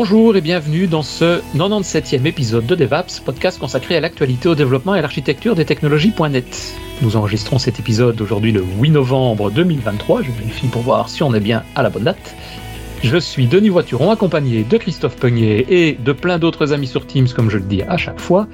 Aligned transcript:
Bonjour 0.00 0.36
et 0.36 0.40
bienvenue 0.40 0.86
dans 0.86 1.02
ce 1.02 1.40
97e 1.56 2.24
épisode 2.24 2.64
de 2.66 2.76
DevApps, 2.76 3.18
podcast 3.18 3.58
consacré 3.58 3.96
à 3.96 4.00
l'actualité, 4.00 4.48
au 4.48 4.54
développement 4.54 4.94
et 4.94 5.00
à 5.00 5.02
l'architecture 5.02 5.56
des 5.56 5.64
technologies.net. 5.64 6.72
Nous 7.02 7.16
enregistrons 7.16 7.58
cet 7.58 7.80
épisode 7.80 8.20
aujourd'hui 8.20 8.52
le 8.52 8.62
8 8.62 8.90
novembre 8.90 9.50
2023, 9.50 10.22
je 10.22 10.30
vérifie 10.30 10.68
pour 10.68 10.82
voir 10.82 11.08
si 11.08 11.24
on 11.24 11.34
est 11.34 11.40
bien 11.40 11.64
à 11.74 11.82
la 11.82 11.90
bonne 11.90 12.04
date. 12.04 12.36
Je 13.02 13.16
suis 13.16 13.48
Denis 13.48 13.70
Voituron, 13.70 14.12
accompagné 14.12 14.62
de 14.62 14.76
Christophe 14.76 15.16
Peugnier 15.16 15.66
et 15.68 15.94
de 15.94 16.12
plein 16.12 16.38
d'autres 16.38 16.72
amis 16.72 16.86
sur 16.86 17.04
Teams, 17.04 17.28
comme 17.34 17.50
je 17.50 17.58
le 17.58 17.64
dis 17.64 17.82
à 17.82 17.96
chaque 17.96 18.20
fois. 18.20 18.46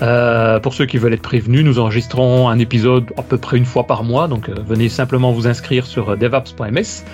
Euh, 0.00 0.60
pour 0.60 0.72
ceux 0.72 0.86
qui 0.86 0.96
veulent 0.96 1.12
être 1.12 1.20
prévenus, 1.20 1.62
nous 1.62 1.78
enregistrons 1.78 2.48
un 2.48 2.58
épisode 2.58 3.12
à 3.18 3.22
peu 3.22 3.36
près 3.36 3.58
une 3.58 3.66
fois 3.66 3.84
par 3.84 4.02
mois, 4.02 4.28
donc 4.28 4.48
euh, 4.48 4.54
venez 4.66 4.88
simplement 4.88 5.30
vous 5.32 5.46
inscrire 5.46 5.84
sur 5.84 6.16
devaps.ms. 6.16 7.04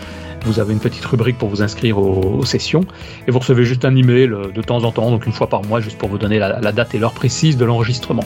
Vous 0.45 0.59
avez 0.59 0.73
une 0.73 0.81
petite 0.81 1.05
rubrique 1.05 1.39
pour 1.39 1.49
vous 1.49 1.63
inscrire 1.63 1.99
aux, 1.99 2.45
sessions 2.45 2.85
et 3.27 3.31
vous 3.31 3.39
recevez 3.39 3.65
juste 3.65 3.85
un 3.85 3.95
email 3.95 4.33
euh, 4.33 4.49
de 4.53 4.63
temps 4.63 4.83
en 4.85 4.91
temps, 4.91 5.11
donc 5.11 5.27
une 5.27 5.33
fois 5.33 5.47
par 5.47 5.63
mois, 5.65 5.81
juste 5.81 5.99
pour 5.99 6.09
vous 6.09 6.19
donner 6.19 6.39
la, 6.39 6.73
date 6.73 6.95
et 6.95 6.99
l'heure 6.99 7.13
précise 7.13 7.57
de 7.57 7.65
l'enregistrement. 7.65 8.25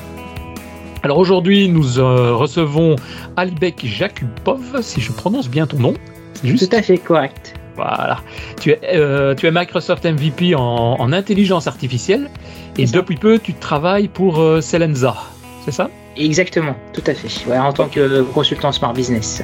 Alors 1.02 1.18
aujourd'hui, 1.18 1.68
nous 1.68 1.98
euh, 1.98 2.34
recevons 2.34 2.96
Alibek 3.36 3.84
Jakubov, 3.84 4.80
si 4.80 5.00
je 5.00 5.12
prononce 5.12 5.48
bien 5.48 5.66
ton 5.66 5.78
nom. 5.78 5.94
Juste 6.42 6.70
Tout 6.70 6.76
à 6.76 6.82
fait 6.82 6.98
correct. 6.98 7.54
Voilà. 7.76 8.20
Tu 8.60 8.70
es, 8.70 8.80
euh, 8.94 9.34
tu 9.34 9.46
es 9.46 9.50
Microsoft 9.50 10.06
MVP 10.06 10.54
en, 10.54 11.12
intelligence 11.12 11.66
artificielle 11.66 12.30
et 12.78 12.86
depuis 12.86 13.16
peu, 13.16 13.38
tu 13.38 13.52
travailles 13.52 14.08
pour 14.08 14.42
Selenza, 14.62 15.16
c'est 15.64 15.72
ça? 15.72 15.90
Exactement, 16.16 16.74
tout 16.94 17.02
à 17.06 17.12
fait. 17.12 17.46
Ouais, 17.46 17.58
en 17.58 17.74
tant 17.74 17.88
que 17.88 18.22
consultant 18.22 18.72
Smart 18.72 18.94
Business. 18.94 19.42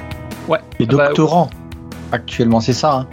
Ouais. 0.49 0.59
Et 0.81 0.87
ah 0.89 0.95
bah, 0.95 1.07
doctorant 1.09 1.51
actuellement, 2.13 2.61
c'est 2.61 2.73
ça 2.73 2.93
hein 2.93 3.07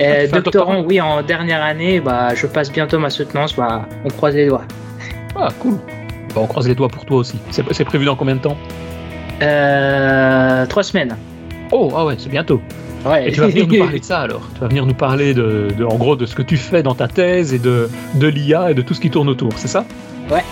euh, 0.00 0.26
doctorant, 0.28 0.82
oui, 0.82 1.00
en 1.00 1.22
dernière 1.22 1.62
année, 1.62 2.00
bah, 2.00 2.34
je 2.34 2.46
passe 2.46 2.72
bientôt 2.72 2.98
ma 2.98 3.10
soutenance, 3.10 3.54
bah, 3.54 3.86
on 4.04 4.08
croise 4.08 4.34
les 4.34 4.46
doigts. 4.46 4.64
Ah, 5.36 5.48
cool. 5.58 5.74
Bah, 6.34 6.40
on 6.42 6.46
croise 6.46 6.66
les 6.68 6.74
doigts 6.74 6.88
pour 6.88 7.04
toi 7.04 7.18
aussi. 7.18 7.38
C'est 7.50 7.84
prévu 7.84 8.06
dans 8.06 8.16
combien 8.16 8.36
de 8.36 8.40
temps? 8.40 8.56
Euh, 9.42 10.66
Trois 10.66 10.82
semaines. 10.82 11.16
Oh, 11.72 11.92
ah 11.94 12.06
ouais, 12.06 12.14
c'est 12.18 12.30
bientôt. 12.30 12.60
Ouais. 13.04 13.28
Et 13.28 13.32
tu 13.32 13.40
vas 13.40 13.48
venir 13.48 13.66
nous 13.66 13.78
parler 13.78 14.00
de 14.00 14.04
ça 14.04 14.20
alors. 14.22 14.42
Tu 14.54 14.60
vas 14.60 14.68
venir 14.68 14.86
nous 14.86 14.94
parler 14.94 15.34
de, 15.34 15.68
de, 15.76 15.84
en 15.84 15.96
gros, 15.96 16.16
de 16.16 16.26
ce 16.26 16.34
que 16.34 16.42
tu 16.42 16.56
fais 16.56 16.82
dans 16.82 16.94
ta 16.94 17.08
thèse 17.08 17.52
et 17.52 17.58
de, 17.58 17.88
de 18.14 18.26
l'IA 18.26 18.70
et 18.70 18.74
de 18.74 18.82
tout 18.82 18.94
ce 18.94 19.00
qui 19.00 19.10
tourne 19.10 19.28
autour, 19.28 19.52
c'est 19.56 19.68
ça? 19.68 19.84
Ouais. 20.30 20.44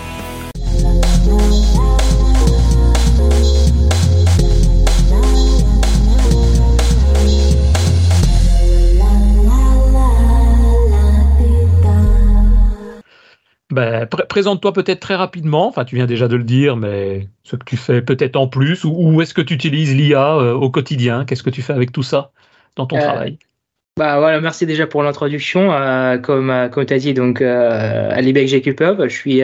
Ben, 13.71 14.07
présente-toi 14.07 14.73
peut-être 14.73 14.99
très 14.99 15.13
rapidement, 15.15 15.67
enfin 15.67 15.85
tu 15.85 15.95
viens 15.95 16.07
déjà 16.07 16.27
de 16.27 16.35
le 16.35 16.43
dire, 16.43 16.75
mais 16.75 17.27
ce 17.43 17.55
que 17.55 17.63
tu 17.65 17.77
fais 17.77 18.01
peut-être 18.01 18.35
en 18.35 18.47
plus, 18.47 18.83
ou, 18.83 19.21
est-ce 19.21 19.35
que 19.35 19.41
tu 19.41 19.53
utilises 19.53 19.95
l'IA 19.95 20.37
euh, 20.37 20.53
au 20.53 20.71
quotidien? 20.71 21.23
Qu'est-ce 21.23 21.43
que 21.43 21.51
tu 21.51 21.61
fais 21.61 21.73
avec 21.73 21.91
tout 21.91 22.01
ça 22.01 22.31
dans 22.75 22.87
ton 22.87 22.97
euh, 22.97 23.01
travail? 23.01 23.37
bah 23.95 24.17
voilà, 24.17 24.41
merci 24.41 24.65
déjà 24.65 24.87
pour 24.87 25.03
l'introduction. 25.03 25.71
Euh, 25.71 26.17
comme 26.17 26.69
comme 26.71 26.85
tu 26.85 26.93
as 26.95 26.97
dit, 26.97 27.13
donc 27.13 27.41
euh, 27.41 28.09
Alibek 28.11 28.47
Jekupov, 28.47 29.07
je 29.07 29.13
suis 29.15 29.41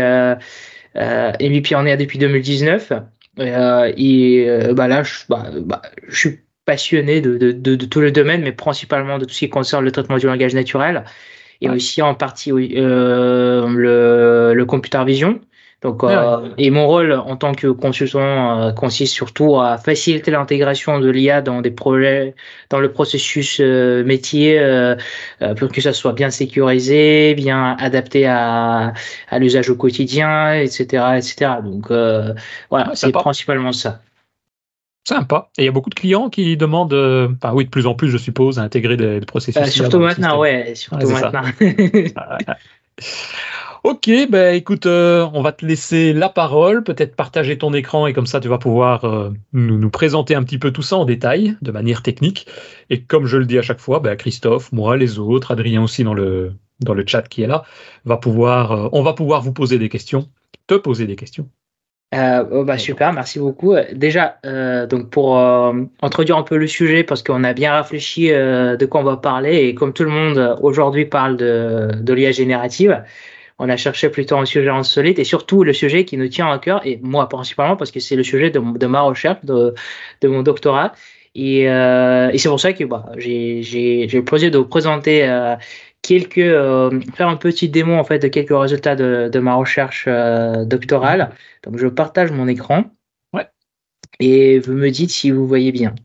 MVP 0.96 1.76
en 1.76 1.86
air 1.86 1.98
depuis 1.98 2.18
2019. 2.18 2.94
et 3.38 4.48
bah 4.74 4.88
là, 4.88 5.04
je, 5.04 5.14
bah, 5.30 5.52
bah, 5.62 5.84
je 6.08 6.18
suis 6.18 6.40
passionné 6.66 7.22
de, 7.22 7.38
de, 7.38 7.52
de, 7.52 7.76
de, 7.76 7.86
tout 7.86 8.02
le 8.02 8.12
domaine, 8.12 8.42
mais 8.42 8.54
principalement 8.54 9.20
de 9.20 9.26
tout 9.26 9.36
ce 9.36 9.40
qui 9.40 9.50
concerne 9.50 9.86
le 9.86 9.92
traitement 9.92 10.18
du 10.18 10.26
langage 10.26 10.56
naturel 10.56 11.04
et 11.62 11.70
aussi 11.70 12.02
en 12.02 12.16
partie 12.16 12.52
euh, 12.52 13.68
le, 13.68 14.54
le, 14.54 14.66
computer 14.66 15.04
vision. 15.06 15.40
Donc, 15.82 16.04
euh, 16.04 16.50
et 16.58 16.72
mon 16.72 16.88
rôle 16.88 17.14
en 17.14 17.36
tant 17.36 17.54
que 17.54 17.68
consultant 17.68 18.60
euh, 18.60 18.72
consiste 18.72 19.14
surtout 19.14 19.60
à 19.60 19.78
faciliter 19.78 20.32
l'intégration 20.32 21.00
de 21.00 21.10
l'IA 21.10 21.44
dans 21.44 21.62
des 21.62 21.70
projets, 21.70 22.34
dans 22.72 22.80
le 22.80 22.92
processus 22.92 23.60
euh, 23.60 24.04
métier, 24.04 24.58
euh, 24.58 24.96
pour 25.58 25.72
que 25.72 25.82
ça 25.82 25.94
soit 25.94 26.14
bien 26.14 26.32
sécurisé, 26.32 27.36
bien 27.36 27.76
adapté 27.80 28.26
à, 28.26 28.94
à 29.30 29.40
l'usage 29.40 29.70
au 29.70 29.76
quotidien, 29.76 30.54
etc., 30.54 31.04
etc. 31.18 31.52
Donc, 31.64 31.92
voilà, 32.72 32.92
c'est 32.96 33.12
principalement 33.12 33.72
ça. 33.72 34.02
Sympa. 35.08 35.50
Et 35.58 35.62
il 35.62 35.66
y 35.66 35.68
a 35.68 35.72
beaucoup 35.72 35.92
de 35.92 35.96
clients 35.96 36.30
qui 36.30 36.58
demandent, 36.58 36.94
euh, 36.94 37.30
enfin 37.36 37.54
oui, 37.54 37.66
de 37.66 37.70
plus 37.70 37.86
en 37.86 37.94
plus, 37.94 38.10
je 38.10 38.18
suppose, 38.18 38.58
à 38.58 38.64
intégrer 38.64 38.98
des, 38.98 39.20
processus. 39.22 39.62
Euh, 39.62 39.66
surtout 39.68 40.00
maintenant, 40.00 40.40
ouais, 40.40 40.74
surtout 40.74 41.08
maintenant. 41.08 41.44
ok, 43.84 44.10
ben 44.30 44.56
écoute, 44.56 44.88
euh, 44.88 45.30
on 45.34 45.44
va 45.44 45.52
te 45.52 45.64
laisser 45.64 46.12
la 46.12 46.28
parole, 46.28 46.84
peut-être 46.84 47.16
partager 47.16 47.56
ton 47.60 47.72
écran 47.76 48.08
et 48.08 48.14
comme 48.14 48.26
ça 48.26 48.40
tu 48.40 48.48
vas 48.48 48.58
pouvoir 48.58 49.32
nous, 49.54 49.78
nous, 49.78 49.90
présenter 49.92 50.34
un 50.34 50.42
petit 50.42 50.58
peu 50.58 50.72
tout 50.72 50.82
ça 50.82 50.96
en 50.96 51.06
détail, 51.06 51.56
de 51.62 51.72
manière 51.72 52.02
technique. 52.02 52.48
Et 52.90 53.04
comme 53.04 53.28
je 53.28 53.38
le 53.38 53.46
dis 53.46 53.60
à 53.60 53.62
chaque 53.62 53.80
fois, 53.80 54.00
ben, 54.00 54.16
Christophe, 54.16 54.72
moi, 54.72 54.98
les 54.98 55.20
autres, 55.20 55.52
Adrien 55.52 55.84
aussi 55.84 56.04
dans 56.04 56.16
le 56.16 56.54
dans 56.82 56.96
le 56.96 57.06
chat 57.08 57.22
qui 57.22 57.44
est 57.44 57.48
là, 57.48 57.64
va 58.04 58.18
pouvoir, 58.18 58.90
on 58.92 59.02
va 59.02 59.14
pouvoir 59.14 59.42
vous 59.42 59.54
poser 59.54 59.78
des 59.78 59.88
questions, 59.88 60.28
te 60.68 60.74
poser 60.74 61.06
des 61.06 61.16
questions. 61.16 61.48
Euh, 62.14 62.46
oh, 62.52 62.64
bah, 62.64 62.78
super, 62.78 63.12
merci 63.14 63.40
beaucoup. 63.40 63.74
Déjà, 63.94 64.38
euh, 64.46 64.86
donc 64.88 65.10
pour 65.10 65.38
euh, 65.38 65.74
introduire 66.02 66.38
un 66.38 66.44
peu 66.44 66.56
le 66.56 66.68
sujet, 66.68 67.04
parce 67.04 67.24
qu'on 67.24 67.44
a 67.44 67.54
bien 67.54 67.76
réfléchi 67.76 68.32
euh, 68.32 68.78
de 68.78 68.86
quoi 68.86 69.02
on 69.02 69.04
va 69.04 69.18
parler, 69.18 69.66
et 69.66 69.76
comme 69.76 69.92
tout 69.92 70.04
le 70.04 70.12
monde 70.12 70.58
aujourd'hui 70.62 71.06
parle 71.06 71.36
de, 71.36 71.90
de 72.00 72.14
l'IA 72.14 72.32
générative, 72.32 73.04
on 73.60 73.70
a 73.70 73.76
cherché 73.76 74.10
plutôt 74.10 74.38
un 74.38 74.46
sujet 74.46 74.70
insolite 74.70 75.18
et 75.20 75.24
surtout 75.24 75.64
le 75.64 75.74
sujet 75.74 76.06
qui 76.06 76.18
nous 76.18 76.28
tient 76.28 76.50
à 76.52 76.60
cœur, 76.60 76.86
et 76.86 77.00
moi 77.02 77.28
principalement 77.28 77.76
parce 77.76 77.92
que 77.92 78.00
c'est 78.00 78.16
le 78.16 78.24
sujet 78.24 78.50
de, 78.50 78.60
de, 78.60 78.86
ma 78.86 79.02
recherche, 79.02 79.44
de, 79.44 79.74
de 80.22 80.28
mon 80.28 80.42
doctorat. 80.42 80.94
Et, 81.38 81.70
euh, 81.70 82.30
et 82.32 82.38
c'est 82.38 82.48
pour 82.48 82.62
ça 82.62 82.72
que 82.72 82.86
bah, 82.86 83.08
j'ai 83.18 84.08
le 84.12 84.24
plaisir 84.24 84.52
de 84.52 84.58
vous 84.58 84.66
présenter 84.66 85.28
quelques 86.06 86.38
euh, 86.38 87.00
faire 87.16 87.28
un 87.28 87.36
petit 87.36 87.68
démo 87.68 87.96
en 87.96 88.04
fait 88.04 88.20
de 88.20 88.28
quelques 88.28 88.56
résultats 88.56 88.96
de, 88.96 89.30
de 89.32 89.40
ma 89.40 89.56
recherche 89.56 90.06
euh, 90.08 90.64
doctorale. 90.64 91.32
Donc 91.64 91.78
je 91.78 91.88
partage 91.88 92.32
mon 92.32 92.48
écran. 92.48 92.86
Ouais. 93.34 93.48
Et 94.20 94.60
vous 94.60 94.74
me 94.74 94.90
dites 94.90 95.10
si 95.10 95.32
vous 95.32 95.48
voyez 95.48 95.72
bien. 95.72 95.96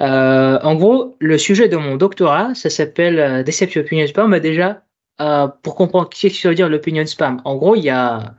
Euh, 0.00 0.58
en 0.62 0.74
gros, 0.76 1.16
le 1.18 1.38
sujet 1.38 1.68
de 1.68 1.76
mon 1.76 1.96
doctorat, 1.96 2.54
ça 2.54 2.70
s'appelle 2.70 3.44
Deception 3.44 3.80
Opinion 3.80 4.06
Spam. 4.06 4.30
Mais 4.30 4.40
déjà, 4.40 4.82
pour 5.62 5.74
comprendre 5.74 6.08
ce 6.14 6.28
que 6.28 6.34
ça 6.34 6.48
veut 6.48 6.54
dire 6.54 6.68
l'opinion 6.68 7.06
spam, 7.06 7.40
en 7.44 7.56
gros, 7.56 7.76
il 7.76 7.84
y 7.84 7.90
a, 7.90 8.34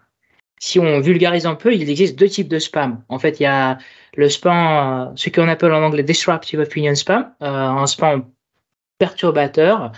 si 0.59 0.79
on 0.79 0.99
vulgarise 0.99 1.45
un 1.45 1.55
peu, 1.55 1.73
il 1.73 1.89
existe 1.89 2.19
deux 2.19 2.27
types 2.27 2.49
de 2.49 2.59
spam. 2.59 3.01
En 3.07 3.19
fait, 3.19 3.39
il 3.39 3.43
y 3.43 3.45
a 3.45 3.77
le 4.17 4.27
spam, 4.27 5.13
ce 5.15 5.29
qu'on 5.29 5.47
appelle 5.47 5.71
en 5.71 5.83
anglais 5.83 6.03
disruptive 6.03 6.59
opinion 6.59 6.95
spam, 6.95 7.31
un 7.39 7.85
spam 7.85 8.25
perturbateur 8.97 9.93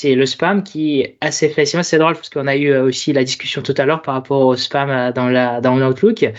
c'est 0.00 0.14
le 0.14 0.26
spam 0.26 0.62
qui 0.62 1.04
assez 1.20 1.48
facilement, 1.48 1.82
c'est 1.82 1.98
drôle 1.98 2.14
parce 2.14 2.30
qu'on 2.30 2.46
a 2.46 2.54
eu 2.54 2.70
euh, 2.70 2.84
aussi 2.84 3.12
la 3.12 3.24
discussion 3.24 3.62
tout 3.62 3.74
à 3.78 3.84
l'heure 3.84 4.00
par 4.00 4.14
rapport 4.14 4.42
au 4.42 4.54
spam 4.54 4.90
euh, 4.90 5.10
dans 5.12 5.28
la 5.28 5.60
dans 5.60 5.74
l'Outlook. 5.74 6.22
Euh, 6.22 6.32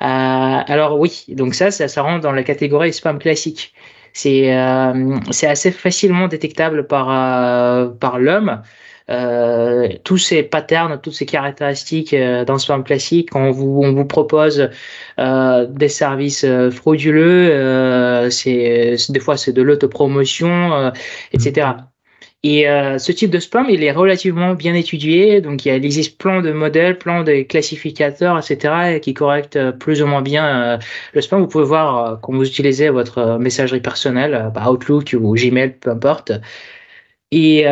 alors 0.00 1.00
oui, 1.00 1.24
donc 1.30 1.54
ça, 1.56 1.72
ça, 1.72 1.88
ça 1.88 2.02
rentre 2.02 2.20
dans 2.20 2.30
la 2.30 2.44
catégorie 2.44 2.92
spam 2.92 3.18
classique. 3.18 3.74
C'est 4.12 4.56
euh, 4.56 5.16
c'est 5.32 5.48
assez 5.48 5.72
facilement 5.72 6.28
détectable 6.28 6.86
par 6.86 7.10
euh, 7.10 7.88
par 7.88 8.20
l'homme. 8.20 8.62
Euh, 9.10 9.88
tous 10.04 10.18
ces 10.18 10.44
patterns, 10.44 11.00
toutes 11.02 11.14
ces 11.14 11.26
caractéristiques 11.26 12.14
dans 12.14 12.52
le 12.52 12.58
spam 12.60 12.84
classique, 12.84 13.34
on 13.34 13.50
vous, 13.50 13.80
on 13.82 13.92
vous 13.92 14.04
propose 14.04 14.70
des 15.18 15.88
services 15.88 16.46
frauduleux, 16.70 18.30
c'est 18.30 18.96
des 19.08 19.20
fois 19.20 19.36
c'est 19.36 19.52
de 19.52 19.62
l'autopromotion, 19.62 20.92
etc. 21.32 21.72
Et 22.44 22.68
euh, 22.68 22.98
ce 22.98 23.12
type 23.12 23.30
de 23.30 23.38
spam, 23.38 23.66
il 23.70 23.84
est 23.84 23.92
relativement 23.92 24.54
bien 24.54 24.74
étudié. 24.74 25.40
Donc, 25.40 25.64
il, 25.64 25.70
existe 25.70 26.18
plein 26.18 26.42
de 26.42 26.50
modèles, 26.52 26.98
plein 26.98 27.22
de 27.22 27.42
classificateurs, 27.42 28.36
etc., 28.38 28.98
qui 29.00 29.14
correctent 29.14 29.56
euh, 29.56 29.70
plus 29.70 30.02
ou 30.02 30.06
moins 30.06 30.22
bien 30.22 30.74
euh, 30.74 30.78
le 31.14 31.20
spam. 31.20 31.40
Vous 31.40 31.46
pouvez 31.46 31.64
voir 31.64 32.20
quand 32.20 32.32
vous 32.32 32.44
utilisez 32.44 32.88
votre 32.88 33.38
messagerie 33.38 33.80
personnelle, 33.80 34.50
bah, 34.54 34.68
Outlook 34.70 35.14
ou 35.18 35.34
Gmail, 35.34 35.78
peu 35.78 35.90
importe. 35.90 36.32
Et 37.30 37.64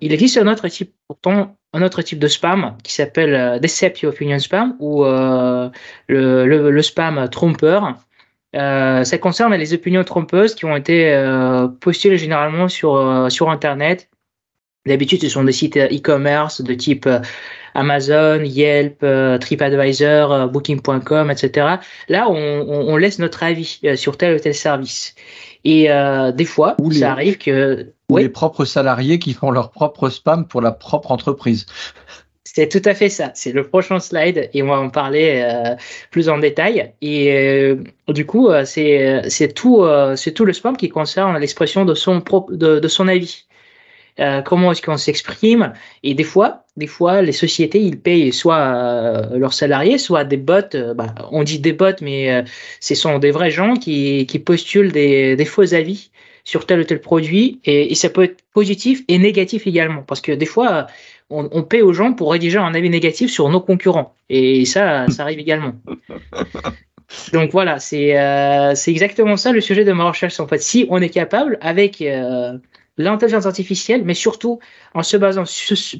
il 0.00 0.12
existe 0.12 0.38
un 0.38 0.46
autre 0.46 0.68
type, 0.68 0.94
pourtant, 1.06 1.56
un 1.74 1.82
autre 1.82 2.00
type 2.02 2.18
de 2.18 2.28
spam 2.28 2.76
qui 2.82 2.92
s'appelle 2.92 3.60
Deceptive 3.60 4.08
Opinion 4.08 4.38
Spam 4.38 4.76
ou 4.78 5.04
le, 5.04 5.70
le, 6.08 6.70
le, 6.70 6.82
spam 6.82 7.28
trompeur. 7.28 7.94
Euh, 8.54 9.04
ça 9.04 9.18
concerne 9.18 9.54
les 9.54 9.74
opinions 9.74 10.04
trompeuses 10.04 10.54
qui 10.54 10.64
ont 10.66 10.76
été 10.76 11.12
euh, 11.12 11.68
postulées 11.68 12.18
généralement 12.18 12.68
sur, 12.68 13.26
sur 13.30 13.50
Internet 13.50 14.10
D'habitude, 14.86 15.20
ce 15.22 15.28
sont 15.28 15.44
des 15.44 15.52
sites 15.52 15.76
e-commerce 15.76 16.60
de 16.60 16.74
type 16.74 17.06
euh, 17.06 17.20
Amazon, 17.74 18.40
Yelp, 18.42 19.02
euh, 19.04 19.38
TripAdvisor, 19.38 20.32
euh, 20.32 20.46
Booking.com, 20.48 21.30
etc. 21.30 21.76
Là, 22.08 22.28
on, 22.28 22.34
on, 22.34 22.96
laisse 22.96 23.18
notre 23.20 23.44
avis 23.44 23.80
sur 23.94 24.16
tel 24.16 24.34
ou 24.34 24.38
tel 24.40 24.54
service. 24.54 25.14
Et 25.64 25.88
des 26.34 26.44
fois, 26.44 26.76
ça 26.90 27.12
arrive 27.12 27.38
que 27.38 27.92
ou 28.08 28.18
les 28.18 28.28
propres 28.28 28.64
salariés 28.64 29.18
qui 29.18 29.32
font 29.32 29.50
leur 29.52 29.70
propre 29.70 30.10
spam 30.10 30.46
pour 30.46 30.60
la 30.60 30.72
propre 30.72 31.12
entreprise. 31.12 31.66
C'est 32.54 32.68
tout 32.68 32.86
à 32.86 32.94
fait 32.94 33.08
ça. 33.08 33.30
C'est 33.34 33.52
le 33.52 33.66
prochain 33.66 33.98
slide 33.98 34.50
et 34.52 34.62
on 34.62 34.66
va 34.66 34.78
en 34.78 34.90
parler 34.90 35.42
euh, 35.42 35.74
plus 36.10 36.28
en 36.28 36.38
détail. 36.38 36.92
Et 37.00 37.32
euh, 37.32 37.76
du 38.08 38.26
coup, 38.26 38.50
euh, 38.50 38.64
c'est 38.66 39.54
tout 39.54 39.86
c'est 40.16 40.32
tout 40.32 40.44
le 40.44 40.52
spam 40.52 40.76
qui 40.76 40.90
concerne 40.90 41.38
l'expression 41.38 41.86
de 41.86 41.94
son 41.94 42.20
propre 42.20 42.52
de, 42.52 42.78
de 42.78 42.88
son 42.88 43.08
avis. 43.08 43.46
Comment 44.44 44.72
est-ce 44.72 44.82
qu'on 44.82 44.96
s'exprime? 44.96 45.72
Et 46.02 46.14
des 46.14 46.24
fois, 46.24 46.64
des 46.76 46.86
fois, 46.86 47.22
les 47.22 47.32
sociétés 47.32 47.80
ils 47.80 47.98
payent 47.98 48.32
soit 48.32 49.28
leurs 49.32 49.52
salariés, 49.52 49.98
soit 49.98 50.24
des 50.24 50.36
bots. 50.36 50.94
Bah, 50.94 51.14
on 51.30 51.42
dit 51.42 51.58
des 51.58 51.72
bots, 51.72 52.00
mais 52.00 52.44
ce 52.80 52.94
sont 52.94 53.18
des 53.18 53.30
vrais 53.30 53.50
gens 53.50 53.74
qui 53.74 54.26
qui 54.26 54.38
postulent 54.38 54.92
des 54.92 55.36
des 55.36 55.44
faux 55.44 55.74
avis 55.74 56.10
sur 56.44 56.66
tel 56.66 56.80
ou 56.80 56.84
tel 56.84 57.00
produit 57.00 57.60
et, 57.64 57.92
et, 57.92 57.94
ça 57.94 58.08
peut 58.08 58.24
être 58.24 58.42
positif 58.52 59.02
et 59.08 59.18
négatif 59.18 59.66
également 59.66 60.02
parce 60.02 60.20
que 60.20 60.32
des 60.32 60.46
fois 60.46 60.86
on, 61.30 61.48
on, 61.52 61.62
paie 61.62 61.82
aux 61.82 61.92
gens 61.92 62.12
pour 62.12 62.32
rédiger 62.32 62.58
un 62.58 62.74
avis 62.74 62.90
négatif 62.90 63.30
sur 63.30 63.48
nos 63.48 63.60
concurrents 63.60 64.14
et 64.28 64.64
ça 64.64 65.06
ça 65.08 65.22
arrive 65.22 65.38
également 65.38 65.74
donc 67.32 67.52
voilà 67.52 67.78
c'est 67.78 68.18
euh, 68.18 68.74
exactement 68.86 69.36
ça 69.36 69.52
le 69.52 69.60
sujet 69.60 69.84
de 69.84 69.92
ma 69.92 70.04
recherche 70.04 70.40
en 70.40 70.48
fait 70.48 70.60
si 70.60 70.86
on 70.90 71.00
est 71.00 71.10
capable 71.10 71.58
avec 71.60 72.02
euh, 72.02 72.58
l'intelligence 72.96 73.46
artificielle 73.46 74.02
mais 74.04 74.14
surtout 74.14 74.58
en 74.94 75.02
se 75.02 75.16
basant 75.16 75.44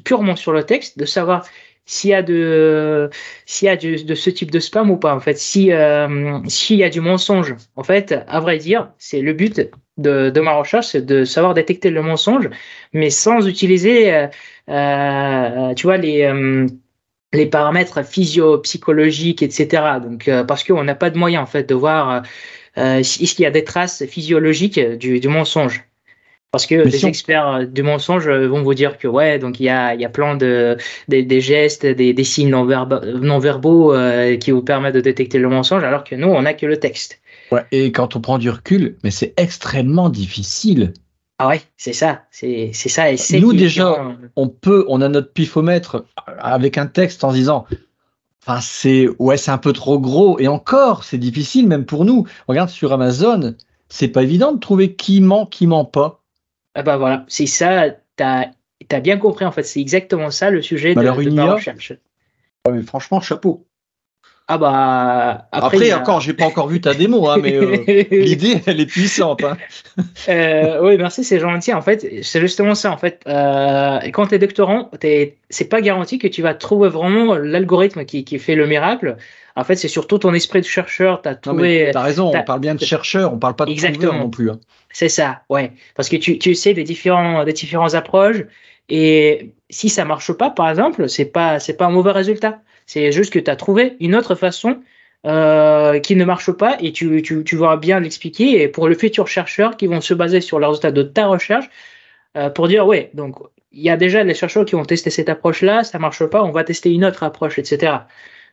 purement 0.03 0.35
sur 0.35 0.53
le 0.53 0.63
texte 0.63 0.97
de 0.97 1.05
savoir 1.05 1.45
s'il 1.85 2.11
y 2.11 2.13
a 2.13 2.23
de 2.23 3.09
s'il 3.45 3.65
y 3.67 3.69
a 3.69 3.75
de, 3.75 4.15
ce 4.15 4.29
type 4.29 4.51
de 4.51 4.59
spam 4.59 4.89
ou 4.89 4.97
pas 4.97 5.13
en 5.15 5.19
fait. 5.19 5.37
Si 5.37 5.71
euh, 5.71 6.39
s'il 6.47 6.77
y 6.77 6.83
a 6.83 6.89
du 6.89 7.01
mensonge 7.01 7.55
en 7.75 7.83
fait 7.83 8.15
à 8.27 8.39
vrai 8.39 8.57
dire 8.57 8.91
c'est 8.97 9.21
le 9.21 9.33
but 9.33 9.69
de, 9.97 10.39
ma 10.39 10.53
recherche 10.53 10.87
c'est 10.87 11.05
de 11.05 11.25
savoir 11.25 11.53
détecter 11.53 11.89
le 11.89 12.01
mensonge 12.01 12.49
mais 12.93 13.09
sans 13.09 13.47
utiliser 13.47 14.13
euh, 14.13 14.27
euh 14.69 15.73
tu 15.75 15.87
vois 15.87 15.97
les 15.97 17.45
paramètres 17.51 18.03
physio-psychologiques 18.05 19.43
etc 19.43 19.83
donc 20.01 20.29
parce 20.47 20.63
qu'on 20.63 20.83
n'a 20.83 20.95
pas 20.95 21.09
de 21.09 21.17
moyen 21.17 21.41
en 21.41 21.45
fait 21.45 21.63
de 21.67 21.75
voir 21.75 22.23
est-ce 22.75 23.35
qu'il 23.35 23.43
y 23.43 23.45
a 23.45 23.51
des 23.51 23.63
traces 23.63 24.05
physiologiques 24.05 24.79
du 24.79 25.27
mensonge 25.27 25.83
parce 26.53 26.67
que 26.67 26.75
les 26.75 27.05
experts 27.07 27.47
euh, 27.47 27.65
du 27.65 27.81
mensonge 27.81 28.27
euh, 28.27 28.47
vont 28.47 28.61
vous 28.61 28.75
dire 28.75 28.99
que 28.99 29.07
ouais, 29.07 29.39
donc 29.39 29.59
il 29.59 29.63
y 29.63 29.69
a, 29.69 29.95
y 29.95 30.05
a 30.05 30.09
plein 30.09 30.37
de 30.37 30.77
des, 31.07 31.23
des 31.23 31.41
gestes, 31.41 31.83
des, 31.83 32.13
des 32.13 32.23
signes 32.23 32.51
non, 32.51 32.63
verbaux, 32.63 33.03
non 33.03 33.39
verbaux 33.39 33.91
euh, 33.91 34.37
qui 34.37 34.51
vous 34.51 34.61
permettent 34.61 34.93
de 34.93 35.01
détecter 35.01 35.39
le 35.39 35.49
mensonge, 35.49 35.83
alors 35.83 36.03
que 36.03 36.13
nous, 36.13 36.27
on 36.27 36.43
n'a 36.43 36.53
que 36.53 36.67
le 36.67 36.77
texte. 36.77 37.19
Ouais, 37.51 37.65
et 37.71 37.91
quand 37.91 38.15
on 38.15 38.21
prend 38.21 38.37
du 38.37 38.51
recul, 38.51 38.97
mais 39.03 39.09
c'est 39.09 39.33
extrêmement 39.35 40.09
difficile. 40.09 40.93
Ah 41.39 41.47
ouais, 41.47 41.61
c'est 41.75 41.93
ça, 41.93 42.21
c'est 42.29 42.71
ça. 42.71 43.11
Et 43.11 43.17
nous 43.39 43.53
déjà, 43.53 44.15
on 44.35 44.47
peut, 44.47 44.85
on 44.87 45.01
a 45.01 45.09
notre 45.09 45.33
pifomètre 45.33 46.05
avec 46.37 46.77
un 46.77 46.85
texte 46.85 47.23
en 47.23 47.33
disant, 47.33 47.65
enfin 48.45 48.59
c'est 48.61 49.07
ouais, 49.17 49.37
c'est 49.37 49.49
un 49.49 49.57
peu 49.57 49.73
trop 49.73 49.97
gros, 49.97 50.39
et 50.39 50.47
encore, 50.47 51.03
c'est 51.03 51.17
difficile 51.17 51.67
même 51.67 51.85
pour 51.85 52.05
nous. 52.05 52.27
Regarde 52.47 52.69
sur 52.69 52.93
Amazon, 52.93 53.55
c'est 53.89 54.09
pas 54.09 54.21
évident 54.21 54.51
de 54.53 54.59
trouver 54.59 54.93
qui 54.93 55.19
ment, 55.19 55.47
qui 55.47 55.65
ment 55.65 55.85
pas. 55.85 56.22
Ah 56.75 56.83
bah 56.83 56.97
voilà, 56.97 57.25
c'est 57.27 57.45
ça, 57.45 57.89
tu 58.17 58.23
as, 58.23 58.51
as, 58.91 58.99
bien 58.99 59.17
compris 59.17 59.45
en 59.45 59.51
fait, 59.51 59.63
c'est 59.63 59.79
exactement 59.79 60.31
ça 60.31 60.49
le 60.49 60.61
sujet 60.61 60.93
bah 60.93 61.03
de, 61.03 61.23
de 61.23 61.29
ma 61.29 61.53
recherche. 61.53 61.93
mais 62.69 62.81
franchement, 62.81 63.21
chapeau. 63.21 63.65
Ah 64.49 64.57
bah 64.57 65.47
après, 65.53 65.77
après 65.77 65.93
encore, 65.93 66.19
j'ai 66.19 66.33
pas 66.33 66.43
encore 66.43 66.67
vu 66.67 66.81
ta 66.81 66.93
démo, 66.93 67.29
hein, 67.29 67.37
mais 67.41 67.55
euh, 67.55 67.77
l'idée 68.11 68.61
elle 68.65 68.81
est 68.81 68.85
puissante. 68.85 69.41
Hein. 69.41 69.57
euh, 70.27 70.81
oui, 70.83 70.97
merci, 70.97 71.23
c'est 71.23 71.39
gentil. 71.39 71.73
En 71.73 71.81
fait, 71.81 72.23
c'est 72.23 72.41
justement 72.41 72.75
ça. 72.75 72.91
En 72.91 72.97
fait, 72.97 73.21
euh, 73.25 73.99
quand 74.11 74.27
tu 74.27 74.35
es 74.35 74.39
doctorant, 74.39 74.91
c'est 75.49 75.69
pas 75.69 75.79
garanti 75.79 76.19
que 76.19 76.27
tu 76.27 76.41
vas 76.41 76.53
trouver 76.53 76.89
vraiment 76.89 77.35
l'algorithme 77.35 78.03
qui, 78.03 78.25
qui 78.25 78.37
fait 78.37 78.55
le 78.55 78.67
miracle. 78.67 79.15
En 79.55 79.63
fait, 79.63 79.75
c'est 79.75 79.87
surtout 79.87 80.17
ton 80.17 80.33
esprit 80.33 80.61
de 80.61 80.65
chercheur. 80.65 81.21
Tu 81.21 81.29
as 81.29 81.35
trouvé. 81.35 81.89
Tu 81.91 81.97
as 81.97 82.01
raison, 82.01 82.31
on 82.35 82.43
parle 82.43 82.59
bien 82.59 82.75
de 82.75 82.83
chercheur, 82.83 83.33
on 83.33 83.37
parle 83.37 83.55
pas 83.55 83.65
de 83.65 83.71
Exactement. 83.71 84.13
non 84.13 84.29
plus. 84.29 84.49
Hein. 84.49 84.59
C'est 84.91 85.09
ça, 85.09 85.41
ouais. 85.49 85.71
Parce 85.95 86.09
que 86.09 86.15
tu, 86.15 86.39
tu 86.39 86.55
sais 86.55 86.73
des 86.73 86.83
différents, 86.83 87.43
des 87.43 87.53
différents 87.53 87.93
approches. 87.93 88.43
Et 88.89 89.53
si 89.69 89.89
ça 89.89 90.05
marche 90.05 90.31
pas, 90.33 90.49
par 90.49 90.69
exemple, 90.69 91.07
c'est 91.07 91.25
pas, 91.25 91.59
c'est 91.59 91.73
pas 91.73 91.85
un 91.85 91.91
mauvais 91.91 92.11
résultat. 92.11 92.61
C'est 92.85 93.11
juste 93.11 93.31
que 93.31 93.39
tu 93.39 93.49
as 93.49 93.55
trouvé 93.55 93.95
une 93.99 94.15
autre 94.15 94.35
façon 94.35 94.81
euh, 95.25 95.99
qui 95.99 96.15
ne 96.15 96.25
marche 96.25 96.51
pas 96.51 96.75
et 96.81 96.91
tu, 96.91 97.21
tu, 97.21 97.43
tu 97.43 97.55
vas 97.55 97.77
bien 97.77 97.99
l'expliquer. 97.99 98.61
Et 98.61 98.67
pour 98.67 98.87
le 98.87 98.95
futur 98.95 99.27
chercheur 99.27 99.77
qui 99.77 99.87
vont 99.87 100.01
se 100.01 100.13
baser 100.13 100.41
sur 100.41 100.59
les 100.59 100.65
résultats 100.65 100.91
de 100.91 101.03
ta 101.03 101.27
recherche 101.27 101.69
euh, 102.35 102.49
pour 102.49 102.67
dire, 102.67 102.85
ouais, 102.85 103.09
donc 103.13 103.37
il 103.71 103.81
y 103.81 103.89
a 103.89 103.97
déjà 103.97 104.23
les 104.23 104.33
chercheurs 104.33 104.65
qui 104.65 104.75
ont 104.75 104.85
testé 104.85 105.09
cette 105.09 105.29
approche-là, 105.29 105.83
ça 105.83 105.97
marche 105.97 106.25
pas, 106.25 106.43
on 106.43 106.51
va 106.51 106.63
tester 106.63 106.91
une 106.91 107.05
autre 107.05 107.23
approche, 107.23 107.57
etc. 107.57 107.93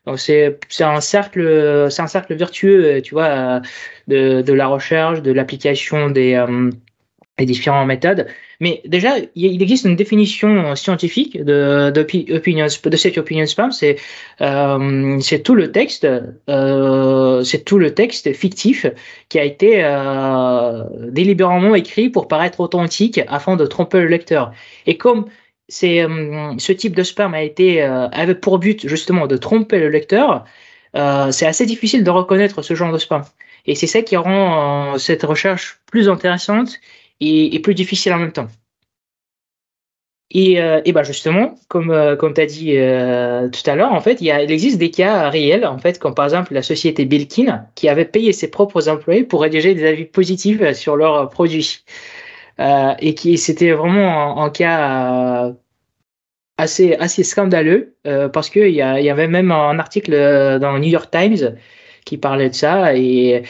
Donc 0.07 0.19
c'est 0.19 0.59
c'est 0.69 0.85
un 0.85 1.01
cercle 1.01 1.87
c'est 1.91 2.03
un 2.03 2.07
cercle 2.07 2.35
vertueux 2.35 3.01
tu 3.03 3.15
vois 3.15 3.61
de, 4.09 4.43
de 4.43 4.53
la 4.53 4.67
recherche 4.67 5.23
de 5.23 5.33
l'application 5.33 6.11
des 6.11 6.35
euh, 6.35 6.71
des 7.41 7.47
différentes 7.47 7.89
méthodes. 7.89 8.27
Mais 8.61 8.83
déjà 8.85 9.15
il 9.35 9.63
existe 9.63 9.87
une 9.87 9.97
définition 9.97 10.77
scientifique 10.77 11.43
de 11.43 11.91
de, 11.91 12.01
opinion, 12.37 12.67
de 12.67 12.97
cette 12.97 13.17
opinion 13.17 13.47
spam 13.47 13.73
c'est 13.73 13.97
euh, 14.43 15.19
c'est 15.21 15.43
tout 15.43 15.55
le 15.55 15.73
texte 15.73 16.07
euh, 16.49 17.43
c'est 17.43 17.65
tout 17.65 17.79
le 17.79 17.95
texte 17.95 18.33
fictif 18.35 18.87
qui 19.31 19.39
a 19.39 19.45
été 19.45 19.83
euh, 19.83 20.85
délibérément 21.09 21.75
écrit 21.75 22.11
pour 22.11 22.29
paraître 22.29 22.61
authentique 22.61 23.21
afin 23.29 23.57
de 23.57 23.67
tromper 23.67 24.01
le 24.01 24.09
lecteur. 24.09 24.53
Et 24.87 24.97
comme 24.99 25.25
c'est 25.71 26.03
euh, 26.03 26.55
ce 26.59 26.73
type 26.73 26.95
de 26.97 27.03
spam 27.03 27.33
a 27.33 27.43
été 27.43 27.83
euh, 27.83 28.09
avait 28.09 28.35
pour 28.35 28.59
but 28.59 28.87
justement 28.89 29.27
de 29.27 29.37
tromper 29.37 29.79
le 29.79 29.89
lecteur. 29.89 30.45
Euh, 30.97 31.31
c'est 31.31 31.47
assez 31.47 31.65
difficile 31.65 32.05
de 32.05 32.11
reconnaître 32.11 32.63
ce 32.63 32.75
genre 32.75 32.93
de 32.93 32.99
spam. 32.99 33.23
Et 33.67 33.75
c'est 33.77 33.87
ça 33.87 34.03
qui 34.03 34.17
rend 34.17 34.99
cette 34.99 35.23
recherche 35.23 35.81
plus 35.87 36.09
intéressante 36.09 36.81
et, 37.21 37.59
plus 37.61 37.75
difficile 37.75 38.13
en 38.13 38.19
même 38.19 38.33
temps. 38.33 38.49
Et, 40.33 40.55
et 40.55 40.93
bah 40.93 41.03
justement, 41.03 41.57
comme, 41.69 42.17
comme 42.19 42.33
tu 42.33 42.41
as 42.41 42.47
dit 42.47 42.73
tout 43.53 43.71
à 43.71 43.75
l'heure, 43.77 43.93
en 43.93 44.01
fait, 44.01 44.23
il 44.23 44.31
existe 44.31 44.79
des 44.79 44.91
cas 44.91 45.29
réels, 45.29 45.67
en 45.67 45.77
fait, 45.77 45.99
comme 45.99 46.15
par 46.15 46.25
exemple 46.25 46.55
la 46.55 46.63
société 46.63 47.05
Belkin, 47.05 47.67
qui 47.75 47.89
avait 47.91 48.07
payé 48.07 48.33
ses 48.33 48.51
propres 48.51 48.89
employés 48.89 49.25
pour 49.25 49.43
rédiger 49.43 49.75
des 49.75 49.87
avis 49.87 50.07
positifs 50.07 50.73
sur 50.73 50.97
leurs 50.97 51.29
produits. 51.29 51.85
Euh, 52.61 52.95
et 52.99 53.15
qui 53.15 53.39
c'était 53.39 53.73
vraiment 53.73 54.43
un, 54.45 54.51
cas 54.51 55.47
euh, 55.47 55.53
assez 56.59 56.95
assez 56.97 57.25
scandaleux 57.25 57.97
euh, 58.07 58.29
parce 58.29 58.51
qu'il 58.51 58.69
y, 58.69 58.83
a, 58.83 59.01
y 59.01 59.09
avait 59.09 59.29
même 59.29 59.51
un 59.51 59.79
article 59.79 60.13
dans 60.61 60.73
le 60.73 60.81
New 60.81 60.91
York 60.91 61.11
Times 61.11 61.57
qui 62.05 62.19
parlait 62.19 62.51
de 62.51 62.55
ça. 62.55 62.95
Et 62.95 63.43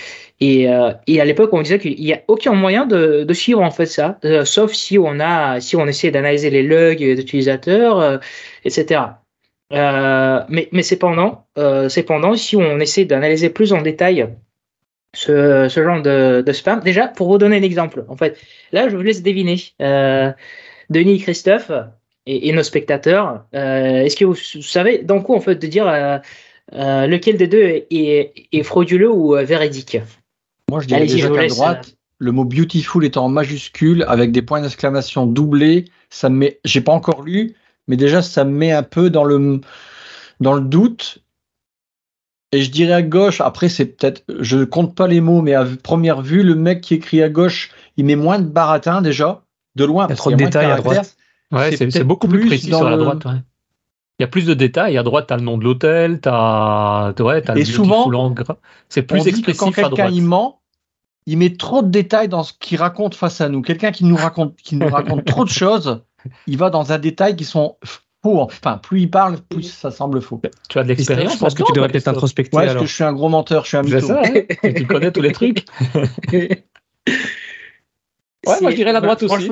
et, 0.43 0.69
à 0.69 1.25
l'époque 1.25 1.51
on 1.53 1.61
disait 1.63 1.79
qu'il 1.79 2.01
n'y 2.01 2.15
a 2.15 2.23
aucun 2.29 2.55
moyen 2.55 2.87
de, 2.87 3.25
de 3.25 3.35
suivre 3.35 3.61
en 3.61 3.71
fait 3.71 3.87
ça 3.87 4.19
sauf 4.45 4.73
si 4.73 4.99
on 4.99 5.21
a 5.21 5.61
si 5.61 5.77
on 5.77 5.87
essaie 5.87 6.11
d'analyser 6.11 6.49
les 6.49 6.63
logs 6.63 6.97
d'utilisateurs 6.97 8.21
etc 8.65 9.03
mais 9.71 10.69
mais 10.73 10.83
cependant 10.83 11.47
cependant 11.89 12.37
si 12.37 12.57
on 12.57 12.81
essaie 12.81 13.05
d'analyser 13.05 13.51
plus 13.51 13.75
en 13.75 13.83
détail 13.83 14.29
ce, 15.15 15.69
ce 15.69 15.83
genre 15.83 16.03
de, 16.03 16.43
de, 16.45 16.53
spam. 16.53 16.81
Déjà, 16.81 17.09
pour 17.09 17.29
vous 17.29 17.39
donner 17.39 17.57
un 17.57 17.63
exemple, 17.63 18.05
en 18.09 18.17
fait, 18.17 18.39
là, 18.73 18.89
je 18.89 18.97
vous 18.97 19.03
laisse 19.03 19.23
deviner. 19.23 19.61
Euh, 19.81 20.33
Denis 20.89 21.21
Christophe 21.21 21.71
et, 22.27 22.49
et 22.49 22.53
nos 22.53 22.63
spectateurs, 22.63 23.45
euh, 23.55 24.03
est-ce 24.03 24.17
que 24.17 24.25
vous, 24.25 24.35
savez 24.35 24.99
dans 24.99 25.21
quoi, 25.23 25.37
en 25.37 25.41
fait, 25.41 25.55
de 25.55 25.67
dire 25.67 25.87
euh, 25.87 27.07
lequel 27.07 27.37
des 27.37 27.47
deux 27.47 27.63
est, 27.63 28.49
est, 28.53 28.63
frauduleux 28.63 29.11
ou 29.11 29.35
véridique? 29.35 29.99
Moi, 30.69 30.81
je 30.81 30.87
dirais 30.87 31.07
déjà 31.07 31.29
qu'à 31.29 31.47
droite, 31.47 31.97
le 32.19 32.33
mot 32.33 32.45
beautiful 32.45 33.05
étant 33.05 33.25
en 33.27 33.29
majuscule 33.29 34.05
avec 34.09 34.33
des 34.33 34.43
points 34.43 34.61
d'exclamation 34.61 35.27
doublés, 35.27 35.87
ça 36.11 36.29
me 36.29 36.37
met, 36.37 36.61
j'ai 36.65 36.81
pas 36.81 36.93
encore 36.93 37.23
lu, 37.23 37.55
mais 37.89 37.97
déjà, 37.97 38.21
ça 38.21 38.45
me 38.45 38.51
met 38.51 38.73
un 38.73 38.83
peu 38.83 39.11
dans 39.11 39.25
le, 39.25 39.61
dans 40.41 40.55
le 40.55 40.61
doute 40.61 41.23
et 42.53 42.63
je 42.63 42.71
dirais 42.71 42.95
à 42.95 43.03
gauche, 43.03 43.41
après 43.41 43.69
c'est 43.69 43.87
peut-être, 43.87 44.25
je 44.41 44.65
compte 44.65 44.95
pas 44.95 45.07
les 45.07 45.21
mots, 45.21 45.43
mais 45.43 45.55
à 45.55 45.65
première 45.83 46.21
vue, 46.21 46.43
le 46.43 46.55
mec 46.55 46.81
qui 46.81 46.95
écrit 46.95 47.23
à 47.23 47.29
gauche, 47.29 47.71
il 47.97 48.05
met 48.05 48.17
moins 48.17 48.39
de 48.39 48.49
baratin 48.49 49.03
déjà, 49.03 49.43
de 49.77 49.85
loin. 49.85 50.07
Il 50.07 50.11
y 50.11 50.13
a 50.13 50.17
trop 50.17 50.31
de 50.31 50.37
détails 50.37 50.71
à 50.71 50.77
droite. 50.77 51.17
Ouais, 51.53 51.77
c'est 51.77 52.05
beaucoup 52.05 52.29
plus 52.29 52.47
précis 52.47 52.69
sur 52.69 52.89
la 52.89 52.97
droite. 52.97 53.25
Ouais. 53.25 53.43
Il 54.19 54.23
y 54.23 54.25
a 54.25 54.29
plus 54.29 54.45
de 54.45 54.55
détails. 54.55 54.99
À 54.99 55.03
droite, 55.03 55.29
tu 55.29 55.33
as 55.35 55.39
le 55.39 55.43
nom 55.43 55.57
de 55.57 55.65
l'hôtel, 55.65 56.21
tu 56.21 56.29
as, 56.31 57.15
ouais, 57.21 57.51
as 57.51 57.57
Et 57.57 57.65
souvent, 57.65 58.11
c'est 58.89 59.03
plus 59.03 59.27
expressif 59.27 59.59
quand 59.59 59.73
quelqu'un 59.73 60.11
il 60.11 60.23
ment, 60.23 60.61
il 61.27 61.39
met 61.39 61.57
trop 61.57 61.83
de 61.83 61.89
détails 61.89 62.29
dans 62.29 62.43
ce 62.43 62.53
qu'il 62.53 62.79
raconte 62.79 63.15
face 63.15 63.41
à 63.41 63.49
nous. 63.49 63.63
Quelqu'un 63.63 63.93
qui 63.93 64.05
nous 64.05 64.17
raconte, 64.17 64.57
qui 64.57 64.77
nous 64.77 64.89
raconte 64.89 65.25
trop 65.25 65.45
de 65.45 65.51
choses, 65.51 66.03
il 66.47 66.59
va 66.59 66.71
dans 66.71 66.93
un 66.93 66.99
détail 66.99 67.37
qui 67.37 67.45
sont 67.45 67.77
Enfin, 68.23 68.79
plus 68.79 69.03
il 69.03 69.11
parle, 69.11 69.39
plus 69.41 69.63
ça 69.63 69.91
semble 69.91 70.21
faux. 70.21 70.41
Tu 70.69 70.79
as 70.79 70.83
de 70.83 70.89
l'expérience. 70.89 71.35
Je 71.35 71.39
pense 71.39 71.55
que 71.55 71.63
tu 71.63 71.73
devrais 71.73 71.89
peut-être 71.89 72.09
introspecter. 72.09 72.57
Ouais, 72.57 72.67
parce 72.67 72.79
que 72.79 72.87
je 72.87 72.95
suis 72.95 73.05
un 73.05 73.15
gros 73.15 73.29
menteur, 73.29 73.65
je 73.65 73.69
suis 73.69 73.77
un 73.79 73.83
mytho. 73.83 74.01
Ça, 74.01 74.23
hein 74.23 74.73
tu 74.77 74.87
connais 74.87 75.11
tous 75.11 75.23
les 75.23 75.33
trucs. 75.33 75.65
Ouais, 78.47 78.55
moi 78.63 78.71
je 78.71 78.77
dirais 78.77 78.93
la 78.93 79.01
droite 79.01 79.23
aussi. 79.23 79.51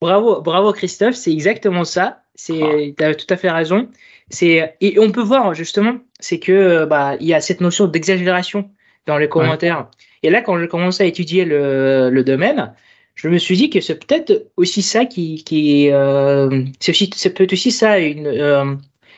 Bravo, 0.00 0.42
bravo 0.42 0.72
Christophe, 0.72 1.14
c'est 1.14 1.32
exactement 1.32 1.84
ça. 1.84 2.22
C'est, 2.34 2.94
ah. 3.00 3.04
as 3.04 3.14
tout 3.14 3.26
à 3.30 3.36
fait 3.36 3.50
raison. 3.50 3.88
C'est 4.28 4.76
et 4.80 4.98
on 4.98 5.12
peut 5.12 5.22
voir 5.22 5.54
justement, 5.54 5.98
c'est 6.18 6.40
que 6.40 6.84
bah 6.84 7.14
il 7.20 7.26
y 7.26 7.34
a 7.34 7.40
cette 7.40 7.60
notion 7.60 7.86
d'exagération 7.86 8.70
dans 9.06 9.18
les 9.18 9.28
commentaires. 9.28 9.88
Et 10.22 10.30
là, 10.30 10.40
quand 10.40 10.58
j'ai 10.58 10.68
commencé 10.68 11.04
à 11.04 11.06
étudier 11.06 11.44
le, 11.44 12.08
le, 12.10 12.24
domaine, 12.24 12.72
je 13.14 13.28
me 13.28 13.38
suis 13.38 13.56
dit 13.56 13.70
que 13.70 13.80
c'est 13.80 14.04
peut-être 14.04 14.50
aussi 14.56 14.82
ça 14.82 15.04
qui, 15.04 15.44
qui 15.44 15.90
euh, 15.90 16.64
c'est 16.80 17.34
peut-être 17.34 17.52
aussi 17.52 17.70
ça 17.70 17.98
une, 17.98 18.26
euh, 18.26 18.74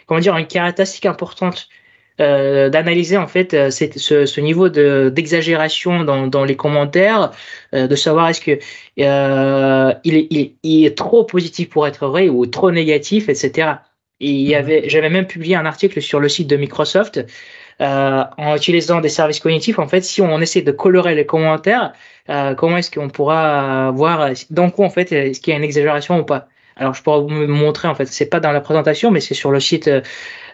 comment 0.06 0.20
dire, 0.20 0.36
une 0.36 0.46
caractéristique 0.46 1.06
importante 1.06 1.68
euh, 2.20 2.70
d'analyser 2.70 3.18
en 3.18 3.26
fait 3.26 3.52
euh, 3.52 3.70
ce, 3.70 4.24
ce, 4.24 4.40
niveau 4.40 4.70
de 4.70 5.12
d'exagération 5.14 6.02
dans, 6.02 6.26
dans 6.26 6.44
les 6.44 6.56
commentaires, 6.56 7.32
euh, 7.74 7.86
de 7.86 7.94
savoir 7.94 8.28
est-ce 8.28 8.40
que 8.40 8.58
euh, 9.00 9.94
il, 10.04 10.16
est, 10.16 10.56
il, 10.62 10.86
est 10.86 10.96
trop 10.96 11.24
positif 11.24 11.68
pour 11.68 11.86
être 11.86 12.06
vrai 12.06 12.28
ou 12.30 12.46
trop 12.46 12.70
négatif, 12.70 13.28
etc. 13.28 13.68
Et 14.20 14.30
il 14.30 14.48
y 14.48 14.54
mhm. 14.54 14.58
avait, 14.58 14.88
j'avais 14.88 15.10
même 15.10 15.26
publié 15.26 15.56
un 15.56 15.66
article 15.66 16.00
sur 16.00 16.20
le 16.20 16.28
site 16.30 16.48
de 16.48 16.56
Microsoft 16.56 17.22
euh, 17.80 18.24
en 18.38 18.56
utilisant 18.56 19.00
des 19.00 19.08
services 19.08 19.40
cognitifs. 19.40 19.78
En 19.78 19.88
fait, 19.88 20.02
si 20.02 20.22
on 20.22 20.40
essaie 20.40 20.62
de 20.62 20.72
colorer 20.72 21.14
les 21.14 21.26
commentaires, 21.26 21.92
euh, 22.30 22.54
comment 22.54 22.78
est-ce 22.78 22.90
qu'on 22.90 23.08
pourra 23.08 23.90
voir 23.92 24.30
dans 24.50 24.70
quoi 24.70 24.86
en 24.86 24.90
fait 24.90 25.12
est-ce 25.12 25.40
qu'il 25.40 25.52
y 25.52 25.54
a 25.54 25.58
une 25.58 25.64
exagération 25.64 26.20
ou 26.20 26.24
pas? 26.24 26.48
Alors, 26.76 26.92
je 26.92 27.02
pourrais 27.02 27.20
vous 27.20 27.28
montrer 27.28 27.88
en 27.88 27.94
fait, 27.94 28.06
c'est 28.06 28.26
pas 28.26 28.40
dans 28.40 28.52
la 28.52 28.60
présentation, 28.60 29.10
mais 29.10 29.20
c'est 29.20 29.34
sur 29.34 29.50
le 29.50 29.60
site 29.60 29.90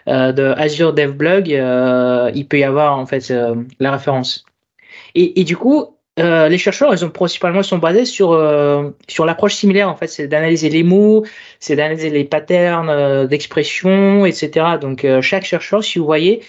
euh, 0.07 0.31
de 0.31 0.53
Azure 0.57 0.93
DevBlog, 0.93 1.53
euh, 1.53 2.31
il 2.33 2.47
peut 2.47 2.59
y 2.59 2.63
avoir 2.63 2.97
en 2.97 3.05
fait 3.05 3.29
euh, 3.31 3.55
la 3.79 3.91
référence. 3.91 4.45
Et, 5.15 5.39
et 5.41 5.43
du 5.43 5.57
coup, 5.57 5.97
euh, 6.19 6.47
les 6.47 6.57
chercheurs, 6.57 6.93
ils 6.93 7.03
ont 7.03 7.09
principalement 7.09 7.63
sont 7.63 7.77
basés 7.77 8.05
sur 8.05 8.31
euh, 8.31 8.89
sur 9.07 9.25
l'approche 9.25 9.55
similaire 9.55 9.89
en 9.89 9.95
fait, 9.95 10.07
c'est 10.07 10.27
d'analyser 10.27 10.69
les 10.69 10.83
mots, 10.83 11.25
c'est 11.59 11.75
d'analyser 11.75 12.09
les 12.09 12.23
patterns 12.23 12.89
euh, 12.89 13.27
d'expression, 13.27 14.25
etc. 14.25 14.77
Donc 14.79 15.05
chaque 15.21 15.45
chercheur, 15.45 15.83
si 15.83 15.99
vous 15.99 16.05
voyez, 16.05 16.41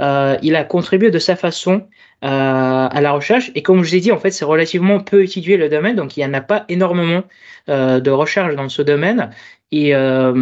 il 0.00 0.56
a 0.56 0.64
contribué 0.64 1.10
de 1.10 1.18
sa 1.18 1.36
façon 1.36 1.86
à 2.22 3.00
la 3.00 3.12
recherche. 3.12 3.50
Et 3.54 3.62
comme 3.62 3.82
je 3.82 3.90
vous 3.90 3.94
ai 3.94 4.00
dit, 4.00 4.12
en 4.12 4.18
fait, 4.18 4.30
c'est 4.30 4.44
relativement 4.44 5.00
peu 5.00 5.22
étudié 5.22 5.56
le 5.56 5.68
domaine, 5.68 5.96
donc 5.96 6.16
il 6.16 6.20
n'y 6.20 6.26
en 6.26 6.34
a 6.34 6.40
pas 6.40 6.64
énormément 6.68 7.22
de 7.68 8.10
recherche 8.10 8.54
dans 8.56 8.68
ce 8.68 8.82
domaine. 8.82 9.30
Et, 9.72 9.94
euh, 9.94 10.32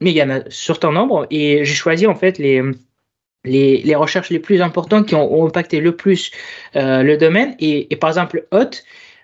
mais 0.00 0.10
il 0.10 0.16
y 0.16 0.22
en 0.22 0.30
a 0.30 0.50
certain 0.50 0.92
nombre. 0.92 1.26
Et 1.30 1.64
j'ai 1.64 1.74
choisi 1.74 2.06
en 2.06 2.14
fait 2.14 2.38
les, 2.38 2.62
les, 3.44 3.82
les, 3.82 3.94
recherches 3.94 4.30
les 4.30 4.38
plus 4.38 4.62
importantes 4.62 5.06
qui 5.06 5.14
ont, 5.14 5.46
impacté 5.46 5.80
le 5.80 5.96
plus 5.96 6.30
euh, 6.76 7.02
le 7.02 7.16
domaine. 7.16 7.56
Et, 7.58 7.92
et, 7.92 7.96
par 7.96 8.10
exemple, 8.10 8.46
Hot, 8.52 8.82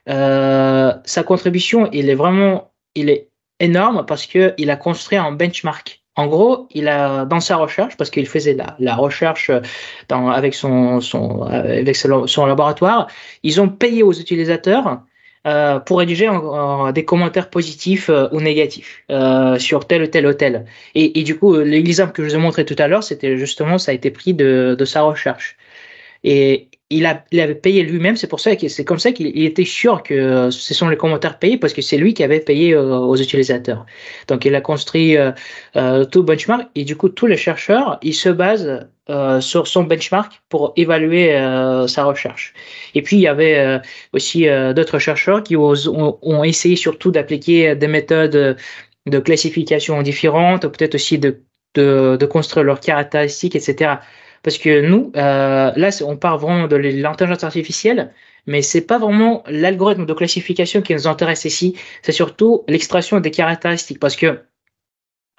euh, 0.09 0.93
sa 1.05 1.23
contribution, 1.23 1.89
il 1.93 2.11
est 2.11 2.15
vraiment 2.15 2.73
il 2.95 3.09
est 3.09 3.29
énorme 3.61 4.05
parce 4.07 4.27
qu'il 4.27 4.71
a 4.71 4.77
construit 4.77 5.19
un 5.19 5.33
benchmark. 5.33 6.02
En 6.17 6.27
gros, 6.27 6.69
il 6.73 6.89
a 6.89 7.25
dans 7.25 7.41
sa 7.41 7.57
recherche, 7.57 7.97
parce 7.97 8.11
qu'il 8.11 8.27
faisait 8.27 8.55
la, 8.55 8.77
la 8.79 8.95
recherche 8.95 9.51
dans, 10.09 10.29
avec 10.29 10.55
son, 10.55 11.01
son, 11.01 11.43
avec 11.43 11.97
son 11.97 12.47
laboratoire, 12.47 13.09
ils 13.43 13.61
ont 13.61 13.69
payé 13.69 14.03
aux 14.03 14.13
utilisateurs 14.13 15.03
euh, 15.47 15.81
pour 15.81 15.99
rédiger 15.99 16.31
des 16.95 17.05
commentaires 17.05 17.51
positifs 17.51 18.11
euh, 18.11 18.29
ou 18.31 18.41
négatifs 18.41 19.03
euh, 19.11 19.59
sur 19.59 19.87
tel 19.89 20.03
ou 20.03 20.07
tel 20.07 20.25
hôtel. 20.27 20.67
Et, 20.95 21.19
et 21.19 21.25
du 21.25 21.37
coup, 21.37 21.57
l'exemple 21.57 22.13
que 22.13 22.23
je 22.23 22.29
vous 22.29 22.35
ai 22.37 22.39
montré 22.39 22.65
tout 22.65 22.77
à 22.79 22.87
l'heure, 22.87 23.03
c'était 23.03 23.37
justement, 23.37 23.77
ça 23.79 23.91
a 23.91 23.95
été 23.95 24.13
pris 24.13 24.35
de, 24.35 24.77
de 24.79 24.85
sa 24.85 25.03
recherche. 25.03 25.57
Et, 26.25 26.69
il, 26.93 27.41
avait 27.41 27.55
payé 27.55 27.83
lui-même, 27.83 28.17
c'est 28.17 28.27
pour 28.27 28.41
ça 28.41 28.55
que 28.57 28.69
c'est 28.69 28.85
comme 28.85 28.99
ça 28.99 29.13
qu'il 29.13 29.27
était 29.45 29.65
sûr 29.65 30.03
que 30.03 30.51
ce 30.51 30.75
sont 30.75 30.89
les 30.89 30.97
commentaires 30.97 31.39
payés 31.39 31.57
parce 31.57 31.73
que 31.73 31.83
c'est 31.83 31.97
lui 31.97 32.15
qui 32.15 32.23
avait 32.23 32.41
payé 32.41 32.75
euh, 32.75 32.99
aux 32.99 33.17
utilisateurs. 33.17 33.87
Donc 34.29 34.45
il 34.45 34.55
a 34.55 34.61
construit 34.61 35.17
euh, 35.17 35.33
euh, 35.77 36.05
tout 36.05 36.23
benchmark 36.23 36.69
et 36.75 36.85
du 36.85 36.97
coup 36.97 37.09
tous 37.09 37.27
les 37.27 37.37
chercheurs 37.37 37.99
ils 38.03 38.15
se 38.15 38.29
basent 38.29 38.87
sur 39.41 39.67
son 39.67 39.83
benchmark 39.83 40.41
pour 40.49 40.73
évaluer 40.77 41.33
sa 41.87 42.05
recherche. 42.05 42.55
Et 42.95 43.03
puis 43.03 43.17
il 43.17 43.21
y 43.21 43.27
avait 43.27 43.81
aussi 44.15 44.47
d'autres 44.75 44.99
chercheurs 44.99 45.43
qui 45.43 45.55
ont, 45.55 46.45
essayé 46.45 46.77
surtout 46.77 47.11
d'appliquer 47.11 47.75
des 47.75 47.89
méthodes 47.89 48.57
de 49.07 49.19
classification 49.19 50.01
différentes, 50.01 50.63
peut-être 50.69 50.95
aussi 50.95 51.19
de 51.19 52.27
construire 52.27 52.65
leurs 52.65 52.81
caractéristiques, 52.81 53.57
etc. 53.57 53.97
Parce 54.43 54.59
que 54.59 54.81
nous, 54.81 55.13
euh, 55.17 55.73
là, 55.77 55.91
on 56.05 56.17
parle 56.17 56.41
vraiment 56.41 56.67
de 56.67 56.77
l'intelligence 56.77 57.45
artificielle, 57.45 58.13
mais 58.47 58.63
c'est 58.63 58.87
pas 58.87 58.99
vraiment 58.99 59.45
l'algorithme 59.47 60.05
de 60.07 60.13
classification 60.15 60.83
qui 60.83 60.95
nous 60.95 61.07
intéresse 61.07 61.45
ici. 61.45 61.77
C'est 62.03 62.13
surtout 62.13 62.65
l'extraction 62.69 63.21
des 63.21 63.31
caractéristiques. 63.31 64.01
Parce 64.01 64.17
que, 64.17 64.41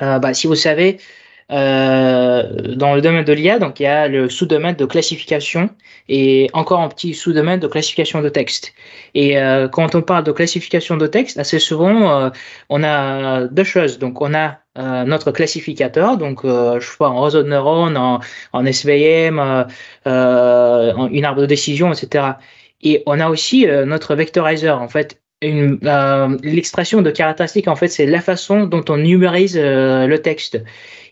euh, 0.01 0.19
bah, 0.19 0.33
si 0.33 0.47
vous 0.47 0.55
savez, 0.55 0.99
euh, 1.51 2.75
dans 2.75 2.95
le 2.95 3.01
domaine 3.01 3.25
de 3.25 3.33
l'IA, 3.33 3.59
donc 3.59 3.79
il 3.79 3.83
y 3.83 3.87
a 3.87 4.07
le 4.07 4.29
sous-domaine 4.29 4.75
de 4.75 4.85
classification 4.85 5.69
et 6.09 6.49
encore 6.53 6.79
un 6.79 6.89
petit 6.89 7.13
sous-domaine 7.13 7.59
de 7.59 7.67
classification 7.67 8.21
de 8.21 8.29
texte. 8.29 8.73
Et 9.13 9.37
euh, 9.37 9.67
quand 9.67 9.95
on 9.95 10.01
parle 10.01 10.23
de 10.23 10.31
classification 10.31 10.97
de 10.97 11.07
texte, 11.07 11.37
assez 11.37 11.59
souvent, 11.59 12.19
euh, 12.19 12.29
on 12.69 12.83
a 12.83 13.45
deux 13.47 13.63
choses. 13.63 13.99
Donc 13.99 14.21
on 14.21 14.33
a 14.33 14.59
euh, 14.77 15.03
notre 15.03 15.31
classificateur, 15.31 16.17
donc 16.17 16.45
euh, 16.45 16.79
je 16.79 16.87
sais 16.87 16.97
pas 16.97 17.09
en 17.09 17.21
réseau 17.21 17.43
de 17.43 17.49
neurones, 17.49 17.97
en, 17.97 18.65
SVM, 18.65 19.39
en 20.05 21.07
une 21.09 21.25
arbre 21.25 21.41
de 21.41 21.45
décision, 21.45 21.91
etc. 21.93 22.33
Et 22.81 23.03
on 23.05 23.19
a 23.19 23.29
aussi 23.29 23.65
notre 23.85 24.15
vectorizer. 24.15 24.77
En 24.77 24.89
fait, 24.89 25.22
euh, 25.43 26.37
l'extraction 26.43 27.01
de 27.01 27.11
caractéristiques, 27.11 27.67
en 27.67 27.75
fait, 27.75 27.87
c'est 27.87 28.05
la 28.05 28.21
façon 28.21 28.65
dont 28.65 28.83
on 28.89 28.97
numérise 28.97 29.57
euh, 29.57 30.07
le 30.07 30.19
texte. 30.19 30.61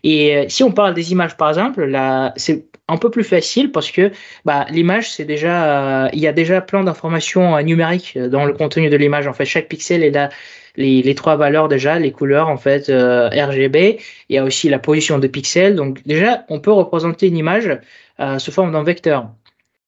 Et 0.04 0.36
euh, 0.36 0.44
si 0.48 0.62
on 0.62 0.72
parle 0.72 0.94
des 0.94 1.12
images, 1.12 1.36
par 1.36 1.48
exemple, 1.48 1.84
là, 1.84 2.32
c'est 2.36 2.66
un 2.88 2.96
peu 2.96 3.10
plus 3.10 3.24
facile 3.24 3.70
parce 3.72 3.90
que 3.90 4.10
bah, 4.44 4.66
l'image, 4.70 5.10
c'est 5.10 5.24
déjà, 5.24 6.10
il 6.12 6.18
y 6.18 6.26
a 6.26 6.32
déjà 6.32 6.60
plein 6.60 6.82
d'informations 6.84 7.60
numériques 7.62 8.18
dans 8.18 8.44
le 8.44 8.52
contenu 8.52 8.90
de 8.90 8.96
l'image. 8.96 9.26
En 9.26 9.32
fait, 9.32 9.44
chaque 9.44 9.68
pixel 9.68 10.02
est 10.02 10.10
là. 10.10 10.30
Les, 10.76 11.02
les, 11.02 11.14
trois 11.14 11.36
valeurs 11.36 11.68
déjà, 11.68 11.98
les 11.98 12.12
couleurs 12.12 12.48
en 12.48 12.56
fait 12.56 12.88
RGB, 12.88 13.98
il 14.30 14.34
y 14.34 14.38
a 14.38 14.44
aussi 14.44 14.70
la 14.70 14.78
position 14.78 15.18
de 15.18 15.26
pixels. 15.26 15.76
Donc 15.76 16.02
déjà, 16.06 16.44
on 16.48 16.60
peut 16.60 16.72
représenter 16.72 17.26
une 17.28 17.36
image 17.36 17.78
sous 18.38 18.52
forme 18.52 18.72
d'un 18.72 18.82
vecteur. 18.82 19.28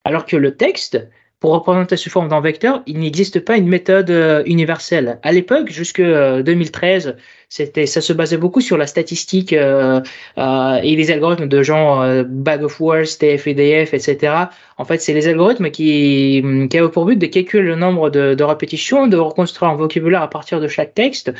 Alors 0.03 0.25
que 0.25 0.37
le 0.37 0.55
texte, 0.55 1.07
pour 1.39 1.51
représenter 1.51 1.97
sous 1.97 2.09
forme 2.09 2.29
d'un 2.29 2.39
vecteur, 2.39 2.81
il 2.87 2.99
n'existe 2.99 3.39
pas 3.39 3.57
une 3.57 3.67
méthode 3.67 4.09
euh, 4.09 4.41
universelle. 4.45 5.19
À 5.21 5.31
l'époque, 5.31 5.69
jusque 5.69 6.01
2013, 6.01 7.07
euh, 7.07 7.11
c'était, 7.49 7.85
ça 7.85 8.01
se 8.01 8.13
basait 8.13 8.37
beaucoup 8.37 8.61
sur 8.61 8.77
la 8.77 8.87
statistique 8.87 9.53
euh, 9.53 10.01
euh, 10.37 10.79
et 10.81 10.95
les 10.95 11.11
algorithmes 11.11 11.47
de 11.47 11.61
genre 11.61 12.05
Bag 12.25 12.63
of 12.63 12.79
Words, 12.79 13.17
TF-EDF, 13.19 13.93
etc. 13.93 14.33
En 14.77 14.85
fait, 14.85 14.99
c'est 14.99 15.13
les 15.13 15.27
algorithmes 15.27 15.69
qui, 15.71 16.43
qui 16.69 16.77
avaient 16.77 16.89
pour 16.89 17.05
but 17.05 17.17
de 17.17 17.27
calculer 17.27 17.63
le 17.63 17.75
nombre 17.75 18.09
de, 18.09 18.33
de, 18.33 18.43
répétitions, 18.43 19.07
de 19.07 19.17
reconstruire 19.17 19.71
un 19.71 19.75
vocabulaire 19.75 20.21
à 20.21 20.29
partir 20.29 20.59
de 20.61 20.67
chaque 20.67 20.93
texte, 20.93 21.33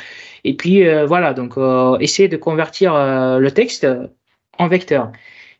et 0.44 0.54
puis 0.54 0.84
voilà, 1.06 1.34
donc 1.34 1.54
essayer 2.00 2.28
de 2.28 2.36
convertir 2.36 2.94
le 2.94 3.50
texte 3.50 3.86
en 4.58 4.68
vecteur. 4.68 5.10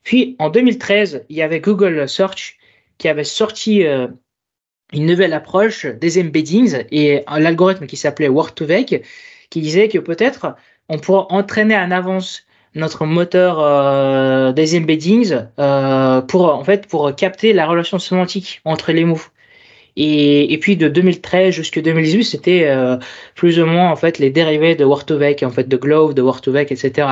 Puis 0.05 0.37
en 0.38 0.50
2013, 0.50 1.25
il 1.28 1.37
y 1.37 1.43
avait 1.43 1.61
Google 1.61 2.09
Search 2.09 2.59
qui 2.99 3.09
avait 3.09 3.25
sorti 3.25 3.85
une 4.93 5.07
nouvelle 5.07 5.33
approche 5.33 5.87
des 5.87 6.21
embeddings 6.21 6.85
et 6.90 7.23
l'algorithme 7.28 7.87
qui 7.87 7.97
s'appelait 7.97 8.28
Word2Vec 8.28 9.02
qui 9.50 9.61
disait 9.61 9.88
que 9.88 9.99
peut-être 9.99 10.55
on 10.88 10.99
pourra 10.99 11.26
entraîner 11.31 11.76
en 11.76 11.90
avance 11.90 12.47
notre 12.75 13.07
moteur 13.07 13.59
euh, 13.59 14.52
des 14.52 14.76
embeddings 14.78 15.47
euh, 15.59 16.21
pour 16.21 16.55
en 16.55 16.62
fait 16.62 16.87
pour 16.87 17.14
capter 17.16 17.52
la 17.52 17.66
relation 17.66 17.99
sémantique 17.99 18.61
entre 18.64 18.93
les 18.93 19.05
mots. 19.05 19.23
Et, 19.97 20.52
et 20.52 20.59
puis 20.59 20.76
de 20.76 20.88
2013 20.88 21.55
jusqu'à 21.55 21.81
2018, 21.81 22.25
c'était 22.25 22.64
euh, 22.66 22.99
plus 23.35 23.59
ou 23.59 23.64
moins 23.64 23.90
en 23.90 23.97
fait 23.97 24.19
les 24.19 24.28
dérivés 24.28 24.75
de 24.75 24.85
Word2Vec, 24.85 25.45
en 25.45 25.50
fait 25.50 25.69
de 25.69 25.76
Glove, 25.76 26.12
de 26.12 26.23
Word2Vec, 26.23 26.71
etc. 26.71 27.09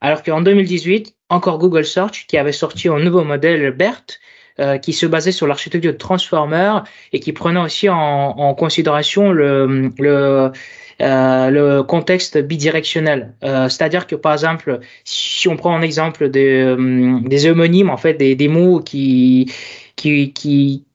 Alors 0.00 0.24
qu'en 0.24 0.40
2018, 0.40 1.14
encore 1.30 1.58
Google 1.58 1.84
Search 1.84 2.26
qui 2.26 2.36
avait 2.36 2.52
sorti 2.52 2.88
un 2.88 2.98
nouveau 2.98 3.22
modèle 3.22 3.70
BERT 3.70 4.18
euh, 4.60 4.78
qui 4.78 4.92
se 4.92 5.06
basait 5.06 5.32
sur 5.32 5.46
l'architecture 5.46 5.92
de 5.92 5.98
Transformer 5.98 6.78
et 7.12 7.20
qui 7.20 7.32
prenait 7.32 7.60
aussi 7.60 7.88
en, 7.88 7.96
en 7.96 8.54
considération 8.54 9.32
le, 9.32 9.90
le, 9.98 10.50
euh, 11.02 11.50
le 11.50 11.82
contexte 11.82 12.38
bidirectionnel. 12.38 13.34
Euh, 13.44 13.68
C'est-à-dire 13.68 14.06
que 14.06 14.16
par 14.16 14.32
exemple, 14.32 14.80
si 15.04 15.46
on 15.46 15.56
prend 15.56 15.76
un 15.76 15.82
exemple 15.82 16.30
des, 16.30 16.62
euh, 16.62 17.20
des 17.22 17.46
homonymes, 17.46 17.90
en 17.90 17.98
fait, 17.98 18.14
des, 18.14 18.34
des 18.34 18.48
mots 18.48 18.80
qui, 18.80 19.52
qui, 19.96 20.32
qui, 20.32 20.86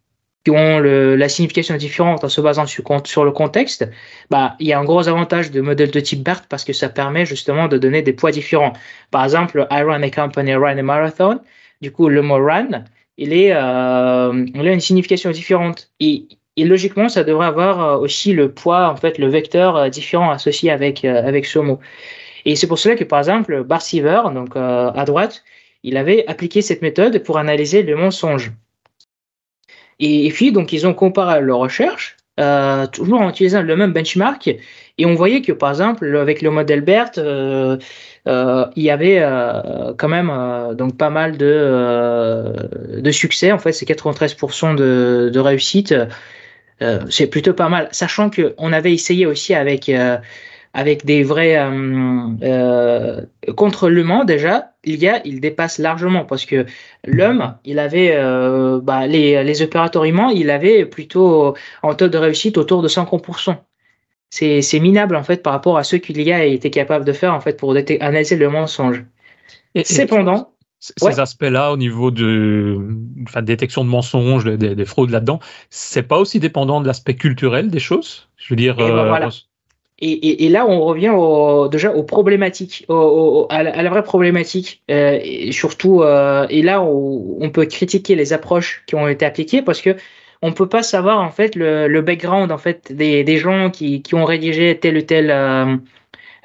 qui 0.44 0.52
ont 0.52 0.80
le, 0.80 1.16
la 1.16 1.30
signification 1.30 1.78
différente 1.78 2.24
en 2.24 2.30
se 2.30 2.42
basant 2.42 2.66
sur, 2.66 3.24
le 3.24 3.32
contexte, 3.32 3.88
bah, 4.32 4.56
il 4.60 4.68
y 4.68 4.74
a 4.74 4.80
un 4.80 4.86
gros 4.86 5.08
avantage 5.08 5.52
de 5.52 5.62
modèle 5.62 5.92
de 5.92 6.00
type 6.00 6.24
BERT 6.24 6.46
parce 6.50 6.64
que 6.64 6.74
ça 6.74 6.90
permet 6.90 7.26
justement 7.28 7.68
de 7.68 7.78
donner 7.78 8.02
des 8.02 8.14
poids 8.14 8.32
différents. 8.32 8.74
Par 9.12 9.24
exemple, 9.24 9.68
I 9.70 9.84
run 9.84 10.02
a 10.02 10.10
company, 10.10 10.56
run 10.56 10.78
a 10.78 10.82
marathon. 10.82 11.42
Du 11.82 11.92
coup, 11.92 12.10
le 12.10 12.24
mot 12.24 12.44
run, 12.44 12.86
euh, 13.22 14.46
il 14.56 14.68
a 14.68 14.72
une 14.72 14.80
signification 14.80 15.32
différente. 15.32 15.90
Et, 16.00 16.28
logiquement, 16.58 17.10
ça 17.10 17.24
devrait 17.24 17.48
avoir 17.48 18.02
aussi 18.02 18.34
le 18.34 18.52
poids, 18.52 18.90
en 18.90 18.96
fait, 18.96 19.18
le 19.18 19.28
vecteur 19.28 19.90
différent 19.90 20.32
associé 20.32 20.72
avec, 20.72 21.06
avec 21.06 21.46
ce 21.46 21.60
mot. 21.60 21.80
Et 22.46 22.56
c'est 22.56 22.68
pour 22.68 22.80
cela 22.80 22.96
que, 22.96 23.04
par 23.04 23.20
exemple, 23.20 23.64
Barsiver, 23.64 24.22
donc 24.34 24.56
à 24.56 25.04
droite, 25.06 25.44
il 25.84 25.98
avait 25.98 26.26
appliqué 26.28 26.62
cette 26.62 26.82
méthode 26.82 27.24
pour 27.24 27.38
analyser 27.38 27.84
le 27.84 27.96
mensonge. 27.96 28.52
Et, 30.00 30.30
puis, 30.30 30.52
donc, 30.52 30.74
ils 30.74 30.88
ont 30.88 30.94
comparé 30.94 31.42
leurs 31.42 31.60
recherches, 31.60 32.18
euh, 32.40 32.88
toujours 32.88 33.22
en 33.22 33.30
utilisant 33.30 33.62
le 33.62 33.76
même 33.76 33.94
benchmark, 33.94 34.48
et 34.98 35.06
on 35.06 35.14
voyait 35.14 35.42
que, 35.42 35.52
par 35.52 35.70
exemple, 35.70 36.18
avec 36.18 36.42
le 36.42 36.50
modèle 36.50 36.82
BERT, 36.82 37.20
euh, 37.20 37.78
euh, 38.28 38.66
il 38.76 38.84
y 38.84 38.90
avait 38.90 39.24
quand 39.98 40.08
même 40.10 40.32
donc 40.76 40.98
pas 40.98 41.10
mal 41.10 41.38
de, 41.38 43.00
de 43.00 43.12
succès. 43.12 43.52
En 43.52 43.60
fait, 43.60 43.72
c'est 43.72 43.88
93% 43.88 44.76
de, 44.76 45.30
de 45.34 45.40
réussite. 45.40 45.94
c'est 47.10 47.28
plutôt 47.28 47.54
pas 47.54 47.70
mal, 47.70 47.90
sachant 47.92 48.30
qu'on 48.30 48.74
avait 48.74 48.94
essayé 48.94 49.26
aussi 49.26 49.54
avec 49.54 49.90
avec 50.74 51.06
des 51.06 51.24
vrais 51.24 51.58
euh, 51.58 52.28
euh, 52.44 53.22
contre 53.56 53.90
l'humain 53.90 54.24
déjà 54.24 54.74
il 54.84 55.02
y 55.02 55.10
a 55.10 55.22
il 55.26 55.42
dépasse 55.42 55.80
largement 55.80 56.26
parce 56.26 56.46
que 56.46 56.66
l'homme 57.06 57.56
il 57.66 57.80
avait 57.80 58.16
euh, 58.16 58.80
bah, 58.82 59.08
les, 59.08 59.44
les 59.44 59.62
opérateurs 59.62 60.06
humains 60.06 60.32
il 60.34 60.50
avait 60.50 60.86
plutôt 60.86 61.56
en 61.84 61.96
taux 61.96 62.08
de 62.08 62.18
réussite 62.18 62.58
autour 62.58 62.82
de 62.82 62.88
50% 62.88 63.58
c'est 64.32 64.80
minable 64.80 65.16
en 65.16 65.24
fait 65.24 65.44
par 65.44 65.54
rapport 65.54 65.78
à 65.78 65.84
ce 65.84 65.98
qu'il 65.98 66.22
y 66.22 66.32
a 66.32 66.44
été 66.44 66.72
capable 66.72 67.06
de 67.06 67.14
faire 67.14 67.34
en 67.34 67.42
fait 67.42 67.58
pour 67.58 67.76
analyser 68.00 68.38
le 68.38 68.50
mensonge 68.50 69.04
et, 69.76 69.84
cependant 69.84 70.52
ces 70.82 71.20
aspects-là 71.20 71.72
au 71.72 71.78
niveau 71.78 72.10
de 72.10 72.80
enfin, 73.28 73.44
détection 73.44 73.84
de 73.84 73.90
mensonges, 73.90 74.46
des, 74.46 74.74
des 74.74 74.86
fraudes 74.86 75.12
là-dedans, 75.12 75.40
c'est 75.70 76.02
pas 76.02 76.18
aussi 76.18 76.40
dépendant 76.40 76.82
de 76.82 76.88
l'aspect 76.88 77.14
culturel 77.14 77.70
des 77.70 77.80
choses? 77.80 78.28
Je 78.38 78.48
veux 78.50 78.56
dire, 78.56 78.76
ben 78.76 78.90
voilà. 78.90 79.30
Et, 80.04 80.46
et, 80.46 80.50
là, 80.50 80.66
on 80.68 80.82
revient 80.82 81.12
au, 81.12 81.68
déjà 81.68 81.94
aux 81.94 82.02
problématiques, 82.02 82.86
au, 82.90 83.46
à, 83.52 83.62
la, 83.62 83.90
vraie 83.92 84.02
problématique. 84.02 84.82
Euh, 84.90 85.20
et 85.22 85.52
surtout, 85.52 86.02
euh, 86.02 86.48
et 86.50 86.64
là, 86.64 86.82
on, 86.82 87.38
on, 87.40 87.52
peut 87.52 87.68
critiquer 87.68 88.16
les 88.16 88.34
approches 88.34 88.82
qui 88.88 88.96
ont 88.96 89.08
été 89.08 89.26
appliquées 89.26 89.62
parce 89.62 89.80
que 89.80 89.96
on 90.42 90.54
peut 90.54 90.68
pas 90.68 90.84
savoir 90.84 91.20
en 91.22 91.32
fait 91.32 91.56
le, 91.56 91.88
le 91.88 92.02
background 92.02 92.52
en 92.52 92.58
fait 92.58 92.92
des, 92.92 93.24
des 93.24 93.38
gens 93.38 93.70
qui, 93.70 94.02
qui 94.02 94.16
ont 94.16 94.26
rédigé 94.26 94.78
tel 94.80 94.98
ou 94.98 95.02
tel, 95.02 95.30
euh, 95.30 95.78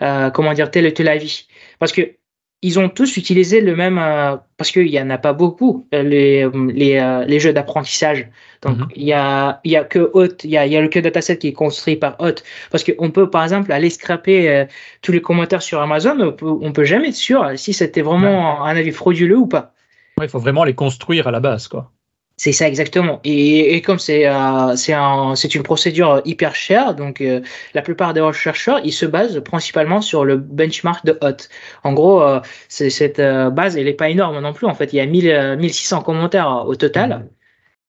euh 0.02 0.30
comment 0.30 0.52
dire, 0.52 0.70
tel 0.70 0.86
ou 0.86 0.90
tel 0.90 1.08
avis. 1.08 1.48
Parce 1.78 1.92
que 1.92 2.16
ils 2.62 2.78
ont 2.78 2.88
tous 2.88 3.18
utilisé 3.18 3.60
le 3.60 3.76
même, 3.76 3.98
euh, 3.98 4.36
parce 4.56 4.70
qu'il 4.72 4.86
n'y 4.86 5.00
en 5.00 5.10
a 5.10 5.18
pas 5.18 5.34
beaucoup, 5.34 5.86
euh, 5.94 6.02
les, 6.02 6.48
les, 6.72 7.24
les 7.26 7.38
jeux 7.38 7.52
d'apprentissage. 7.52 8.28
Donc, 8.62 8.78
mhm. 8.78 8.88
il 8.96 9.04
y, 9.04 9.12
a, 9.12 9.60
y 9.64 9.76
a 9.76 9.84
que 9.84 10.10
Hot, 10.14 10.42
il 10.42 10.50
y 10.50 10.56
a, 10.56 10.66
y 10.66 10.74
a 10.74 10.80
le 10.80 10.88
que 10.88 10.98
dataset 10.98 11.38
qui 11.38 11.48
est 11.48 11.52
construit 11.52 11.96
par 11.96 12.16
Hot. 12.18 12.36
Parce 12.70 12.82
qu'on 12.82 13.10
peut, 13.10 13.28
par 13.28 13.44
exemple, 13.44 13.70
aller 13.72 13.90
scraper 13.90 14.66
tous 15.02 15.12
les 15.12 15.20
commentaires 15.20 15.62
sur 15.62 15.80
Amazon, 15.80 16.18
on 16.18 16.32
peut, 16.32 16.46
on 16.46 16.72
peut 16.72 16.84
jamais 16.84 17.10
être 17.10 17.14
sûr 17.14 17.52
si 17.56 17.74
c'était 17.74 18.02
vraiment 18.02 18.64
un 18.64 18.74
avis 18.74 18.90
frauduleux 18.90 19.36
ou 19.36 19.46
pas. 19.46 19.74
Il 20.20 20.28
faut 20.28 20.38
vraiment 20.38 20.64
les 20.64 20.74
construire 20.74 21.28
à 21.28 21.30
la 21.30 21.40
base, 21.40 21.68
quoi. 21.68 21.92
C'est 22.38 22.52
ça 22.52 22.68
exactement. 22.68 23.20
Et, 23.24 23.74
et 23.76 23.80
comme 23.80 23.98
c'est 23.98 24.28
euh, 24.28 24.76
c'est 24.76 24.92
un, 24.92 25.34
une 25.34 25.62
procédure 25.62 26.20
hyper 26.26 26.54
chère, 26.54 26.94
donc 26.94 27.22
euh, 27.22 27.40
la 27.72 27.80
plupart 27.80 28.12
des 28.12 28.30
chercheurs 28.34 28.78
ils 28.84 28.92
se 28.92 29.06
basent 29.06 29.40
principalement 29.42 30.02
sur 30.02 30.22
le 30.26 30.36
benchmark 30.36 31.06
de 31.06 31.18
Hot. 31.22 31.48
En 31.82 31.94
gros, 31.94 32.22
euh, 32.22 32.40
cette 32.68 33.20
euh, 33.20 33.48
base 33.48 33.78
elle 33.78 33.88
est 33.88 33.94
pas 33.94 34.10
énorme 34.10 34.38
non 34.40 34.52
plus. 34.52 34.66
En 34.66 34.74
fait, 34.74 34.92
il 34.92 34.96
y 34.96 35.00
a 35.00 35.06
1000, 35.06 35.56
1600 35.58 36.02
commentaires 36.02 36.64
au 36.66 36.74
total, 36.76 37.26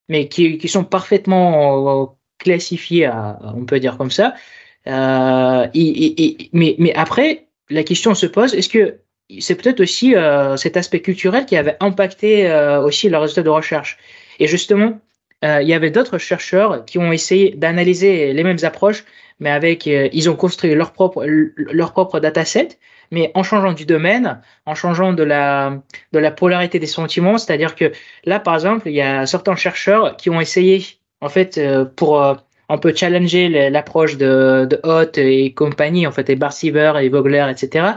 mais 0.09 0.29
qui, 0.29 0.57
qui 0.57 0.67
sont 0.69 0.85
parfaitement 0.85 2.17
classifiés, 2.39 3.09
on 3.43 3.65
peut 3.65 3.79
dire 3.81 3.97
comme 3.97 4.11
ça. 4.11 4.33
Et, 4.85 6.23
et, 6.23 6.49
mais, 6.53 6.75
mais 6.79 6.93
après, 6.95 7.47
la 7.69 7.83
question 7.83 8.15
se 8.15 8.25
pose 8.27 8.53
est-ce 8.53 8.69
que 8.69 8.99
c'est 9.39 9.55
peut-être 9.55 9.81
aussi 9.81 10.15
cet 10.57 10.77
aspect 10.77 11.01
culturel 11.01 11.45
qui 11.45 11.57
avait 11.57 11.77
impacté 11.81 12.49
aussi 12.83 13.09
le 13.09 13.17
résultat 13.17 13.43
de 13.43 13.49
recherche? 13.49 13.97
Et 14.39 14.47
justement, 14.47 14.99
euh, 15.45 15.61
il 15.61 15.67
y 15.67 15.73
avait 15.73 15.91
d'autres 15.91 16.17
chercheurs 16.17 16.85
qui 16.85 16.97
ont 16.97 17.11
essayé 17.11 17.51
d'analyser 17.51 18.33
les 18.33 18.43
mêmes 18.43 18.57
approches, 18.63 19.03
mais 19.39 19.51
avec, 19.51 19.85
euh, 19.87 20.09
ils 20.11 20.29
ont 20.29 20.35
construit 20.35 20.73
leur 20.73 20.93
propre, 20.93 21.25
leur 21.25 21.91
propre 21.91 22.19
dataset, 22.19 22.69
mais 23.11 23.31
en 23.35 23.43
changeant 23.43 23.73
du 23.73 23.85
domaine, 23.85 24.41
en 24.65 24.73
changeant 24.73 25.13
de 25.13 25.23
la, 25.23 25.77
de 26.11 26.19
la 26.19 26.31
polarité 26.31 26.79
des 26.79 26.87
sentiments. 26.87 27.37
C'est-à-dire 27.37 27.75
que 27.75 27.91
là, 28.25 28.39
par 28.39 28.55
exemple, 28.55 28.89
il 28.89 28.95
y 28.95 29.01
a 29.01 29.25
certains 29.27 29.55
chercheurs 29.55 30.17
qui 30.17 30.29
ont 30.29 30.41
essayé, 30.41 30.83
en 31.21 31.29
fait, 31.29 31.57
euh, 31.57 31.85
pour 31.85 32.19
un 32.69 32.77
peu 32.79 32.93
challenger 32.93 33.69
l'approche 33.69 34.17
de, 34.17 34.67
de 34.69 34.79
Hot 34.83 35.17
et 35.17 35.53
compagnie, 35.53 36.07
en 36.07 36.11
fait, 36.11 36.29
et 36.29 36.35
Barsiver 36.35 36.93
et 37.01 37.09
Vogler, 37.09 37.45
etc. 37.49 37.91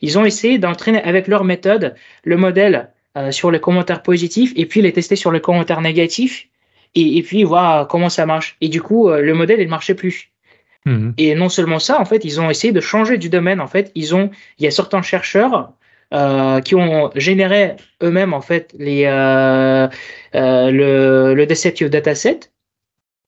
Ils 0.00 0.18
ont 0.18 0.24
essayé 0.24 0.58
d'entraîner 0.58 1.02
avec 1.02 1.28
leur 1.28 1.44
méthode 1.44 1.94
le 2.24 2.36
modèle 2.36 2.90
euh, 3.16 3.30
sur 3.30 3.50
les 3.50 3.58
commentaires 3.58 4.02
positifs 4.02 4.52
et 4.54 4.66
puis 4.66 4.82
les 4.82 4.92
tester 4.92 5.16
sur 5.16 5.32
les 5.32 5.40
commentaires 5.40 5.80
négatifs 5.80 6.46
et, 6.94 7.22
puis 7.22 7.42
voir 7.42 7.88
comment 7.88 8.10
ça 8.10 8.26
marche. 8.26 8.56
Et 8.60 8.68
du 8.68 8.82
coup, 8.82 9.08
euh, 9.08 9.22
le 9.22 9.34
modèle, 9.34 9.60
il 9.60 9.68
marchait 9.68 9.94
plus. 9.94 10.30
Mhm. 10.84 11.14
Et 11.16 11.34
non 11.34 11.48
seulement 11.48 11.78
ça, 11.78 12.00
en 12.00 12.04
fait, 12.04 12.24
ils 12.24 12.38
ont 12.40 12.50
essayé 12.50 12.72
de 12.72 12.80
changer 12.80 13.16
du 13.16 13.30
domaine. 13.30 13.60
En 13.60 13.66
fait, 13.66 13.90
ils 13.94 14.14
ont, 14.14 14.30
il 14.58 14.64
y 14.64 14.66
a 14.66 14.70
certains 14.70 15.00
chercheurs 15.00 15.72
euh, 16.12 16.60
qui 16.60 16.74
ont 16.74 17.10
généré 17.14 17.76
eux-mêmes 18.02 18.34
en 18.34 18.40
fait 18.40 18.74
les, 18.78 19.04
le, 20.34 21.34
le 21.34 21.46
deceptive 21.46 21.88
dataset, 21.88 22.40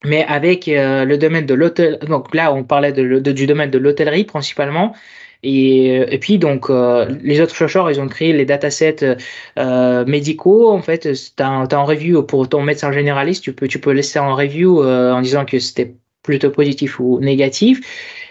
mais 0.05 0.25
avec 0.27 0.67
le 0.67 1.17
domaine 1.17 1.47
de 1.47 1.55
l'hôtel. 1.55 1.99
Donc 2.07 2.35
là, 2.35 2.53
on 2.53 2.65
parlait 2.65 2.93
de, 2.93 3.19
du 3.19 3.47
domaine 3.47 3.71
de 3.71 3.79
l'hôtellerie 3.79 4.25
principalement, 4.25 4.95
et, 5.43 6.15
et 6.15 6.19
puis 6.19 6.39
donc 6.39 6.69
euh, 6.69 7.07
les 7.23 7.41
autres 7.41 7.55
chercheurs, 7.55 7.91
ils 7.91 8.01
ont 8.01 8.09
créé 8.09 8.33
les 8.33 8.45
datasets 8.45 9.17
euh, 9.59 10.05
médicaux. 10.05 10.71
En 10.71 10.83
fait, 10.83 11.13
tu 11.13 11.43
as, 11.43 11.49
un 11.49 11.83
review 11.83 12.23
pour 12.23 12.49
ton 12.49 12.63
médecin 12.63 12.93
généraliste, 12.93 13.45
tu 13.45 13.53
peux 13.53 13.67
tu 13.69 13.79
peux 13.79 13.93
laisser 13.93 14.19
en 14.19 14.35
review 14.35 14.83
euh, 14.83 15.13
en 15.13 15.21
disant 15.23 15.45
que 15.45 15.59
c'était 15.59 15.95
plutôt 16.23 16.51
positif 16.51 17.01
ou 17.01 17.19
négatif. 17.21 17.81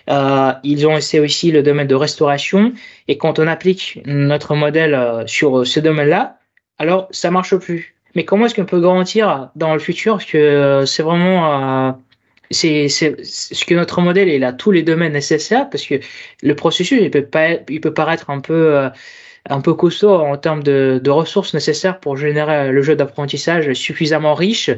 Euh, 0.09 0.53
ils 0.63 0.87
ont 0.87 0.97
essayé 0.97 1.21
aussi 1.21 1.51
le 1.51 1.63
domaine 1.63 1.87
de 1.87 1.95
restauration. 1.95 2.73
Et 3.07 3.17
quand 3.17 3.39
on 3.39 3.47
applique 3.47 3.99
notre 4.05 4.55
modèle 4.55 4.93
euh, 4.93 5.25
sur 5.27 5.65
ce 5.65 5.79
domaine-là, 5.79 6.37
alors 6.77 7.07
ça 7.11 7.31
marche 7.31 7.55
plus. 7.57 7.95
Mais 8.15 8.25
comment 8.25 8.45
est-ce 8.45 8.55
qu'on 8.55 8.65
peut 8.65 8.81
garantir 8.81 9.49
dans 9.55 9.73
le 9.73 9.79
futur 9.79 10.19
que 10.25 10.83
c'est 10.85 11.03
vraiment 11.03 11.95
c'est 12.51 12.87
ce 12.89 13.65
que 13.65 13.75
notre 13.75 14.01
modèle 14.01 14.27
il 14.29 14.43
a 14.43 14.53
tous 14.53 14.71
les 14.71 14.83
domaines 14.83 15.13
nécessaires 15.13 15.69
parce 15.69 15.85
que 15.85 15.95
le 16.41 16.55
processus 16.55 16.99
il 17.01 17.11
peut 17.11 17.25
pas 17.25 17.49
il 17.69 17.81
peut 17.81 17.93
paraître 17.93 18.29
un 18.29 18.39
peu 18.39 18.75
euh, 18.77 18.89
un 19.49 19.61
peu 19.61 19.73
costaud 19.73 20.15
en 20.15 20.37
termes 20.37 20.63
de, 20.63 20.99
de, 21.01 21.09
ressources 21.11 21.53
nécessaires 21.53 21.99
pour 21.99 22.17
générer 22.17 22.71
le 22.71 22.81
jeu 22.81 22.95
d'apprentissage 22.95 23.71
suffisamment 23.73 24.33
riche 24.33 24.69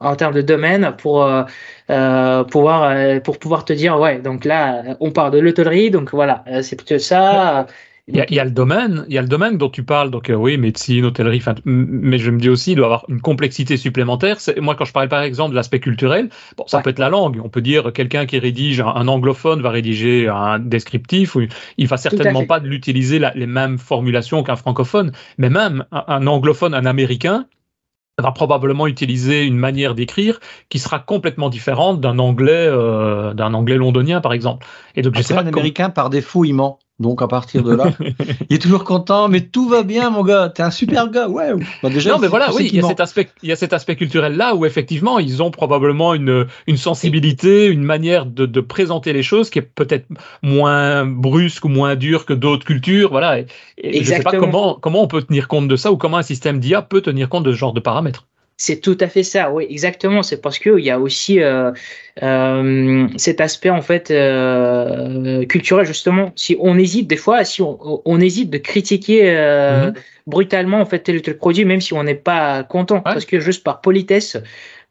en 0.00 0.16
termes 0.16 0.34
de 0.34 0.42
domaine 0.42 0.94
pour 0.98 1.24
euh, 1.24 1.44
euh 1.90 2.44
pouvoir 2.44 2.82
euh, 2.84 3.20
pour 3.20 3.38
pouvoir 3.38 3.64
te 3.64 3.72
dire 3.72 3.98
ouais 3.98 4.18
donc 4.18 4.44
là 4.44 4.96
on 5.00 5.12
parle 5.12 5.32
de 5.32 5.38
l'hôtellerie 5.38 5.90
donc 5.90 6.10
voilà 6.12 6.44
c'est 6.62 6.76
plutôt 6.76 6.98
ça 6.98 7.66
il 8.10 8.16
y, 8.16 8.20
a, 8.20 8.26
il 8.28 8.34
y, 8.34 8.40
a, 8.40 8.44
le 8.44 8.50
domaine, 8.50 9.04
il 9.08 9.14
y 9.14 9.18
a 9.18 9.22
le 9.22 9.28
domaine 9.28 9.56
dont 9.56 9.68
tu 9.68 9.82
parles, 9.82 10.10
donc 10.10 10.30
euh, 10.30 10.34
oui, 10.34 10.56
médecine, 10.56 11.04
hôtellerie, 11.04 11.42
mais 11.64 12.18
je 12.18 12.30
me 12.30 12.38
dis 12.38 12.48
aussi, 12.48 12.72
il 12.72 12.76
doit 12.76 12.86
avoir 12.86 13.04
une 13.08 13.20
complexité 13.20 13.76
supplémentaire. 13.76 14.38
Moi, 14.58 14.74
quand 14.74 14.84
je 14.84 14.92
parle 14.92 15.08
par 15.08 15.22
exemple 15.22 15.50
de 15.50 15.56
l'aspect 15.56 15.80
culturel, 15.80 16.28
bon, 16.56 16.64
ça 16.66 16.80
peut 16.80 16.90
être 16.90 16.98
la 16.98 17.08
langue. 17.08 17.40
On 17.42 17.48
peut 17.48 17.62
dire 17.62 17.92
quelqu'un 17.92 18.26
qui 18.26 18.38
rédige, 18.38 18.80
un, 18.80 19.08
anglophone 19.08 19.62
va 19.62 19.70
rédiger 19.70 20.28
un 20.28 20.58
descriptif, 20.58 21.36
ou 21.36 21.42
il 21.76 21.86
va 21.86 21.96
certainement 21.96 22.44
pas 22.44 22.58
l'utiliser 22.58 23.20
les 23.34 23.46
mêmes 23.46 23.78
formulations 23.78 24.42
qu'un 24.42 24.56
francophone, 24.56 25.12
mais 25.38 25.50
même 25.50 25.84
un, 25.92 26.04
un 26.06 26.26
anglophone, 26.26 26.74
un 26.74 26.86
américain, 26.86 27.46
va 28.20 28.32
probablement 28.32 28.86
utiliser 28.86 29.44
une 29.44 29.56
manière 29.56 29.94
d'écrire 29.94 30.40
qui 30.68 30.78
sera 30.78 30.98
complètement 30.98 31.48
différente 31.48 32.00
d'un 32.00 32.18
anglais 32.18 32.66
euh, 32.66 33.34
d'un 33.34 33.54
anglais 33.54 33.76
londonien 33.76 34.20
par 34.20 34.32
exemple. 34.32 34.66
Et 34.94 35.02
donc 35.02 35.16
je 35.16 35.22
sais 35.22 35.34
pas 35.34 35.42
un 35.42 35.46
américain 35.46 35.90
par 35.90 36.10
défaut 36.10 36.44
il 36.44 36.54
ment. 36.54 36.78
Donc 37.00 37.22
à 37.22 37.28
partir 37.28 37.62
de 37.62 37.74
là, 37.74 37.92
il 38.50 38.56
est 38.56 38.58
toujours 38.58 38.84
content, 38.84 39.28
mais 39.28 39.40
tout 39.40 39.68
va 39.68 39.82
bien, 39.82 40.10
mon 40.10 40.22
gars. 40.22 40.52
T'es 40.54 40.62
un 40.62 40.70
super 40.70 41.10
gars, 41.10 41.28
ouais. 41.28 41.52
Bah, 41.82 41.88
déjà, 41.88 42.10
non, 42.10 42.18
mais 42.18 42.28
voilà, 42.28 42.52
oui, 42.54 42.68
il 42.70 42.76
y 42.76 42.84
a 42.84 42.86
cet 42.86 43.00
aspect, 43.00 43.30
il 43.42 43.48
y 43.48 43.52
a 43.52 43.56
cet 43.56 43.72
aspect 43.72 43.96
culturel 43.96 44.36
là 44.36 44.54
où 44.54 44.66
effectivement 44.66 45.18
ils 45.18 45.42
ont 45.42 45.50
probablement 45.50 46.12
une 46.12 46.46
une 46.66 46.76
sensibilité, 46.76 47.66
une 47.66 47.82
manière 47.82 48.26
de, 48.26 48.44
de 48.44 48.60
présenter 48.60 49.14
les 49.14 49.22
choses 49.22 49.48
qui 49.48 49.58
est 49.58 49.62
peut-être 49.62 50.06
moins 50.42 51.06
brusque 51.06 51.64
ou 51.64 51.68
moins 51.68 51.96
dure 51.96 52.26
que 52.26 52.34
d'autres 52.34 52.66
cultures, 52.66 53.10
voilà. 53.10 53.40
Et, 53.40 53.46
et 53.78 54.04
je 54.04 54.08
sais 54.08 54.20
pas 54.22 54.32
comment 54.32 54.74
comment 54.74 55.02
on 55.02 55.08
peut 55.08 55.22
tenir 55.22 55.48
compte 55.48 55.68
de 55.68 55.76
ça 55.76 55.90
ou 55.92 55.96
comment 55.96 56.18
un 56.18 56.22
système 56.22 56.60
d'IA 56.60 56.82
peut 56.82 57.00
tenir 57.00 57.30
compte 57.30 57.44
de 57.44 57.52
ce 57.52 57.56
genre 57.56 57.72
de 57.72 57.80
paramètres. 57.80 58.26
C'est 58.60 58.82
tout 58.82 58.98
à 59.00 59.08
fait 59.08 59.22
ça, 59.22 59.50
oui, 59.50 59.66
exactement. 59.70 60.22
C'est 60.22 60.42
parce 60.42 60.58
qu'il 60.58 60.80
y 60.80 60.90
a 60.90 61.00
aussi 61.00 61.40
euh, 61.40 61.72
euh, 62.22 63.08
cet 63.16 63.40
aspect 63.40 63.70
en 63.70 63.80
fait 63.80 64.10
euh, 64.10 65.46
culturel 65.46 65.86
justement. 65.86 66.30
Si 66.36 66.58
on 66.60 66.78
hésite 66.78 67.06
des 67.06 67.16
fois, 67.16 67.42
si 67.44 67.62
on, 67.62 68.20
hésite 68.20 68.50
de 68.50 68.58
critiquer 68.58 69.32
mhm. 69.32 69.94
brutalement 70.26 70.78
en 70.78 70.84
fait 70.84 70.98
tel 70.98 71.16
ou 71.16 71.20
tel 71.20 71.38
produit, 71.38 71.64
même 71.64 71.80
si 71.80 71.94
on 71.94 72.02
n'est 72.02 72.14
pas 72.14 72.62
content, 72.62 73.00
parce 73.00 73.24
que 73.24 73.40
juste 73.40 73.64
par 73.64 73.80
politesse, 73.80 74.36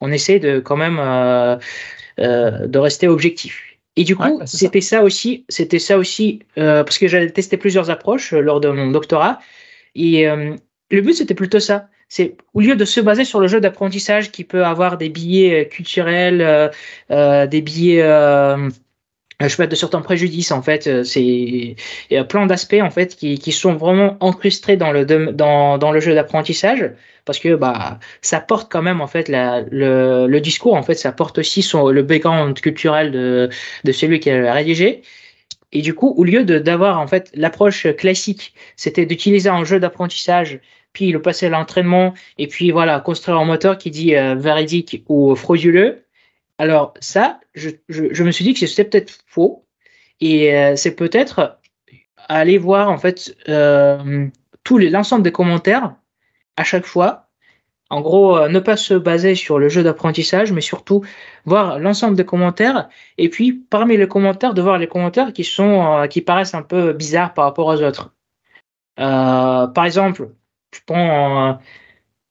on 0.02 0.12
essaie 0.12 0.40
de 0.40 0.60
quand 0.60 0.76
même 0.76 0.98
de 2.18 2.78
rester 2.80 3.08
objectif. 3.08 3.62
Et 3.96 4.04
du 4.04 4.16
coup, 4.16 4.42
c'était 4.46 4.82
ça. 4.82 5.04
aussi, 5.04 5.46
c'était 5.48 5.78
ça 5.78 6.00
aussi, 6.00 6.40
parce 6.56 6.98
que 6.98 7.08
j'avais 7.08 7.30
testé 7.30 7.56
plusieurs 7.56 7.92
approches 7.92 8.32
lors 8.34 8.62
de 8.62 8.70
mon 8.70 8.90
doctorat, 8.90 9.38
et 9.94 10.26
le 10.26 11.02
but 11.02 11.14
c'était 11.14 11.36
plutôt 11.36 11.60
ça 11.60 11.88
c'est 12.10 12.36
au 12.56 12.62
lieu 12.62 12.76
de 12.76 12.86
se 12.86 13.00
baser 13.00 13.24
sur 13.24 13.40
le 13.40 13.48
jeu 13.48 13.62
d'apprentissage 13.62 14.32
qui 14.32 14.44
peut 14.44 14.66
avoir 14.66 14.98
des 14.98 15.10
billets 15.10 15.62
euh, 15.62 15.66
culturels, 15.66 16.42
euh, 16.42 16.68
euh, 17.12 17.48
des 17.48 17.62
billets 17.62 18.02
je 19.42 19.48
sais 19.48 19.56
pas, 19.56 19.68
de 19.68 19.76
certains 19.76 20.02
préjudices 20.02 20.52
en 20.52 20.62
fait 20.62 21.04
c'est 21.06 21.24
il 21.24 21.78
y 22.12 22.18
a 22.18 22.26
plein 22.26 22.46
d'aspects 22.46 22.82
en 22.82 22.90
fait 22.90 23.16
qui, 23.16 23.40
qui 23.40 23.54
sont 23.54 23.76
vraiment 23.76 24.18
incrustés 24.22 24.76
dans 24.76 24.92
le 24.92 25.06
dans, 25.06 25.78
dans 25.78 25.92
le 25.94 26.00
jeu 26.02 26.14
d'apprentissage 26.14 26.92
parce 27.24 27.40
que 27.40 27.56
bah 27.56 28.00
ça 28.22 28.42
porte 28.42 28.70
quand 28.72 28.82
même 28.82 29.00
en 29.00 29.08
fait 29.08 29.30
la, 29.30 29.62
le, 29.72 30.28
le 30.28 30.42
discours 30.42 30.74
en 30.76 30.84
fait 30.84 30.96
ça 30.96 31.14
porte 31.14 31.38
aussi 31.38 31.62
son 31.62 31.88
le 31.90 32.02
background 32.04 32.60
culturel 32.60 33.12
de 33.12 33.50
de 33.86 33.92
celui 33.94 34.20
qui 34.20 34.30
a 34.30 34.54
rédigé. 34.54 35.04
Et 35.72 35.82
du 35.82 35.94
coup 35.94 36.14
au 36.18 36.24
lieu 36.26 36.44
de 36.44 36.60
d'avoir 36.60 37.00
en 37.00 37.08
fait 37.08 37.32
l'approche 37.34 37.88
classique 37.96 38.54
c'était 38.76 39.06
d'utiliser 39.06 39.50
un 39.50 39.64
jeu 39.64 39.80
d'apprentissage 39.80 40.60
puis 40.94 41.12
le 41.12 41.22
passer 41.22 41.48
à 41.48 41.50
l'entraînement, 41.50 42.14
et 42.38 42.48
puis 42.48 42.72
voilà, 42.72 43.00
construire 43.00 43.38
un 43.40 43.46
moteur 43.46 43.78
qui 43.78 43.92
dit 43.92 44.16
euh, 44.16 44.36
véridique 44.36 45.04
ou 45.08 45.36
frauduleux. 45.36 46.06
Alors 46.58 46.94
ça, 47.00 47.40
je, 47.54 47.70
je, 47.90 48.24
me 48.24 48.32
suis 48.32 48.44
dit 48.44 48.54
que 48.54 48.66
c'était 48.66 48.86
peut-être 48.86 49.20
faux, 49.28 49.66
et 50.20 50.56
euh, 50.56 50.76
c'est 50.76 50.96
peut-être 50.96 51.60
aller 52.28 52.58
voir 52.58 52.90
en 52.90 52.98
fait 52.98 53.36
euh, 53.48 54.28
l'ensemble 54.70 55.24
des 55.24 55.32
commentaires 55.32 55.96
à 56.58 56.64
chaque 56.64 56.86
fois. 56.86 57.28
En 57.92 58.02
gros, 58.02 58.48
ne 58.48 58.60
pas 58.60 58.78
se 58.78 58.94
baser 58.94 59.34
sur 59.34 59.58
le 59.58 59.68
jeu 59.68 59.82
d'apprentissage, 59.82 60.52
mais 60.52 60.62
surtout 60.62 61.04
voir 61.46 61.80
l'ensemble 61.80 62.16
des 62.16 62.26
commentaires, 62.26 62.88
et 63.18 63.30
puis 63.30 63.52
parmi 63.54 63.98
les 63.98 64.08
commentaires, 64.08 64.54
de 64.54 64.62
voir 64.62 64.78
les 64.78 64.88
commentaires 64.88 65.34
qui 65.34 65.44
sont 65.44 66.06
qui 66.08 66.22
paraissent 66.22 66.54
un 66.54 66.62
peu 66.62 66.94
bizarres 66.94 67.34
par 67.34 67.46
rapport 67.46 67.68
aux 67.68 67.82
autres. 67.82 68.14
par 68.96 69.86
exemple, 69.86 70.30
je 70.74 70.80
prends 70.86 71.48
un, 71.48 71.60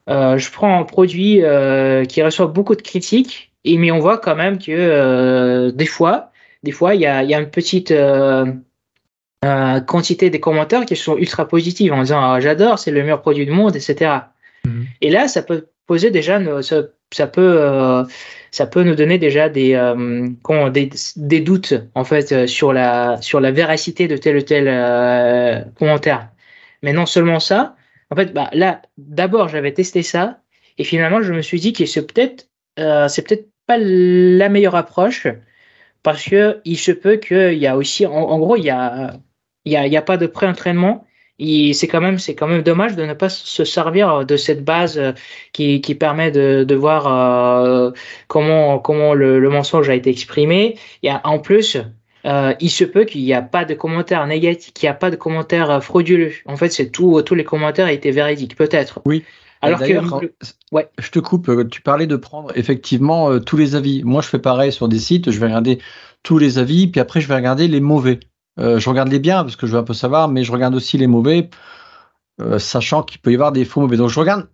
euh, 0.09 0.39
je 0.39 0.51
prends 0.51 0.81
un 0.81 0.85
produit 0.85 1.43
euh, 1.43 2.05
qui 2.05 2.23
reçoit 2.23 2.47
beaucoup 2.47 2.75
de 2.75 2.83
critiques, 2.83 3.53
et, 3.65 3.77
mais 3.77 3.91
on 3.91 3.99
voit 3.99 4.19
quand 4.19 4.37
même 4.37 4.59
que 4.59 4.71
euh, 4.71 5.71
des 5.71 5.87
fois, 5.87 6.33
des 6.63 6.73
fois, 6.73 6.95
il 6.95 7.03
y 7.03 7.07
a, 7.07 7.23
y 7.23 7.35
a, 7.35 7.41
une 7.41 7.51
petite 7.51 7.95
quantité 9.87 10.31
des 10.31 10.41
commentaires 10.41 10.85
qui 10.85 10.97
sont 10.97 11.17
ultra 11.17 11.47
positifs 11.47 11.93
en 11.93 12.01
disant 12.01 12.21
ah, 12.21 12.41
j'adore, 12.41 12.79
c'est 12.79 12.91
le 12.91 13.03
meilleur 13.03 13.21
produit 13.21 13.45
du 13.45 13.53
monde, 13.53 13.77
etc. 13.77 14.13
Mhm. 14.65 14.87
Et 15.03 15.11
là, 15.11 15.29
ça 15.29 15.43
peut 15.43 15.69
poser 15.87 16.11
déjà, 16.11 16.41
ça, 16.63 16.83
ça 17.13 17.27
peut, 17.27 18.05
ça 18.51 18.67
peut 18.67 18.83
nous 18.83 18.95
donner 18.95 19.19
déjà 19.19 19.49
des, 19.49 19.75
des, 20.73 20.91
des, 21.17 21.41
doutes 21.41 21.75
en 21.95 22.05
fait 22.05 22.47
sur 22.47 22.73
la, 22.73 23.21
sur 23.23 23.41
la 23.41 23.53
véracité 23.53 24.09
de 24.09 24.17
tel 24.17 24.39
ou 24.39 24.43
tel 24.43 25.71
commentaire. 25.79 26.29
Mais 26.83 26.93
non 26.93 27.07
seulement 27.07 27.41
ça, 27.41 27.77
en 28.11 28.17
fait, 28.17 28.33
bah, 28.33 28.51
là, 28.53 28.83
d'abord, 28.97 29.49
j'avais 29.49 29.73
testé 29.73 30.03
ça, 30.03 30.41
et 30.79 30.85
finalement, 30.85 31.23
je 31.23 31.33
me 31.33 31.43
suis 31.43 31.61
dit 31.61 31.73
que 31.73 31.87
c'est 31.87 32.07
peut-être, 32.07 32.49
euh, 32.79 33.09
c'est 33.09 33.23
peut-être 33.27 33.49
pas 33.67 33.79
la 33.79 34.49
meilleure 34.49 34.77
approche, 34.77 35.27
parce 36.03 36.25
que 36.25 36.61
il 36.65 36.79
se 36.79 36.93
peut 36.93 37.17
qu'il 37.17 37.59
y 37.59 37.67
a 37.67 37.77
aussi, 37.77 38.07
en, 38.07 38.39
gros, 38.39 38.57
il 38.57 38.65
y 38.65 38.71
a, 38.71 39.15
il 39.65 39.73
y 39.73 39.77
a, 39.77 39.87
il 39.87 39.93
y 39.93 39.97
a 39.97 40.03
pas 40.03 40.17
de 40.17 40.27
pré-entraînement, 40.27 41.07
c'est 41.39 41.89
quand 41.89 42.01
même, 42.01 42.19
c'est 42.19 42.35
quand 42.35 42.49
même 42.49 42.63
dommage 42.63 42.97
de 42.97 43.05
ne 43.05 43.15
pas 43.15 43.29
se 43.29 43.65
servir 43.65 44.25
de 44.27 44.37
cette 44.37 44.65
base 44.65 44.99
euh, 44.99 45.13
qui, 45.53 45.81
permet 45.95 46.31
de, 46.31 46.75
voir 46.75 47.07
euh, 47.07 47.91
comment, 48.27 48.79
comment 48.79 49.15
le, 49.15 49.49
mensonge 49.49 49.89
a 49.89 49.95
été 49.95 50.11
exprimé. 50.11 50.77
En 51.25 51.39
plus 51.39 51.79
euh, 52.29 52.55
il 52.61 52.71
se 52.71 52.85
peut 52.85 53.05
qu'il 53.05 53.23
n'y 53.23 53.33
a 53.33 53.41
pas 53.43 53.65
de 53.65 53.75
commentaires 53.75 54.27
négatifs, 54.27 54.73
qu'il 54.75 54.87
n'y 54.87 54.91
a 54.91 54.95
pas 54.95 55.11
de 55.11 55.17
commentaires 55.17 55.71
euh, 55.71 55.81
frauduleux. 55.81 56.33
En 56.45 56.57
fait, 56.57 56.69
c'est 56.69 56.91
tout, 56.91 57.23
tous 57.23 57.35
les 57.35 57.45
commentaires 57.45 57.89
étaient 57.89 58.11
véridiques, 58.11 58.55
peut-être. 58.55 59.01
Oui. 59.07 59.25
Alors 59.61 59.81
que, 59.81 60.33
ouais. 60.71 60.89
je 60.99 61.11
te 61.11 61.19
coupe. 61.19 61.49
Euh, 61.49 61.65
tu 61.65 61.81
parlais 61.81 62.07
de 62.07 62.17
prendre 62.17 62.53
effectivement 62.55 63.41
tous 63.41 63.57
les 63.57 63.75
avis. 63.75 64.05
Moi, 64.05 64.23
je 64.23 64.29
fais 64.29 64.39
pareil 64.39 64.73
sur 64.73 64.89
des 64.89 64.99
sites. 64.99 65.31
Je 65.31 65.41
vais 65.41 65.47
regarder 65.47 65.79
tous 66.23 66.39
les 66.39 66.59
avis, 66.59 66.87
puis 66.87 67.01
après, 67.01 67.21
je 67.21 67.29
vais 67.29 67.35
regarder 67.35 67.67
les 67.67 67.81
mauvais. 67.81 68.21
je 68.59 68.89
regarde 68.89 69.09
les 69.09 69.19
biens 69.21 69.43
parce 69.43 69.57
que 69.57 69.67
je 69.67 69.73
veux 69.73 69.79
un 69.79 69.85
peu 69.85 69.95
savoir, 69.95 70.29
mais 70.29 70.45
je 70.45 70.53
regarde 70.53 70.75
aussi 70.75 70.99
les 70.99 71.07
mauvais, 71.07 71.49
sachant 72.59 73.03
qu'il 73.03 73.21
peut 73.21 73.33
y 73.33 73.35
avoir 73.35 73.53
des 73.53 73.65
faux 73.65 73.81
mauvais. 73.81 73.97
Donc, 73.97 74.11
je 74.11 74.21
regarde 74.21 74.49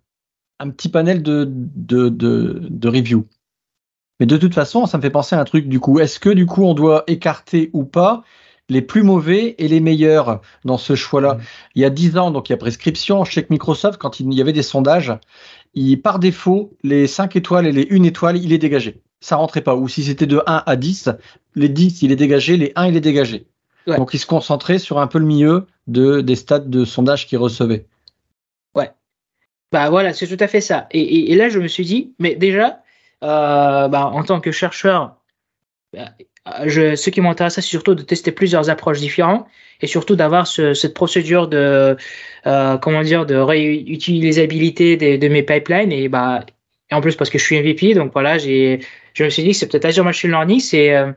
un 0.61 0.71
petit 0.71 0.89
panel 0.89 1.23
de, 1.23 1.47
de, 1.51 2.09
de, 2.09 2.61
de 2.63 2.89
reviews. 2.89 3.27
Mais 4.25 4.27
de 4.27 4.39
toute 4.39 4.55
façon, 4.55 4.87
ça 4.87 4.97
me 4.97 5.03
fait 5.03 5.11
penser 5.11 5.37
à 5.37 5.41
un 5.41 5.45
truc 5.45 5.69
du 5.69 5.81
coup. 5.81 6.01
Est-ce 6.01 6.19
que 6.19 6.31
du 6.31 6.47
coup 6.47 6.65
on 6.65 6.73
doit 6.73 7.05
écarter 7.09 7.69
ou 7.75 7.85
pas 7.85 8.25
les 8.71 8.81
plus 8.81 9.03
mauvais 9.03 9.55
et 9.59 9.69
les 9.69 9.81
meilleurs 9.81 10.41
dans 10.65 10.79
ce 10.79 10.95
choix-là. 10.95 11.35
Mm. 11.35 11.41
Il 11.75 11.83
y 11.83 11.85
a 11.85 11.91
10 11.91 12.17
ans, 12.17 12.31
donc 12.31 12.49
il 12.49 12.53
y 12.53 12.55
a 12.55 12.57
prescription 12.57 13.23
chez 13.27 13.47
Microsoft, 13.51 13.99
quand 13.99 14.21
il 14.21 14.33
y 14.33 14.41
avait 14.41 14.55
des 14.55 14.63
sondages, 14.63 15.13
il, 15.75 16.01
par 16.01 16.19
défaut, 16.19 16.73
les 16.83 17.07
5 17.07 17.37
étoiles 17.37 17.67
et 17.67 17.73
les 17.73 17.87
1 17.91 18.03
étoile, 18.05 18.39
il 18.39 18.55
est 18.55 18.59
dégagé. 18.59 19.03
Ça 19.21 19.37
rentrait 19.37 19.61
pas. 19.61 19.77
Ou 19.77 19.89
si 19.89 20.05
c'était 20.05 20.25
de 20.25 20.43
1 20.47 20.63
à 20.65 20.77
10, 20.77 21.11
les 21.55 21.69
10, 21.69 22.01
il 22.01 22.11
est 22.11 22.17
dégagé, 22.17 22.57
les 22.57 22.73
1, 22.77 22.87
il 22.87 22.97
est 22.97 23.03
dégagé. 23.03 23.45
Donc 23.87 24.15
il 24.15 24.19
se 24.19 24.25
concentrait 24.25 24.79
sur 24.79 25.01
un 25.01 25.07
peu 25.07 25.19
le 25.19 25.27
milieu 25.27 25.67
de, 25.87 26.23
des 26.23 26.37
stades 26.37 26.71
de 26.71 26.87
sondage 26.87 27.27
qu'il 27.27 27.37
recevait. 27.37 27.85
Ouais. 28.75 28.91
Bah 29.71 29.91
voilà, 29.91 30.15
c'est 30.15 30.27
tout 30.27 30.43
à 30.43 30.49
fait 30.49 30.63
ça. 30.63 30.87
et, 30.93 31.35
là, 31.35 31.51
je 31.51 31.59
me 31.59 31.69
suis 31.69 31.85
dit, 31.85 32.15
mais 32.19 32.35
déjà, 32.37 32.81
bah, 33.25 34.11
en 34.13 34.23
tant 34.25 34.41
que 34.41 34.53
chercheur, 34.53 35.17
bah, 35.93 36.11
ce 36.47 37.11
qui 37.11 37.21
m'intéresse, 37.21 37.55
c'est 37.55 37.61
surtout 37.63 37.95
de 37.95 38.03
tester 38.03 38.33
plusieurs 38.33 38.71
approches 38.71 39.01
différentes 39.01 39.47
et 39.81 39.87
surtout 39.87 40.17
d'avoir 40.17 40.47
ce, 40.47 40.75
cette 40.75 40.95
procédure 40.95 41.49
de 41.49 41.97
euh, 42.47 42.79
comment 42.79 43.03
dire 43.03 43.27
de 43.27 43.37
réutilisabilité 43.37 44.97
de, 44.97 45.29
mes 45.29 45.43
pipelines 45.43 45.93
et 45.93 46.09
bah 46.09 46.45
et 46.91 46.95
en 46.95 47.01
plus 47.01 47.17
parce 47.17 47.31
que 47.31 47.39
je 47.39 47.45
suis 47.45 47.61
MVP 47.61 47.95
donc 47.95 48.13
voilà 48.13 48.39
je 48.39 48.79
me 49.19 49.31
suis 49.31 49.43
dit 49.43 49.51
que 49.51 49.57
c'est 49.57 49.69
peut-être 49.69 49.87
Azure 49.87 50.05
Machine 50.05 50.31
Learning 50.31 50.61
c'est 50.61 50.95
euh, 50.95 51.13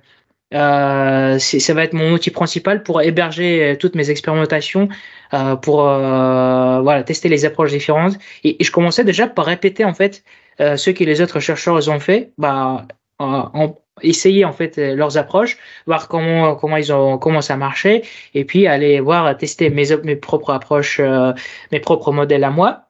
euh 0.53 1.39
ça 1.39 1.73
va 1.73 1.83
être 1.83 1.93
mon 1.93 2.13
outil 2.13 2.31
principal 2.31 2.83
pour 2.83 3.01
héberger 3.01 3.75
toutes 3.79 3.95
mes 3.95 4.09
expérimentations, 4.09 4.87
euh, 5.33 5.55
pour 5.57 5.87
euh, 5.87 6.81
voilà 6.81 7.03
tester 7.03 7.27
les 7.27 7.43
approches 7.43 7.71
différentes. 7.71 8.17
Et, 8.45 8.61
et, 8.61 8.63
je 8.63 8.71
commençais 8.71 9.03
déjà 9.03 9.27
par 9.27 9.45
répéter 9.45 9.83
en 9.83 9.93
fait 9.93 10.23
euh, 10.61 10.77
ce 10.77 10.89
que 10.91 11.03
les 11.03 11.21
autres 11.21 11.39
chercheurs 11.39 11.87
ont 11.89 11.99
fait, 11.99 12.31
bah, 12.37 12.85
ont 13.19 13.75
essayé 14.01 14.45
en 14.45 14.53
fait 14.53 14.77
leurs 14.77 15.17
approches, 15.17 15.57
voir 15.85 16.07
comment 16.07 16.55
comment 16.55 16.77
ils 16.77 16.93
ont 16.93 17.17
comment 17.17 17.41
ça 17.41 17.57
marchait, 17.57 18.03
et 18.33 18.45
puis 18.45 18.67
aller 18.67 18.99
voir 18.99 19.35
tester 19.37 19.69
mes 19.69 19.95
mes 20.03 20.15
propres 20.15 20.51
approches, 20.51 20.99
euh, 20.99 21.33
mes 21.71 21.79
propres 21.79 22.11
modèles 22.11 22.43
à 22.43 22.51
moi. 22.51 22.83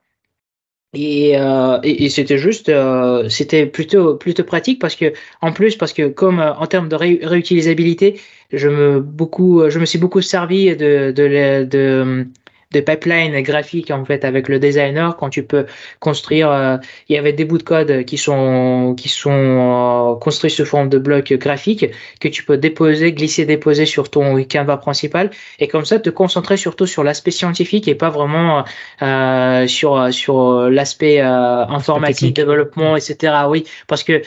Et, 0.94 1.38
euh, 1.38 1.78
et, 1.82 2.08
c'était 2.08 2.38
juste, 2.38 2.70
euh, 2.70 3.28
c'était 3.28 3.66
plutôt 3.66 4.16
plutôt 4.16 4.42
pratique 4.44 4.80
parce 4.80 4.96
que 4.96 5.12
en 5.42 5.52
plus 5.52 5.76
parce 5.76 5.92
que 5.92 6.08
comme 6.08 6.40
en 6.40 6.66
termes 6.66 6.88
de 6.88 6.96
réutilisabilité, 6.96 8.18
je 8.52 8.68
me 8.68 9.00
beaucoup, 9.00 9.68
je 9.68 9.78
me 9.78 9.84
suis 9.84 9.98
beaucoup 9.98 10.22
servi 10.22 10.74
de, 10.76 11.12
de, 11.14 11.64
de 11.64 12.26
pipeline 12.70 13.40
graphique 13.40 13.90
en 13.90 14.04
fait 14.04 14.24
avec 14.24 14.48
le 14.48 14.58
designer 14.58 15.16
quand 15.16 15.30
tu 15.30 15.42
peux 15.42 15.64
construire 16.00 16.50
euh, 16.50 16.76
il 17.08 17.16
y 17.16 17.18
avait 17.18 17.32
des 17.32 17.46
bouts 17.46 17.58
de 17.58 17.62
code 17.62 18.04
qui 18.04 18.18
sont 18.18 18.94
qui 18.96 19.08
sont 19.08 19.30
euh, 19.30 20.14
construits 20.16 20.50
sous 20.50 20.66
forme 20.66 20.90
de 20.90 20.98
blocs 20.98 21.32
graphiques 21.32 21.86
que 22.20 22.28
tu 22.28 22.44
peux 22.44 22.58
déposer 22.58 23.12
glisser 23.12 23.46
déposer 23.46 23.86
sur 23.86 24.10
ton 24.10 24.42
canvas 24.44 24.76
principal 24.76 25.30
et 25.58 25.68
comme 25.68 25.86
ça 25.86 25.98
te 25.98 26.10
concentrer 26.10 26.58
surtout 26.58 26.86
sur 26.86 27.02
l'aspect 27.02 27.30
scientifique 27.30 27.88
et 27.88 27.94
pas 27.94 28.10
vraiment 28.10 28.64
euh, 29.00 29.66
sur 29.66 30.12
sur 30.12 30.68
l'aspect 30.68 31.22
euh, 31.22 31.64
informatique 31.66 32.36
développement 32.36 32.96
etc 32.96 33.32
oui 33.48 33.64
parce 33.86 34.04
que 34.04 34.20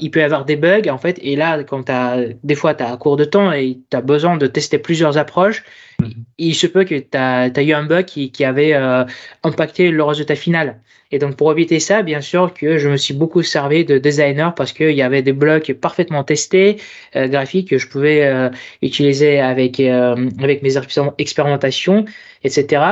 il 0.00 0.10
peut 0.10 0.20
y 0.20 0.22
avoir 0.22 0.44
des 0.44 0.56
bugs 0.56 0.90
en 0.90 0.98
fait 0.98 1.18
et 1.22 1.36
là 1.36 1.64
quand 1.64 1.88
as 1.88 2.18
des 2.44 2.54
fois 2.54 2.74
tu 2.74 2.84
as 2.84 2.94
court 2.98 3.16
de 3.16 3.24
temps 3.24 3.50
et 3.50 3.78
tu 3.90 3.96
as 3.96 4.02
besoin 4.02 4.36
de 4.36 4.46
tester 4.46 4.78
plusieurs 4.78 5.16
approches 5.16 5.64
Mhm. 6.00 6.24
il 6.38 6.54
se 6.54 6.66
peut 6.66 6.84
que 6.84 6.98
tu 6.98 7.16
as, 7.16 7.62
eu 7.62 7.72
un 7.72 7.84
bug 7.84 8.04
qui, 8.04 8.44
avait 8.44 8.74
euh, 8.74 9.04
impacté 9.42 9.90
le 9.90 10.02
résultat 10.02 10.34
final. 10.34 10.80
Et 11.12 11.18
donc, 11.18 11.36
pour 11.36 11.52
éviter 11.52 11.78
ça, 11.80 12.02
bien 12.02 12.20
sûr 12.20 12.52
que 12.52 12.78
je 12.78 12.88
me 12.88 12.96
suis 12.96 13.14
beaucoup 13.14 13.42
servi 13.42 13.84
de 13.84 13.98
designer 13.98 14.54
parce 14.54 14.72
qu'il 14.72 14.90
y 14.90 15.02
avait 15.02 15.22
des 15.22 15.32
blocs 15.32 15.72
parfaitement 15.74 16.24
testés, 16.24 16.76
euh, 17.14 17.28
graphiques 17.28 17.70
que 17.70 17.78
je 17.78 17.88
pouvais 17.88 18.24
euh, 18.24 18.50
utiliser 18.82 19.38
avec, 19.38 19.80
avec 19.80 20.62
mes 20.62 20.74
expérimentations, 21.18 22.04
etc. 22.42 22.82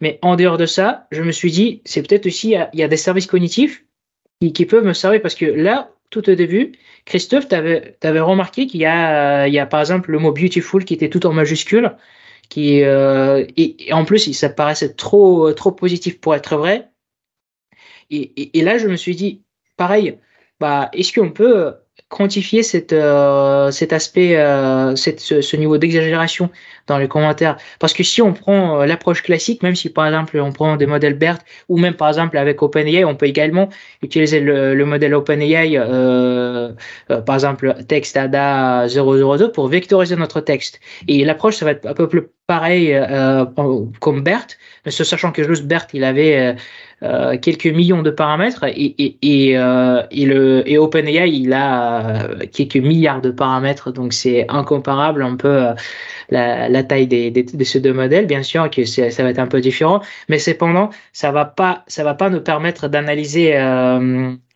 Mais 0.00 0.18
en 0.22 0.36
dehors 0.36 0.56
de 0.56 0.66
ça, 0.66 1.06
je 1.12 1.22
me 1.22 1.32
suis 1.32 1.50
dit, 1.50 1.82
c'est 1.84 2.06
peut-être 2.06 2.26
aussi, 2.26 2.54
il 2.72 2.80
y, 2.80 2.82
a 2.82 2.88
des 2.88 2.96
services 2.96 3.26
cognitifs 3.26 3.84
qui, 4.40 4.64
peuvent 4.64 4.84
me 4.84 4.92
servir 4.92 5.20
parce 5.20 5.34
que 5.34 5.44
là, 5.44 5.90
tout 6.10 6.30
au 6.30 6.34
début, 6.34 6.72
Christophe, 7.04 7.48
tu 7.48 7.54
avais, 7.54 8.20
remarqué 8.20 8.66
qu'il 8.66 8.80
y, 8.80 8.84
y 8.84 8.86
a 8.86 9.66
par 9.66 9.80
exemple 9.80 10.10
le 10.12 10.18
mot 10.18 10.32
beautiful 10.32 10.84
qui 10.84 10.94
était 10.94 11.10
tout 11.10 11.26
en 11.26 11.32
majuscule, 11.32 11.92
qui, 12.48 12.82
euh, 12.82 13.44
et, 13.56 13.92
en 13.92 14.04
plus, 14.04 14.32
ça 14.32 14.48
paraissait 14.48 14.94
trop, 14.94 15.52
trop 15.52 15.72
positif 15.72 16.20
pour 16.20 16.34
être 16.34 16.56
vrai. 16.56 16.88
Et, 18.10 18.62
là, 18.62 18.78
je 18.78 18.88
me 18.88 18.96
suis 18.96 19.14
dit, 19.14 19.42
pareil, 19.76 20.18
bah, 20.60 20.90
est-ce 20.92 21.12
qu'on 21.12 21.30
peut 21.30 21.74
quantifier 22.08 22.62
cette, 22.62 22.92
euh, 22.92 23.70
cet 23.70 23.92
aspect, 23.92 24.36
euh, 24.36 24.96
ce, 24.96 25.56
niveau 25.56 25.76
d'exagération 25.78 26.50
dans 26.86 26.98
les 26.98 27.08
commentaires? 27.08 27.58
Parce 27.80 27.92
que 27.92 28.02
si 28.02 28.22
on 28.22 28.32
prend 28.32 28.80
euh, 28.80 28.86
l'approche 28.86 29.22
classique, 29.22 29.62
même 29.62 29.74
si 29.74 29.90
par 29.90 30.06
exemple 30.06 30.38
on 30.38 30.52
prend 30.52 30.76
des 30.76 30.86
modèles 30.86 31.18
BERT, 31.18 31.40
ou 31.68 31.78
même 31.78 31.94
par 31.94 32.08
exemple 32.08 32.38
avec 32.38 32.62
OpenAI, 32.62 33.04
on 33.04 33.14
peut 33.14 33.26
également 33.26 33.68
utiliser 34.02 34.40
le, 34.40 34.74
le 34.74 34.84
modèle 34.86 35.14
OpenAI, 35.14 35.76
euh, 35.76 36.72
euh, 37.10 37.20
par 37.20 37.34
exemple 37.36 37.74
texte 37.86 38.16
ADA 38.16 38.86
002 38.88 39.52
pour 39.52 39.68
vectoriser 39.68 40.16
notre 40.16 40.40
texte. 40.40 40.80
Et 41.08 41.24
l'approche, 41.24 41.56
ça 41.56 41.66
va 41.66 41.72
être 41.72 41.86
un 41.86 41.94
peu 41.94 42.08
plus 42.08 42.28
pareil 42.48 42.94
euh, 42.94 43.44
comme 44.00 44.22
BERT, 44.22 44.56
mais 44.84 44.90
sachant 44.90 45.32
que 45.32 45.44
juste 45.44 45.66
BERT, 45.66 45.88
il 45.92 46.02
avait 46.02 46.56
euh, 47.02 47.36
quelques 47.38 47.66
millions 47.66 48.02
de 48.02 48.10
paramètres 48.10 48.64
et, 48.64 48.94
et, 48.98 49.18
et, 49.22 49.58
euh, 49.58 50.02
et 50.10 50.78
OpenAI, 50.78 51.28
il 51.30 51.52
a 51.52 52.24
euh, 52.24 52.46
quelques 52.50 52.76
milliards 52.76 53.20
de 53.20 53.30
paramètres, 53.30 53.92
donc 53.92 54.14
c'est 54.14 54.46
incomparable 54.48 55.22
un 55.22 55.36
peu 55.36 55.66
la, 56.30 56.68
la 56.68 56.82
taille 56.82 57.06
des, 57.06 57.30
des, 57.30 57.44
de 57.44 57.64
ces 57.64 57.80
deux 57.80 57.92
modèles. 57.92 58.26
Bien 58.26 58.42
sûr 58.42 58.68
que 58.70 58.84
ça 58.84 59.22
va 59.22 59.30
être 59.30 59.38
un 59.38 59.46
peu 59.46 59.60
différent, 59.60 60.00
mais 60.30 60.38
cependant, 60.38 60.88
ça 61.12 61.30
va 61.30 61.44
pas, 61.44 61.84
ça 61.86 62.02
va 62.02 62.14
pas 62.14 62.30
nous 62.30 62.40
permettre 62.40 62.88
d'analyser 62.88 63.54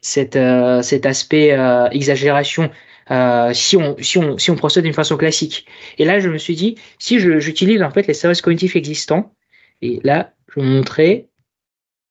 cette, 0.01 0.39
cet 0.83 1.07
aspect 1.07 1.57
exagération. 1.93 2.71
Euh, 3.13 3.53
si, 3.53 3.77
on, 3.77 3.97
si, 3.99 4.19
on, 4.19 4.39
si 4.39 4.51
on 4.51 4.57
procède 4.57 4.85
d'une 4.85 4.95
façon 4.95 5.17
classique. 5.17 5.67
Et 5.99 6.05
là, 6.05 6.19
je 6.19 6.29
me 6.29 6.39
suis 6.39 6.57
dit, 6.57 6.77
si 6.99 7.19
j'utilise 7.19 7.83
en 7.83 7.91
fait 7.91 8.07
les 8.07 8.15
services 8.15 8.41
cognitifs 8.41 8.75
existants, 8.75 9.35
et 9.83 10.01
là, 10.03 10.33
je 10.49 10.61
vais 10.61 10.67
vous 10.67 10.73
montrer, 10.73 11.29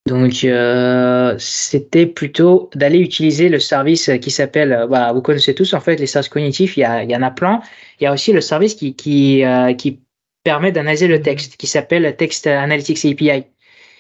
donc, 0.07 0.43
euh, 0.43 1.35
c'était 1.37 2.07
plutôt 2.07 2.69
d'aller 2.75 2.99
utiliser 2.99 3.49
le 3.49 3.59
service 3.59 4.09
qui 4.21 4.31
s'appelle, 4.31 4.73
euh, 4.73 4.87
bah, 4.87 5.11
vous 5.13 5.21
connaissez 5.21 5.53
tous 5.53 5.73
en 5.73 5.79
fait 5.79 5.97
les 5.97 6.07
services 6.07 6.29
cognitifs, 6.29 6.75
il 6.77 6.81
y, 6.81 7.15
en 7.15 7.21
a 7.21 7.31
plein. 7.31 7.61
Il 7.99 8.05
y 8.05 8.07
a 8.07 8.13
aussi 8.13 8.33
le 8.33 8.41
service 8.41 8.75
qui, 8.75 8.95
qui, 8.95 9.43
qui 9.77 9.99
permet 10.43 10.71
d'analyser 10.71 11.07
le 11.07 11.21
texte, 11.21 11.57
qui 11.57 11.67
s'appelle 11.67 12.15
Text 12.15 12.47
Analytics 12.47 13.05
API. 13.05 13.45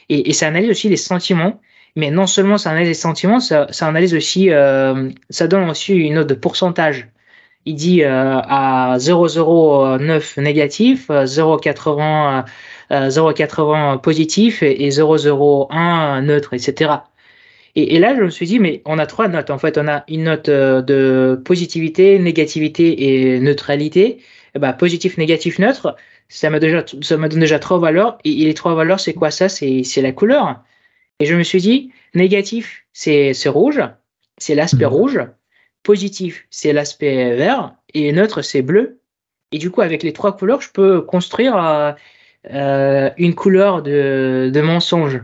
Et, 0.09 0.33
ça 0.33 0.47
analyse 0.47 0.71
aussi 0.71 0.89
les 0.89 0.97
sentiments, 0.97 1.61
mais 1.95 2.11
non 2.11 2.27
seulement 2.27 2.57
ça 2.57 2.71
analyse 2.71 2.89
les 2.89 2.93
sentiments, 2.93 3.39
ça, 3.39 3.67
ça 3.71 3.87
analyse 3.87 4.13
aussi, 4.13 4.51
euh, 4.51 5.09
ça 5.29 5.47
donne 5.47 5.69
aussi 5.69 5.93
une 5.95 6.15
note 6.15 6.27
de 6.27 6.33
pourcentage. 6.33 7.09
Il 7.65 7.75
dit 7.75 8.03
euh, 8.03 8.39
à 8.39 8.97
0,09 8.97 10.41
négatif, 10.41 11.09
0,80 11.09 12.45
0,80 12.91 14.01
positif 14.01 14.63
et, 14.63 14.89
0,01 14.89 16.21
neutre, 16.21 16.53
etc. 16.53 16.91
Et, 17.75 17.95
et, 17.95 17.99
là, 17.99 18.15
je 18.15 18.21
me 18.23 18.29
suis 18.29 18.45
dit, 18.45 18.59
mais 18.59 18.81
on 18.85 18.99
a 18.99 19.05
trois 19.05 19.27
notes. 19.27 19.49
En 19.49 19.57
fait, 19.57 19.77
on 19.77 19.87
a 19.87 20.03
une 20.09 20.25
note 20.25 20.49
euh, 20.49 20.81
de 20.81 21.41
positivité, 21.45 22.19
négativité 22.19 23.35
et 23.35 23.39
neutralité. 23.39 24.19
Et 24.55 24.59
bah, 24.59 24.73
positif, 24.73 25.17
négatif, 25.17 25.57
neutre, 25.59 25.95
ça 26.27 26.49
me, 26.49 26.59
donne 26.59 27.39
déjà 27.39 27.59
trois 27.59 27.79
valeurs. 27.79 28.17
Et, 28.25 28.31
les 28.33 28.53
trois 28.53 28.75
valeurs, 28.75 28.99
c'est 28.99 29.13
quoi 29.13 29.31
ça? 29.31 29.47
C'est 29.47 30.01
la 30.01 30.11
couleur. 30.11 30.61
Et 31.21 31.25
je 31.25 31.35
me 31.35 31.43
suis 31.43 31.61
dit, 31.61 31.91
négatif, 32.15 32.83
c'est 32.93 33.31
rouge, 33.45 33.79
c'est 34.39 34.55
l'aspect 34.55 34.85
mmh. 34.85 34.93
rouge. 34.93 35.19
Positif, 35.83 36.47
c'est 36.49 36.73
l'aspect 36.73 37.35
vert. 37.35 37.75
Et 37.93 38.11
neutre, 38.11 38.41
c'est 38.41 38.63
bleu. 38.63 39.01
Et 39.51 39.59
du 39.59 39.69
coup, 39.69 39.81
avec 39.81 40.01
les 40.01 40.13
trois 40.13 40.35
couleurs, 40.35 40.61
je 40.61 40.71
peux 40.71 41.01
construire 41.01 41.55
euh, 41.55 41.91
euh, 42.51 43.11
une 43.17 43.35
couleur 43.35 43.83
de, 43.83 44.49
de 44.51 44.61
mensonge. 44.61 45.21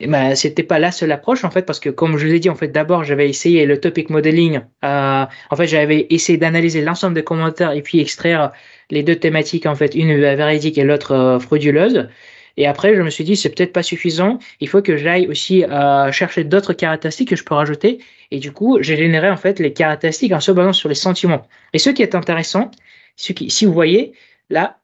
Et 0.00 0.06
ben, 0.06 0.34
c'était 0.34 0.62
pas 0.62 0.78
la 0.78 0.92
seule 0.92 1.12
approche 1.12 1.44
en 1.44 1.50
fait 1.50 1.62
parce 1.62 1.78
que 1.78 1.90
comme 1.90 2.16
je 2.16 2.26
vous 2.26 2.32
ai 2.32 2.40
dit 2.40 2.50
en 2.50 2.56
fait 2.56 2.68
d'abord 2.68 3.04
j'avais 3.04 3.28
essayé 3.28 3.64
le 3.64 3.78
topic 3.78 4.10
modeling 4.10 4.60
euh, 4.84 5.24
en 5.50 5.56
fait 5.56 5.68
j'avais 5.68 6.08
essayé 6.10 6.36
d'analyser 6.36 6.82
l'ensemble 6.82 7.14
des 7.14 7.22
commentaires 7.22 7.70
et 7.70 7.80
puis 7.80 8.00
extraire 8.00 8.50
les 8.90 9.04
deux 9.04 9.14
thématiques 9.14 9.66
en 9.66 9.76
fait 9.76 9.94
une 9.94 10.16
véridique 10.16 10.78
et 10.78 10.84
l'autre 10.84 11.38
frauduleuse 11.40 12.08
et 12.56 12.66
après 12.66 12.94
je 12.94 13.02
me 13.02 13.10
suis 13.10 13.24
dit 13.24 13.36
c'est 13.36 13.50
peut-être 13.50 13.72
pas 13.72 13.82
suffisant. 13.82 14.38
Il 14.60 14.68
faut 14.68 14.82
que 14.82 14.96
j'aille 14.96 15.26
aussi 15.28 15.64
euh, 15.64 16.12
chercher 16.12 16.44
d'autres 16.44 16.72
caractéristiques 16.72 17.30
que 17.30 17.36
je 17.36 17.44
peux 17.44 17.54
rajouter. 17.54 17.98
Et 18.30 18.38
du 18.38 18.52
coup 18.52 18.78
j'ai 18.80 18.96
généré 18.96 19.30
en 19.30 19.36
fait 19.36 19.58
les 19.58 19.72
caractéristiques 19.72 20.32
en 20.32 20.40
se 20.40 20.52
basant 20.52 20.72
sur 20.72 20.88
les 20.88 20.94
sentiments. 20.94 21.46
Et 21.72 21.78
ce 21.78 21.90
qui 21.90 22.02
est 22.02 22.14
intéressant 22.14 22.70
si 23.16 23.64
vous 23.64 23.72
voyez 23.72 24.12
là 24.50 24.78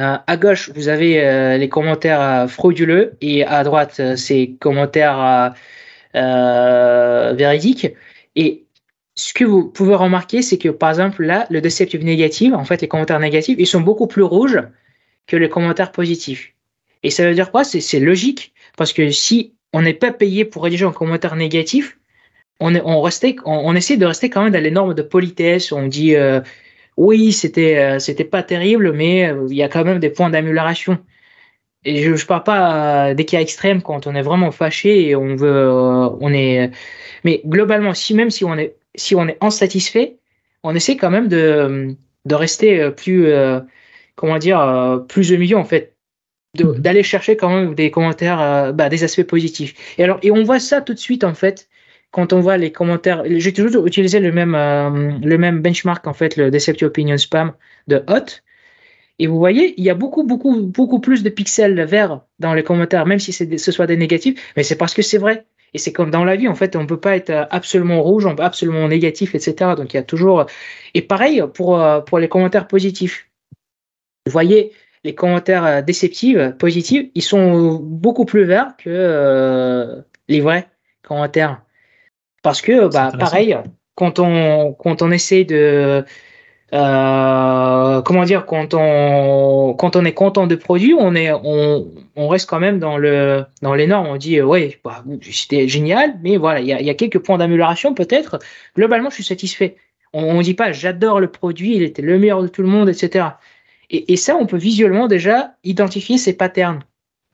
euh, 0.00 0.18
à 0.26 0.36
gauche, 0.36 0.70
vous 0.74 0.88
avez 0.88 1.24
euh, 1.24 1.56
les 1.56 1.68
commentaires 1.68 2.20
euh, 2.20 2.46
frauduleux 2.48 3.16
et 3.20 3.44
à 3.44 3.62
droite, 3.62 4.16
ces 4.16 4.56
commentaires 4.60 5.54
véridiques. 6.12 7.94
Et 8.34 8.64
ce 9.14 9.32
que 9.34 9.44
vous 9.44 9.68
pouvez 9.68 9.94
remarquer, 9.94 10.42
c'est 10.42 10.58
que 10.58 10.68
par 10.70 10.90
exemple 10.90 11.24
là, 11.24 11.46
le 11.50 11.60
deceptive 11.60 12.04
négatif, 12.04 12.52
en 12.54 12.64
fait, 12.64 12.80
les 12.82 12.88
commentaires 12.88 13.20
négatifs, 13.20 13.56
ils 13.58 13.66
sont 13.66 13.80
beaucoup 13.80 14.08
plus 14.08 14.24
rouges 14.24 14.60
que 15.26 15.36
les 15.36 15.48
commentaires 15.48 15.92
positifs. 15.92 16.54
Et 17.02 17.10
ça 17.10 17.26
veut 17.26 17.34
dire 17.34 17.50
quoi? 17.50 17.64
C'est 17.64 18.00
logique 18.00 18.52
parce 18.76 18.92
que 18.92 19.10
si 19.10 19.54
on 19.72 19.82
n'est 19.82 19.94
pas 19.94 20.12
payé 20.12 20.44
pour 20.44 20.64
rédiger 20.64 20.84
un 20.84 20.92
commentaire 20.92 21.36
négatif, 21.36 21.98
on, 22.60 22.74
on, 22.76 23.02
restait, 23.02 23.36
on, 23.44 23.74
essaie 23.74 23.96
de 23.96 24.06
rester 24.06 24.30
quand 24.30 24.42
même 24.42 24.52
dans 24.52 24.62
les 24.62 24.70
normes 24.70 24.94
de 24.94 25.02
politesse. 25.02 25.72
On 25.72 25.86
dit 25.86 26.16
oui, 26.96 27.32
c'était 27.32 27.78
euh, 27.78 27.98
c'était 27.98 28.24
pas 28.24 28.42
terrible, 28.42 28.92
mais 28.92 29.30
euh, 29.30 29.46
il 29.50 29.56
y 29.56 29.62
a 29.62 29.68
quand 29.68 29.84
même 29.84 29.98
des 29.98 30.10
points 30.10 30.30
d'amélioration. 30.30 30.98
Et 31.84 32.02
je, 32.02 32.16
je 32.16 32.26
parle 32.26 32.44
pas 32.44 33.10
euh, 33.10 33.14
des 33.14 33.24
cas 33.24 33.40
extrêmes 33.40 33.82
quand 33.82 34.06
on 34.06 34.14
est 34.14 34.22
vraiment 34.22 34.50
fâché 34.52 35.08
et 35.08 35.16
on 35.16 35.36
veut, 35.36 35.68
on 36.20 36.32
est. 36.32 36.70
Mais 37.24 37.42
globalement, 37.46 37.94
si 37.94 38.14
même 38.14 38.30
si 38.30 38.44
on 38.44 38.56
est 38.56 38.76
si 38.94 39.14
on 39.14 39.26
est 39.28 39.38
insatisfait, 39.40 40.18
on 40.62 40.74
essaie 40.74 40.96
quand 40.96 41.10
même 41.10 41.28
de 41.28 41.96
de 42.26 42.34
rester 42.34 42.90
plus 42.92 43.32
comment 44.16 44.38
dire 44.38 45.04
plus 45.08 45.30
humiliant 45.30 45.60
en 45.60 45.64
fait 45.64 45.96
mmh. 46.58 46.78
d'aller 46.78 47.02
chercher 47.02 47.36
quand 47.36 47.50
même 47.50 47.74
des 47.74 47.90
commentaires, 47.90 48.72
bah, 48.72 48.88
des 48.88 49.04
aspects 49.04 49.24
positifs. 49.24 49.74
Et 49.98 50.04
alors, 50.04 50.18
et 50.22 50.30
on 50.30 50.42
voit 50.42 50.60
ça 50.60 50.80
tout 50.80 50.94
de 50.94 50.98
suite 50.98 51.24
en 51.24 51.34
fait 51.34 51.68
quand 52.14 52.32
on 52.32 52.40
voit 52.40 52.56
les 52.56 52.70
commentaires, 52.70 53.24
j'ai 53.26 53.52
toujours 53.52 53.86
utilisé 53.88 54.20
le 54.20 54.30
même, 54.30 54.54
euh, 54.54 55.18
le 55.20 55.36
même 55.36 55.60
benchmark, 55.60 56.06
en 56.06 56.12
fait, 56.12 56.36
le 56.36 56.48
Deceptive 56.48 56.86
Opinion 56.86 57.18
Spam 57.18 57.52
de 57.88 58.04
Hot. 58.06 58.40
Et 59.18 59.26
vous 59.26 59.36
voyez, 59.36 59.74
il 59.78 59.84
y 59.84 59.90
a 59.90 59.94
beaucoup, 59.94 60.22
beaucoup, 60.22 60.62
beaucoup 60.62 61.00
plus 61.00 61.24
de 61.24 61.28
pixels 61.28 61.84
verts 61.84 62.20
dans 62.38 62.54
les 62.54 62.62
commentaires, 62.62 63.04
même 63.04 63.18
si 63.18 63.32
ce 63.32 63.72
soit 63.72 63.86
des 63.88 63.96
négatifs, 63.96 64.52
mais 64.56 64.62
c'est 64.62 64.76
parce 64.76 64.94
que 64.94 65.02
c'est 65.02 65.18
vrai. 65.18 65.44
Et 65.72 65.78
c'est 65.78 65.92
comme 65.92 66.12
dans 66.12 66.24
la 66.24 66.36
vie, 66.36 66.46
en 66.46 66.54
fait, 66.54 66.76
on 66.76 66.82
ne 66.82 66.86
peut 66.86 67.00
pas 67.00 67.16
être 67.16 67.48
absolument 67.50 68.00
rouge, 68.00 68.26
on 68.26 68.36
peut 68.36 68.44
absolument 68.44 68.86
négatif, 68.86 69.34
etc. 69.34 69.72
Donc 69.76 69.92
il 69.92 69.96
y 69.96 70.00
a 70.00 70.04
toujours. 70.04 70.46
Et 70.94 71.02
pareil 71.02 71.42
pour, 71.52 71.80
euh, 71.80 72.00
pour 72.00 72.20
les 72.20 72.28
commentaires 72.28 72.68
positifs. 72.68 73.28
Vous 74.26 74.32
voyez, 74.32 74.72
les 75.04 75.14
commentaires 75.14 75.64
euh, 75.64 75.82
déceptifs, 75.82 76.38
positifs, 76.58 77.10
ils 77.14 77.22
sont 77.22 77.74
beaucoup 77.74 78.24
plus 78.24 78.44
verts 78.44 78.74
que 78.78 80.02
les 80.28 80.40
vrais 80.40 80.68
commentaires. 81.02 81.62
Parce 82.42 82.60
que, 82.60 82.88
bah, 82.88 83.10
pareil, 83.18 83.56
quand 83.94 84.18
on, 84.18 84.72
quand 84.74 85.02
on 85.02 85.10
essaie 85.10 85.44
de. 85.44 86.04
Euh, 86.72 88.02
comment 88.02 88.24
dire, 88.24 88.46
quand 88.46 88.74
on, 88.74 89.74
quand 89.78 89.96
on 89.96 90.04
est 90.04 90.12
content 90.14 90.46
de 90.46 90.56
produit, 90.56 90.94
on, 90.98 91.14
est, 91.14 91.30
on, 91.32 91.88
on 92.16 92.28
reste 92.28 92.48
quand 92.48 92.58
même 92.58 92.80
dans, 92.80 92.98
le, 92.98 93.44
dans 93.62 93.74
les 93.74 93.86
normes. 93.86 94.08
On 94.08 94.16
dit, 94.16 94.38
euh, 94.38 94.44
ouais, 94.44 94.80
bah, 94.82 95.04
c'était 95.22 95.68
génial, 95.68 96.18
mais 96.22 96.36
voilà, 96.36 96.60
il 96.60 96.66
y 96.66 96.72
a, 96.72 96.82
y 96.82 96.90
a, 96.90 96.94
quelques 96.94 97.20
points 97.20 97.38
d'amélioration 97.38 97.94
peut-être. 97.94 98.40
Globalement, 98.76 99.10
je 99.10 99.16
suis 99.16 99.24
satisfait. 99.24 99.76
On 100.12 100.34
ne 100.34 100.42
dit 100.42 100.54
pas, 100.54 100.72
j'adore 100.72 101.20
le 101.20 101.28
produit, 101.28 101.76
il 101.76 101.82
était 101.82 102.02
le 102.02 102.18
meilleur 102.18 102.42
de 102.42 102.48
tout 102.48 102.62
le 102.62 102.68
monde, 102.68 102.88
etc. 102.88 103.26
Et, 103.94 104.12
et 104.12 104.16
ça, 104.16 104.32
on 104.42 104.46
peut 104.46 104.62
visuellement 104.70 105.06
déjà 105.16 105.36
identifier 105.62 106.16
ces 106.18 106.34
patterns. 106.42 106.82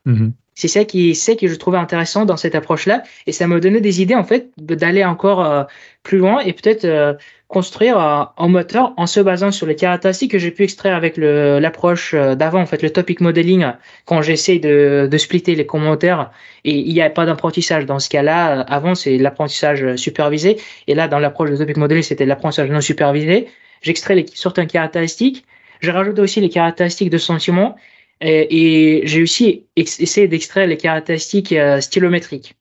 Mm-hmm. 0.07 0.31
C'est 0.61 0.69
ça 0.69 0.85
qui, 0.85 1.15
c'est 1.15 1.37
que 1.37 1.49
je 1.49 1.55
trouvais 1.55 1.79
intéressant 1.79 2.27
dans 2.27 2.37
cette 2.37 2.55
approche-là, 2.55 3.03
et 3.27 3.33
ça 3.33 3.47
me 3.47 3.61
donnait 3.61 3.81
des 3.81 4.03
idées 4.03 4.15
en 4.15 4.25
fait 4.25 4.51
d'aller 4.59 5.05
encore 5.05 5.41
euh, 5.43 5.65
plus 6.03 6.19
loin 6.19 6.41
et 6.41 6.53
peut-être 6.53 6.85
euh, 6.85 7.15
construire 7.49 7.97
euh, 7.99 8.25
un 8.37 8.49
moteur 8.49 8.93
en 8.99 9.07
se 9.07 9.21
basant 9.21 9.53
sur 9.53 9.67
les 9.67 9.75
caractéristiques 9.75 10.33
que 10.33 10.39
j'ai 10.39 10.51
pu 10.51 10.65
extraire 10.65 10.95
avec 10.95 11.17
l'approche 11.17 12.15
d'avant, 12.15 12.61
en 12.61 12.67
fait, 12.67 12.83
le 12.83 12.91
topic 12.91 13.23
modeling, 13.23 13.65
quand 14.05 14.21
j'essaie 14.21 14.59
de, 14.59 15.09
de 15.11 15.19
splitter 15.19 15.55
les 15.55 15.65
commentaires 15.65 16.31
et 16.65 16.75
il 16.77 16.93
n'y 16.93 17.01
a 17.01 17.09
pas 17.09 17.25
d'apprentissage. 17.25 17.87
Dans 17.87 17.99
ce 17.99 18.11
cas-là, 18.11 18.61
avant 18.61 18.95
c'est 18.95 19.17
l'apprentissage 19.17 19.97
supervisé, 19.97 20.59
et 20.89 20.95
là 20.95 21.09
dans 21.09 21.21
l'approche 21.21 21.51
de 21.51 21.57
topic 21.57 21.79
modeling 21.79 22.03
c'était 22.03 22.27
l'apprentissage 22.27 22.71
non 22.71 22.83
supervisé. 22.83 23.49
J'extrais 23.81 24.27
certaines 24.35 24.67
caractéristiques, 24.67 25.47
je 25.81 25.91
rajoute 25.91 26.19
aussi 26.19 26.41
les 26.41 26.49
caractéristiques 26.49 27.11
de 27.11 27.19
sentiment 27.19 27.77
et, 28.21 29.03
j'ai 29.05 29.23
aussi 29.23 29.67
essayé 29.77 30.29
d'extraire 30.29 30.67
les 30.67 30.77
caractéristiques 30.77 31.53
euh, 31.53 31.81
stylométriques. 31.81 32.55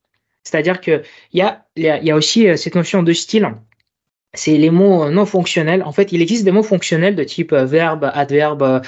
C'est-à-dire 0.43 0.79
qu'il 0.79 1.03
y 1.33 1.41
a, 1.41 1.65
y, 1.75 2.11
a 2.11 2.15
aussi 2.15 2.47
cette 2.57 2.75
notion 2.75 3.03
de 3.03 3.13
style 3.13 3.53
c'est 4.33 4.57
les 4.57 4.69
mots 4.69 5.09
non 5.09 5.25
fonctionnels. 5.25 5.83
En 5.83 5.91
fait, 5.91 6.11
il 6.11 6.21
existe 6.21 6.43
des 6.45 6.51
mots 6.51 6.63
fonctionnels 6.63 7.15
de 7.15 7.23
type 7.23 7.53
verbe, 7.53 8.11
adverbe, 8.13 8.81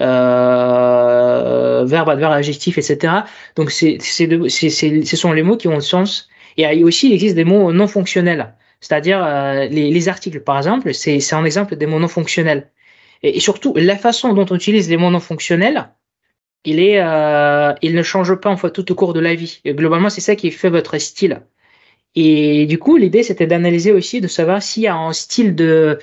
euh, 0.00 1.84
verbe, 1.86 2.08
adverbe, 2.10 2.32
adjectif, 2.32 2.78
etc. 2.78 3.12
Donc, 3.56 3.70
c'est, 3.70 3.98
c'est, 4.00 4.28
c'est, 4.48 5.04
ce 5.04 5.16
sont 5.16 5.32
les 5.32 5.42
mots 5.42 5.56
qui 5.56 5.68
ont 5.68 5.76
le 5.76 5.80
sens. 5.80 6.28
Et 6.56 6.82
aussi, 6.82 7.08
il 7.08 7.12
existe 7.14 7.36
des 7.36 7.44
mots 7.44 7.72
non 7.72 7.86
fonctionnels, 7.86 8.52
c'est-à-dire 8.80 9.24
euh, 9.24 9.66
les, 9.66 9.92
les, 9.92 10.08
articles, 10.08 10.40
par 10.40 10.56
exemple, 10.56 10.92
c'est 10.92 11.32
un 11.32 11.44
exemple 11.44 11.76
des 11.76 11.86
mots 11.86 12.00
non 12.00 12.08
fonctionnels. 12.08 12.68
Et, 13.22 13.40
surtout, 13.40 13.74
la 13.76 13.96
façon 13.96 14.32
dont 14.32 14.46
on 14.50 14.56
utilise 14.56 14.88
les 14.88 14.96
mots 14.96 15.10
non 15.10 15.20
fonctionnels, 15.20 15.90
il, 16.64 16.80
est, 16.80 17.00
euh, 17.00 17.72
il 17.82 17.94
ne 17.94 18.02
change 18.02 18.34
pas 18.36 18.50
en 18.50 18.56
fait 18.56 18.70
tout 18.70 18.90
au 18.92 18.94
cours 18.94 19.12
de 19.12 19.20
la 19.20 19.34
vie. 19.34 19.60
Globalement, 19.66 20.10
c'est 20.10 20.20
ça 20.20 20.36
qui 20.36 20.50
fait 20.50 20.70
votre 20.70 20.98
style. 20.98 21.42
Et 22.14 22.66
du 22.66 22.78
coup, 22.78 22.96
l'idée, 22.96 23.22
c'était 23.22 23.46
d'analyser 23.46 23.92
aussi, 23.92 24.20
de 24.20 24.28
savoir 24.28 24.62
s'il 24.62 24.82
y 24.84 24.86
a 24.88 24.96
un 24.96 25.12
style 25.12 25.54
de, 25.54 25.98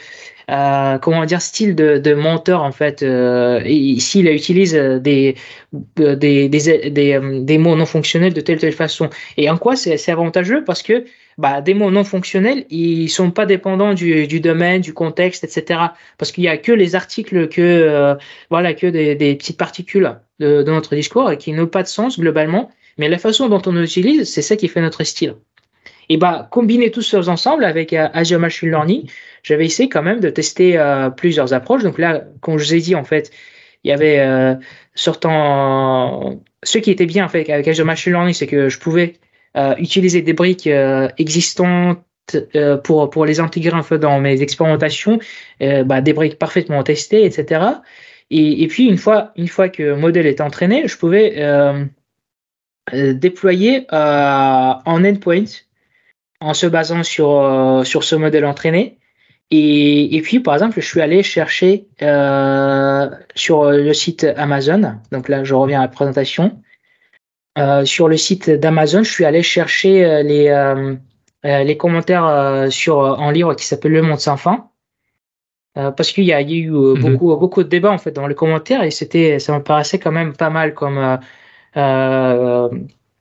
euh, 0.50 0.98
comment 1.00 1.26
dire, 1.26 1.42
style 1.42 1.76
de, 1.76 1.98
de 1.98 2.14
monteur, 2.14 2.64
en 2.64 2.72
fait, 2.72 3.04
euh, 3.04 3.62
s'il 4.00 4.28
utilise 4.30 4.74
des, 4.74 5.36
des, 5.74 6.48
des, 6.48 7.20
des, 7.42 7.58
mots 7.58 7.76
non 7.76 7.86
fonctionnels 7.86 8.34
de 8.34 8.42
telle 8.42 8.60
telle 8.60 8.72
façon. 8.72 9.10
Et 9.38 9.50
en 9.50 9.58
quoi 9.58 9.76
c'est 9.76 10.10
avantageux? 10.10 10.64
Parce 10.64 10.84
que 10.84 11.06
bah, 11.38 11.62
des 11.62 11.74
mots 11.74 11.92
non 11.92 12.04
fonctionnels, 12.04 12.66
ils 12.70 13.10
sont 13.10 13.32
pas 13.32 13.46
dépendants 13.46 13.94
du, 13.94 14.28
du 14.28 14.40
domaine, 14.40 14.82
du 14.82 14.94
contexte, 14.94 15.44
etc. 15.44 15.80
Parce 16.18 16.32
qu'il 16.32 16.44
y 16.44 16.48
a 16.48 16.58
que 16.58 16.72
les 16.72 16.96
articles, 16.96 17.50
que, 17.50 17.62
euh, 17.62 18.16
voilà, 18.50 18.74
que 18.74 18.88
des, 18.88 19.16
des 19.16 19.36
petites 19.36 19.58
particules 19.58 20.18
de, 20.40 20.64
de 20.64 20.72
notre 20.72 20.96
discours 20.96 21.32
et 21.32 21.38
qui 21.38 21.52
n'ont 21.52 21.68
pas 21.68 21.84
de 21.84 21.88
sens 21.88 22.20
globalement. 22.20 22.72
Mais 22.98 23.10
la 23.10 23.18
façon 23.18 23.50
dont 23.50 23.62
on 23.66 23.82
utilise, 23.82 24.32
c'est 24.32 24.42
ça 24.42 24.56
qui 24.56 24.68
fait 24.68 24.82
notre 24.82 25.04
style. 25.04 25.36
Et 26.10 26.18
bah, 26.18 26.48
combiner 26.52 26.92
tous 26.92 27.02
ceux 27.02 27.30
ensemble 27.30 27.66
avec 27.66 27.94
euh, 27.94 28.08
Azure 28.14 28.40
Machine 28.40 28.70
Learning, 28.70 29.10
j'avais 29.44 29.66
essayé 29.66 29.90
quand 29.90 30.04
même 30.04 30.20
de 30.20 30.30
tester 30.30 30.78
euh, 30.78 31.10
plusieurs 31.10 31.54
approches. 31.54 31.84
Donc 31.84 31.98
là, 31.98 32.24
comme 32.42 32.58
je 32.58 32.66
vous 32.66 32.76
ai 32.76 32.80
dit, 32.80 32.96
en 32.96 33.04
fait, 33.04 33.32
il 33.84 33.90
y 33.90 33.92
avait 33.92 34.20
euh, 34.20 34.56
sortant 34.94 36.42
ce 36.64 36.78
qui 36.78 36.92
était 36.92 37.06
bien 37.06 37.26
en 37.26 37.30
fait 37.30 37.50
avec 37.50 37.68
Azure 37.68 37.86
Machine 37.86 38.14
Learning, 38.14 38.34
c'est 38.34 38.48
que 38.48 38.70
je 38.70 38.80
pouvais 38.80 39.16
utiliser 39.78 40.22
des 40.22 40.34
briques 40.34 40.68
euh, 40.68 41.08
existantes 41.18 42.00
pour 42.84 43.10
pour 43.10 43.26
les 43.26 43.40
intégrer 43.40 43.76
en 43.76 43.84
fait 43.84 44.00
dans 44.00 44.20
mes 44.20 44.42
expérimentations, 44.42 45.20
bah, 45.60 46.02
des 46.02 46.14
briques 46.14 46.40
parfaitement 46.40 46.82
testées, 46.82 47.24
etc. 47.24 47.62
Et, 48.32 48.64
et, 48.64 48.68
puis 48.68 48.88
une 48.88 48.98
fois 48.98 49.32
une 49.36 49.48
fois 49.48 49.70
que 49.70 49.84
le 49.84 49.96
modèle 49.96 50.26
est 50.26 50.42
entraîné, 50.42 50.88
je 50.88 50.98
pouvais 50.98 51.36
déployer 52.92 53.86
en 53.92 55.06
endpoint 55.06 55.46
en 56.42 56.54
se 56.54 56.68
basant 56.68 57.04
sur, 57.04 57.42
euh, 57.42 57.84
sur 57.84 58.04
ce 58.04 58.16
modèle 58.16 58.46
entraîné. 58.46 59.00
Et, 59.52 60.16
et, 60.16 60.22
puis, 60.22 60.40
par 60.40 60.56
exemple, 60.56 60.80
je 60.82 60.86
suis 60.86 61.02
allé 61.02 61.24
chercher 61.24 61.88
euh, 62.02 63.10
sur 63.36 63.72
le 63.72 63.94
site 63.94 64.26
Amazon. 64.38 64.96
Donc 65.12 65.30
là, 65.30 65.44
je 65.44 65.54
reviens 65.54 65.80
à 65.80 65.84
la 65.84 65.88
présentation. 65.88 66.62
Euh, 67.58 67.86
sur 67.86 68.08
le 68.08 68.18
site 68.18 68.50
d'Amazon, 68.50 69.04
je 69.04 69.12
suis 69.12 69.26
allé 69.26 69.42
chercher 69.42 70.06
euh, 70.06 70.24
les, 70.24 70.48
euh, 70.50 70.96
les 71.44 71.78
commentaires 71.78 72.68
sur 72.70 72.98
en 72.98 73.32
livre 73.32 73.54
qui 73.54 73.66
s'appelle 73.66 73.92
Le 73.92 74.02
Monde 74.02 74.20
sans 74.20 74.38
fin. 74.38 74.70
parce 75.76 76.12
qu'il 76.12 76.24
y, 76.24 76.28
y, 76.28 76.34
a 76.34 76.42
eu 76.42 76.70
mhm. 76.70 77.02
beaucoup, 77.02 77.36
beaucoup 77.38 77.64
de 77.64 77.70
débats 77.70 77.92
en 77.92 77.98
fait 77.98 78.12
dans 78.12 78.28
les 78.28 78.36
commentaires 78.36 78.84
et 78.84 78.92
c'était, 78.92 79.40
ça 79.40 79.54
me 79.54 79.64
paraissait 79.64 80.00
quand 80.00 80.12
même 80.12 80.34
pas 80.34 80.50
mal 80.50 80.74
comme 80.74 81.20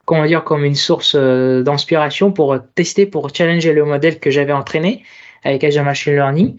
comment 0.04 0.26
dire, 0.26 0.44
comme 0.44 0.64
une 0.64 0.74
source 0.74 1.14
euh, 1.16 1.62
d'inspiration 1.62 2.32
pour 2.32 2.56
tester, 2.74 3.06
pour 3.06 3.34
challenger 3.34 3.72
le 3.72 3.84
modèle 3.84 4.18
que 4.20 4.30
j'avais 4.30 4.52
entraîné 4.52 5.02
avec 5.44 5.64
Azure 5.64 5.84
Machine 5.84 6.14
Learning. 6.14 6.56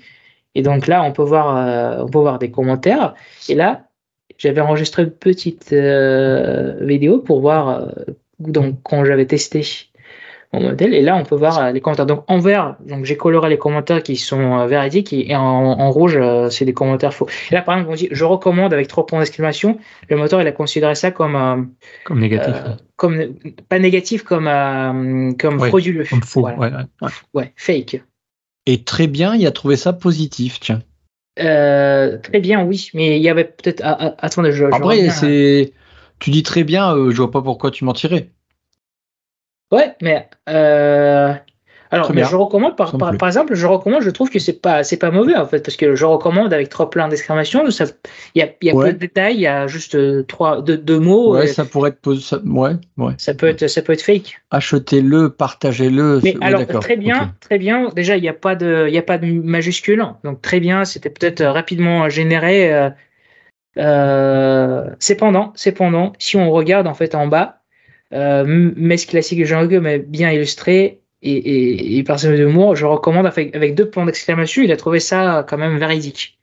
Et 0.55 0.61
donc 0.61 0.87
là, 0.87 1.03
on 1.03 1.11
peut 1.11 1.23
voir, 1.23 1.55
euh, 1.55 2.03
on 2.03 2.09
peut 2.09 2.19
voir 2.19 2.39
des 2.39 2.51
commentaires. 2.51 3.13
Et 3.49 3.55
là, 3.55 3.84
j'avais 4.37 4.61
enregistré 4.61 5.03
une 5.03 5.11
petite 5.11 5.71
euh, 5.73 6.75
vidéo 6.81 7.19
pour 7.19 7.41
voir 7.41 7.89
donc 8.39 8.75
quand 8.83 9.05
j'avais 9.05 9.25
testé 9.25 9.63
modèle. 10.59 10.93
Et 10.93 11.01
là, 11.01 11.15
on 11.15 11.23
peut 11.23 11.35
voir 11.35 11.57
euh, 11.57 11.71
les 11.71 11.81
commentaires. 11.81 12.05
Donc 12.05 12.23
en 12.27 12.39
vert, 12.39 12.75
donc 12.85 13.05
j'ai 13.05 13.17
coloré 13.17 13.49
les 13.49 13.57
commentaires 13.57 14.03
qui 14.03 14.15
sont 14.15 14.59
euh, 14.59 14.67
véridiques 14.67 15.13
et 15.13 15.35
en, 15.35 15.91
rouge, 15.91 16.17
euh, 16.17 16.49
c'est 16.49 16.65
des 16.65 16.73
commentaires 16.73 17.13
faux. 17.13 17.27
Et 17.51 17.55
là, 17.55 17.61
par 17.61 17.75
exemple, 17.75 17.91
on 17.91 17.95
dit 17.95 18.07
je 18.11 18.25
recommande 18.25 18.73
avec 18.73 18.87
trois 18.87 19.05
points 19.05 19.19
d'exclamation. 19.19 19.77
Le 20.09 20.17
moteur, 20.17 20.41
il 20.41 20.47
a 20.47 20.51
considéré 20.51 20.95
ça 20.95 21.11
comme 21.11 21.69
comme 22.03 22.19
négatif, 22.19 22.55
comme 22.95 23.35
pas 23.69 23.79
négatif, 23.79 24.23
comme 24.23 25.35
comme 25.39 25.59
frauduleux, 25.59 26.05
comme 26.09 26.23
faux, 26.23 26.47
ouais, 26.47 26.69
ouais, 27.33 27.53
fake. 27.55 28.01
Et 28.67 28.83
très 28.83 29.07
bien, 29.07 29.35
il 29.35 29.45
a 29.45 29.51
trouvé 29.51 29.75
ça 29.75 29.93
positif, 29.93 30.59
tiens. 30.59 30.81
Très 31.35 32.39
bien, 32.39 32.63
oui, 32.63 32.89
mais 32.93 33.17
il 33.17 33.23
y 33.23 33.29
avait 33.29 33.45
peut-être. 33.45 33.81
Ah, 33.83 33.97
ah, 33.99 34.15
attendez, 34.19 34.51
je. 34.51 34.65
Après, 34.65 35.09
c'est. 35.09 35.73
Tu 36.19 36.31
dis 36.31 36.43
très 36.43 36.63
bien, 36.63 36.95
je 37.09 37.17
vois 37.17 37.31
pas 37.31 37.41
pourquoi 37.41 37.71
tu 37.71 37.83
mentirais. 37.83 38.29
Ouais, 39.71 39.95
mais 40.01 40.29
euh, 40.47 41.33
alors, 41.95 42.13
mais 42.13 42.23
je 42.23 42.35
recommande 42.35 42.75
par, 42.75 42.97
par, 42.97 43.17
par, 43.17 43.27
exemple, 43.29 43.55
je 43.55 43.65
recommande, 43.65 44.01
je 44.01 44.09
trouve 44.09 44.29
que 44.29 44.39
c'est 44.39 44.61
pas 44.61 44.83
c'est 44.83 44.97
pas 44.97 45.11
mauvais 45.11 45.35
en 45.35 45.45
fait 45.45 45.63
parce 45.63 45.77
que 45.77 45.95
je 45.95 46.05
recommande 46.05 46.53
avec 46.53 46.69
trois 46.69 46.89
plein 46.89 47.07
d'exclamations, 47.07 47.63
il 47.67 47.93
y 48.35 48.41
a 48.41 48.49
y 48.61 48.69
a 48.69 48.73
peu 48.73 48.93
de 48.93 48.97
détails, 48.97 49.35
il 49.35 49.41
y 49.41 49.47
a 49.47 49.67
juste 49.67 49.95
euh, 49.95 50.23
trois 50.23 50.61
deux, 50.61 50.77
deux 50.77 50.99
mots. 50.99 51.35
Ouais, 51.35 51.47
ça 51.47 51.65
pourrait 51.65 51.91
être 51.91 52.15
ça, 52.15 52.39
ouais, 52.45 52.73
ouais. 52.97 53.13
Ça 53.17 53.33
peut 53.33 53.47
être 53.47 53.67
ça 53.67 53.81
peut 53.81 53.93
être 53.93 54.01
fake. 54.01 54.39
Achetez-le, 54.51 55.29
partagez-le. 55.29 56.19
Mais 56.23 56.35
alors 56.41 56.65
très 56.67 56.97
bien, 56.97 57.33
très 57.39 57.57
bien. 57.57 57.89
Déjà, 57.95 58.17
il 58.17 58.21
n'y 58.21 58.29
a 58.29 58.33
pas 58.33 58.55
de 58.55 58.85
il 58.87 58.93
y 58.93 58.97
a 58.97 59.03
pas 59.03 59.17
de 59.17 59.25
majuscule, 59.25 60.05
donc 60.23 60.41
très 60.41 60.59
bien. 60.59 60.85
C'était 60.85 61.09
peut-être 61.09 61.43
rapidement 61.43 62.09
généré. 62.09 62.73
Euh, 62.73 62.89
euh, 63.77 64.89
cependant, 64.99 65.51
cependant, 65.55 66.13
si 66.17 66.37
on 66.37 66.51
regarde 66.51 66.87
en 66.87 66.93
fait 66.93 67.15
en 67.15 67.27
bas, 67.27 67.61
euh, 68.13 68.71
messe 68.75 69.05
classique 69.05 69.39
de 69.39 69.45
Jean 69.45 69.67
mais 69.81 69.99
bien 69.99 70.31
illustré 70.31 71.01
et, 71.25 71.31
et, 71.31 71.97
et 71.97 72.03
par 72.03 72.17
de 72.17 72.35
d'humour. 72.35 72.75
Je 72.75 72.85
recommande 72.85 73.25
avec, 73.25 73.55
avec 73.55 73.75
deux 73.75 73.89
points 73.89 74.05
d'exclamation. 74.05 74.63
Il 74.63 74.71
a 74.71 74.77
trouvé 74.77 74.99
ça 74.99 75.45
quand 75.47 75.57
même 75.57 75.77
véridique. 75.77 76.37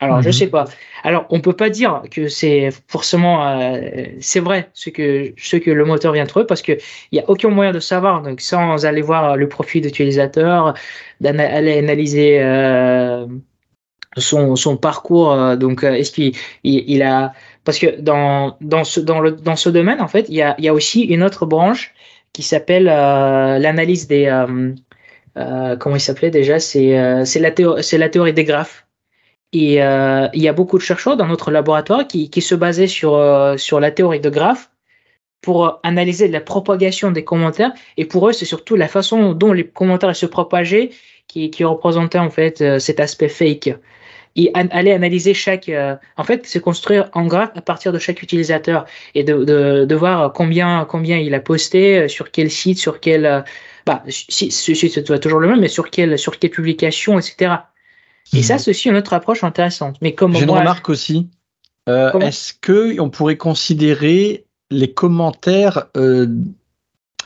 Alors, 0.00 0.22
je 0.22 0.28
mhm. 0.28 0.32
sais 0.32 0.46
pas. 0.46 0.66
Alors, 1.02 1.26
on 1.30 1.40
peut 1.40 1.54
pas 1.54 1.70
dire 1.70 2.02
que 2.10 2.28
c'est 2.28 2.70
forcément, 2.86 3.48
euh, 3.48 3.80
c'est 4.20 4.38
vrai 4.38 4.70
ce 4.72 4.90
que 4.90 5.32
ce 5.36 5.56
que 5.56 5.72
le 5.72 5.84
moteur 5.84 6.12
vient 6.12 6.22
de 6.22 6.28
trouver 6.28 6.46
parce 6.46 6.62
que 6.62 6.72
il 7.10 7.16
y 7.16 7.20
a 7.20 7.28
aucun 7.28 7.48
moyen 7.48 7.72
de 7.72 7.80
savoir. 7.80 8.22
Donc, 8.22 8.40
sans 8.40 8.86
aller 8.86 9.02
voir 9.02 9.36
le 9.36 9.48
profil 9.48 9.82
d'utilisateur, 9.82 10.74
d'aller 11.20 11.78
analyser 11.78 12.40
euh, 12.40 13.26
son, 14.16 14.54
son 14.54 14.76
parcours. 14.76 15.32
Euh, 15.32 15.56
donc, 15.56 15.82
est-ce 15.82 16.12
qu'il 16.12 16.32
il, 16.62 17.02
a 17.02 17.32
parce 17.64 17.80
que 17.80 18.00
dans, 18.00 18.56
dans, 18.60 18.84
ce, 18.84 19.00
dans, 19.00 19.18
le, 19.18 19.32
dans 19.32 19.56
ce 19.56 19.68
domaine, 19.68 20.00
en 20.00 20.08
fait, 20.08 20.26
il 20.28 20.36
y 20.36 20.42
a, 20.42 20.54
il 20.58 20.64
y 20.64 20.68
a 20.68 20.74
aussi 20.74 21.02
une 21.02 21.24
autre 21.24 21.44
branche 21.44 21.92
qui 22.32 22.42
s'appelle 22.42 22.88
euh, 22.88 23.58
l'analyse 23.58 24.06
des. 24.06 24.26
Euh, 25.36 25.76
comment 25.76 25.96
il 25.96 26.00
s'appelait 26.00 26.30
déjà 26.30 26.58
C'est 26.58 26.98
euh, 26.98 27.24
la, 27.36 27.50
théorie, 27.50 27.82
la 27.92 28.08
théorie 28.08 28.32
des 28.32 28.44
graphes. 28.44 28.86
Et 29.52 29.76
il 29.76 30.42
y 30.42 30.48
a 30.48 30.52
beaucoup 30.52 30.76
de 30.76 30.82
chercheurs 30.82 31.16
dans 31.16 31.26
notre 31.26 31.50
laboratoire 31.50 32.06
qui, 32.06 32.28
qui 32.28 32.42
se 32.42 32.54
basaient 32.54 32.86
sur, 32.86 33.18
sur 33.56 33.80
la 33.80 33.90
théorie 33.90 34.20
de 34.20 34.28
graphes 34.28 34.70
pour 35.40 35.80
analyser 35.84 36.28
la 36.28 36.42
propagation 36.42 37.12
des 37.12 37.24
commentaires. 37.24 37.72
Et 37.96 38.04
pour 38.04 38.28
eux, 38.28 38.32
c'est 38.32 38.44
surtout 38.44 38.76
la 38.76 38.88
façon 38.88 39.32
dont 39.32 39.54
les 39.54 39.66
commentaires 39.66 40.14
se 40.14 40.26
propageaient 40.26 40.90
qui 41.28 41.64
représentait 41.64 42.18
en 42.18 42.28
fait 42.28 42.78
cet 42.78 43.00
aspect 43.00 43.28
fake 43.28 43.74
et 44.38 44.50
aller 44.54 44.92
analyser 44.92 45.34
chaque. 45.34 45.68
Euh, 45.68 45.96
en 46.16 46.24
fait, 46.24 46.46
c'est 46.46 46.60
construire 46.60 47.10
un 47.14 47.26
graphe 47.26 47.50
à 47.56 47.60
partir 47.60 47.92
de 47.92 47.98
chaque 47.98 48.22
utilisateur 48.22 48.86
et 49.14 49.24
de, 49.24 49.44
de, 49.44 49.84
de, 49.84 49.94
voir 49.94 50.32
combien, 50.32 50.86
combien 50.88 51.18
il 51.18 51.34
a 51.34 51.40
posté, 51.40 51.98
euh, 51.98 52.08
sur 52.08 52.30
quel 52.30 52.50
site, 52.50 52.78
sur 52.78 53.00
quel. 53.00 53.26
Euh, 53.26 53.40
bah, 53.84 54.04
si, 54.08 54.50
si 54.50 54.76
c'est 54.76 55.20
toujours 55.20 55.40
le 55.40 55.48
même, 55.48 55.60
mais 55.60 55.68
sur 55.68 55.90
quelle, 55.90 56.18
sur 56.18 56.38
quelle 56.38 56.50
publication, 56.50 57.18
etc. 57.18 57.56
Et 58.32 58.42
ça, 58.42 58.54
mhm. 58.54 58.58
c'est 58.60 58.70
aussi 58.70 58.88
une 58.88 58.96
autre 58.96 59.12
approche 59.12 59.42
intéressante. 59.42 59.96
Mais 60.02 60.14
comme 60.14 60.34
J'ai 60.34 60.44
une 60.44 60.50
remarque 60.50 60.88
aussi. 60.88 61.28
Euh, 61.88 62.12
Est-ce 62.20 62.52
qu'on 62.52 63.10
pourrait 63.10 63.38
considérer 63.38 64.44
les 64.70 64.92
commentaires 64.92 65.86
euh, 65.96 66.26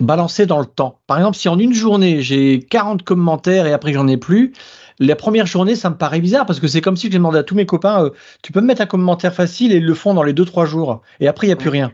balancés 0.00 0.46
dans 0.46 0.58
le 0.58 0.66
temps 0.66 1.00
Par 1.06 1.18
exemple, 1.18 1.36
si 1.36 1.48
en 1.48 1.58
une 1.58 1.74
journée, 1.74 2.22
j'ai 2.22 2.60
40 2.60 3.02
commentaires 3.02 3.66
et 3.66 3.72
après 3.72 3.92
j'en 3.92 4.08
ai 4.08 4.16
plus, 4.16 4.52
la 4.98 5.16
première 5.16 5.46
journée, 5.46 5.74
ça 5.74 5.90
me 5.90 5.96
paraît 5.96 6.20
bizarre 6.20 6.46
parce 6.46 6.60
que 6.60 6.68
c'est 6.68 6.80
comme 6.80 6.96
si 6.96 7.10
j'ai 7.10 7.18
demandé 7.18 7.38
à 7.38 7.42
tous 7.42 7.54
mes 7.54 7.66
copains, 7.66 8.04
euh, 8.04 8.10
tu 8.42 8.52
peux 8.52 8.60
me 8.60 8.66
mettre 8.66 8.82
un 8.82 8.86
commentaire 8.86 9.34
facile 9.34 9.72
et 9.72 9.76
ils 9.76 9.84
le 9.84 9.94
font 9.94 10.14
dans 10.14 10.22
les 10.22 10.32
2-3 10.32 10.66
jours. 10.66 11.02
Et 11.20 11.28
après, 11.28 11.46
il 11.46 11.50
n'y 11.50 11.54
a 11.54 11.56
plus 11.56 11.70
rien. 11.70 11.92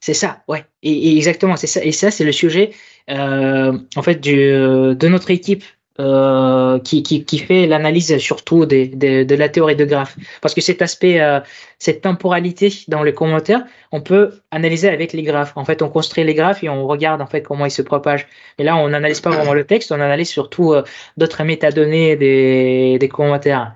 C'est 0.00 0.14
ça, 0.14 0.42
ouais. 0.48 0.64
Et, 0.82 1.16
exactement, 1.16 1.56
c'est 1.56 1.66
ça. 1.66 1.82
Et 1.84 1.92
ça, 1.92 2.10
c'est 2.10 2.24
le 2.24 2.32
sujet, 2.32 2.72
euh, 3.10 3.76
en 3.96 4.02
fait, 4.02 4.20
du, 4.20 4.34
de 4.34 5.08
notre 5.08 5.30
équipe 5.30 5.64
euh, 5.98 6.78
qui, 6.80 7.02
qui, 7.02 7.24
qui, 7.24 7.38
fait 7.38 7.66
l'analyse 7.66 8.18
surtout 8.18 8.66
des, 8.66 8.86
des, 8.86 9.24
de 9.24 9.34
la 9.34 9.48
théorie 9.48 9.76
de 9.76 9.84
graphes. 9.86 10.16
Parce 10.42 10.54
que 10.54 10.60
cet 10.60 10.82
aspect, 10.82 11.20
euh, 11.20 11.40
cette 11.78 12.02
temporalité 12.02 12.70
dans 12.88 13.02
les 13.02 13.14
commentaires, 13.14 13.64
on 13.92 14.02
peut 14.02 14.32
analyser 14.50 14.88
avec 14.88 15.14
les 15.14 15.22
graphes. 15.22 15.52
En 15.56 15.64
fait, 15.64 15.80
on 15.80 15.88
construit 15.88 16.24
les 16.24 16.34
graphes 16.34 16.62
et 16.62 16.68
on 16.68 16.86
regarde 16.86 17.22
en 17.22 17.26
fait 17.26 17.42
comment 17.42 17.64
ils 17.64 17.70
se 17.70 17.82
propagent. 17.82 18.26
Et 18.58 18.64
là, 18.64 18.76
on 18.76 18.88
n'analyse 18.88 19.20
pas 19.20 19.30
vraiment 19.30 19.54
le 19.54 19.64
texte, 19.64 19.90
on 19.90 20.00
analyse 20.00 20.28
surtout 20.28 20.74
euh, 20.74 20.82
d'autres 21.16 21.42
métadonnées 21.44 22.16
des, 22.16 22.98
des 22.98 23.08
commentaires. 23.08 23.74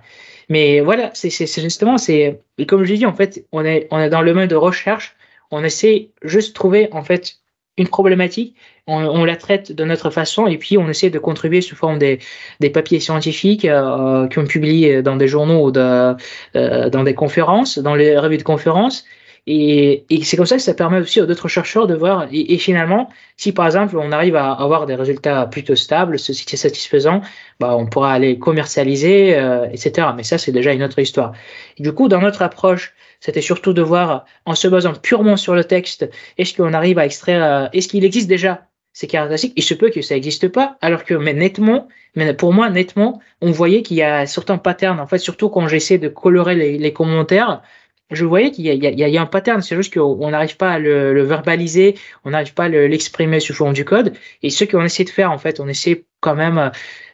Mais 0.50 0.80
voilà, 0.80 1.10
c'est 1.14 1.30
justement, 1.30 1.96
c'est 1.96 2.40
comme 2.68 2.84
je 2.84 2.94
dis, 2.94 3.06
en 3.06 3.14
fait, 3.14 3.46
on 3.52 3.64
est, 3.64 3.88
on 3.90 3.98
est 3.98 4.10
dans 4.10 4.20
le 4.20 4.34
mode 4.34 4.50
de 4.50 4.56
recherche. 4.56 5.16
On 5.50 5.64
essaie 5.64 6.10
juste 6.22 6.50
de 6.50 6.54
trouver 6.54 6.88
en 6.92 7.02
fait 7.02 7.39
une 7.76 7.88
problématique, 7.88 8.56
on, 8.86 9.24
la 9.24 9.36
traite 9.36 9.72
de 9.72 9.84
notre 9.84 10.10
façon 10.10 10.46
et 10.46 10.58
puis 10.58 10.76
on 10.76 10.88
essaie 10.88 11.10
de 11.10 11.18
contribuer 11.18 11.60
sous 11.60 11.76
forme 11.76 11.98
des, 11.98 12.18
des 12.58 12.70
papiers 12.70 13.00
scientifiques 13.00 13.64
euh, 13.64 14.26
qui 14.28 14.38
ont 14.38 14.44
publié 14.44 15.02
dans 15.02 15.16
des 15.16 15.28
journaux 15.28 15.66
ou 15.66 15.70
de, 15.70 16.14
euh, 16.56 16.90
dans 16.90 17.04
des 17.04 17.14
conférences, 17.14 17.78
dans 17.78 17.94
les 17.94 18.18
revues 18.18 18.38
de 18.38 18.42
conférences. 18.42 19.04
Et, 19.46 20.04
et 20.10 20.22
c'est 20.22 20.36
comme 20.36 20.46
ça 20.46 20.56
que 20.56 20.62
ça 20.62 20.74
permet 20.74 20.98
aussi 20.98 21.20
aux 21.20 21.26
d'autres 21.26 21.48
chercheurs 21.48 21.86
de 21.86 21.94
voir. 21.94 22.28
Et, 22.30 22.58
finalement, 22.58 23.10
si 23.36 23.52
par 23.52 23.66
exemple 23.66 23.96
on 23.96 24.12
arrive 24.12 24.36
à 24.36 24.52
avoir 24.52 24.86
des 24.86 24.94
résultats 24.94 25.46
plutôt 25.46 25.76
stables, 25.76 26.18
ce 26.18 26.32
qui 26.32 26.54
est 26.54 26.58
satisfaisant, 26.58 27.22
bah, 27.58 27.76
on 27.76 27.86
pourra 27.86 28.12
aller 28.12 28.38
commercialiser, 28.38 29.36
euh, 29.36 29.66
etc. 29.72 30.08
Mais 30.16 30.22
ça, 30.22 30.38
c'est 30.38 30.52
déjà 30.52 30.72
une 30.72 30.82
autre 30.82 30.98
histoire. 30.98 31.32
Du 31.78 31.92
coup, 31.92 32.08
dans 32.08 32.20
notre 32.20 32.42
approche, 32.42 32.94
c'était 33.20 33.42
surtout 33.42 33.72
de 33.72 33.82
voir, 33.82 34.24
en 34.46 34.54
se 34.54 34.66
basant 34.68 34.94
purement 34.94 35.36
sur 35.36 35.54
le 35.54 35.64
texte, 35.64 36.08
est-ce 36.38 36.54
qu'on 36.54 36.72
arrive 36.72 36.98
à 36.98 37.04
extraire, 37.04 37.42
euh, 37.42 37.68
est-ce 37.72 37.88
qu'il 37.88 38.04
existe 38.04 38.28
déjà 38.28 38.66
ces 38.92 39.06
caractéristiques? 39.06 39.52
Il 39.56 39.62
se 39.62 39.74
peut 39.74 39.90
que 39.90 40.02
ça 40.02 40.14
n'existe 40.14 40.48
pas, 40.48 40.78
alors 40.80 41.04
que, 41.04 41.14
mais 41.14 41.34
nettement, 41.34 41.88
mais 42.16 42.32
pour 42.34 42.52
moi, 42.52 42.70
nettement, 42.70 43.20
on 43.40 43.50
voyait 43.50 43.82
qu'il 43.82 43.98
y 43.98 44.02
a 44.02 44.26
certains 44.26 44.58
patterns, 44.58 45.00
en 45.00 45.06
fait, 45.06 45.18
surtout 45.18 45.48
quand 45.48 45.68
j'essaie 45.68 45.98
de 45.98 46.08
colorer 46.08 46.54
les, 46.54 46.78
les 46.78 46.92
commentaires, 46.92 47.62
je 48.10 48.24
voyais 48.24 48.50
qu'il 48.50 48.66
y, 48.66 48.76
y, 48.76 49.18
a 49.18 49.22
un 49.22 49.26
pattern, 49.26 49.62
c'est 49.62 49.76
juste 49.76 49.94
qu'on 49.94 50.30
n'arrive 50.30 50.56
pas 50.56 50.72
à 50.72 50.78
le, 50.78 51.14
le 51.14 51.22
verbaliser, 51.22 51.96
on 52.24 52.30
n'arrive 52.30 52.54
pas 52.54 52.64
à 52.64 52.68
l'exprimer 52.68 53.40
sous 53.40 53.54
forme 53.54 53.72
du 53.72 53.84
code. 53.84 54.12
Et 54.42 54.50
ce 54.50 54.64
qu'on 54.64 54.84
essaie 54.84 55.04
de 55.04 55.10
faire, 55.10 55.30
en 55.30 55.38
fait, 55.38 55.60
on 55.60 55.68
essaie 55.68 56.04
quand 56.20 56.34
même, 56.34 56.70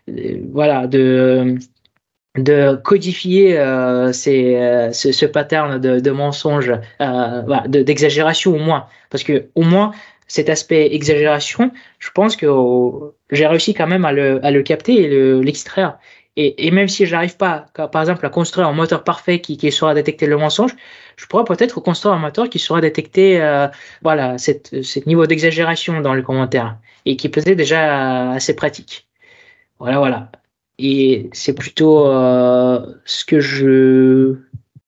euh, 0.09 0.39
voilà, 0.53 0.87
de 0.87 1.59
de 2.37 2.77
codifier 2.77 3.59
euh, 3.59 4.13
ces, 4.13 4.57
euh, 4.57 4.93
ce, 4.93 5.13
ce, 5.13 5.27
pattern 5.27 5.79
de, 5.79 6.01
de 6.01 6.11
mensonge, 6.11 6.71
euh, 7.01 7.43
voilà, 7.47 7.65
d'exagération 7.69 8.55
au 8.55 8.59
moins, 8.59 8.87
parce 9.11 9.25
que 9.25 9.49
au 9.55 9.63
moins 9.63 9.93
cet 10.29 10.49
aspect 10.49 10.93
exagération, 10.95 11.71
je 11.99 12.11
pense 12.11 12.37
que 12.37 12.47
oh, 12.47 13.15
j'ai 13.31 13.47
réussi 13.47 13.75
quand 13.75 13.87
même 13.87 14.05
à 14.05 14.13
le, 14.13 14.45
à 14.45 14.51
le 14.51 14.63
capter 14.63 14.95
et 15.05 15.43
l'extraire. 15.43 15.99
Et, 16.37 16.71
même 16.71 16.89
si 16.89 17.07
je 17.07 17.15
n'arrive 17.15 17.37
pas, 17.39 17.67
par 17.75 18.03
exemple, 18.03 18.27
à 18.27 18.29
construire 18.29 18.69
un 18.69 18.73
moteur 18.73 19.05
parfait 19.05 19.41
qui, 19.41 19.57
qui 19.57 19.73
saura 19.73 19.95
détecter 19.95 20.27
le 20.27 20.37
mensonge, 20.37 20.77
je 21.17 21.27
pourrais 21.27 21.45
peut-être 21.45 21.81
construire 21.81 22.15
un 22.15 22.19
moteur 22.19 22.51
qui 22.51 22.59
saura 22.59 22.83
détecter 22.83 23.41
euh, 23.41 23.69
voilà, 24.03 24.37
cette, 24.37 24.73
niveau 25.07 25.27
d'exagération 25.27 26.01
dans 26.03 26.13
le 26.13 26.23
commentaire 26.23 26.77
et 27.07 27.17
qui 27.17 27.31
peut 27.31 27.41
être 27.47 27.57
déjà 27.57 28.33
assez 28.33 28.55
pratique. 28.55 29.09
Voilà, 29.79 29.99
voilà. 29.99 30.31
Et 30.79 31.31
c'est 31.33 31.55
plutôt 31.55 32.07
euh, 32.07 32.85
ce 33.07 33.25
que 33.25 33.41
je. 33.41 34.37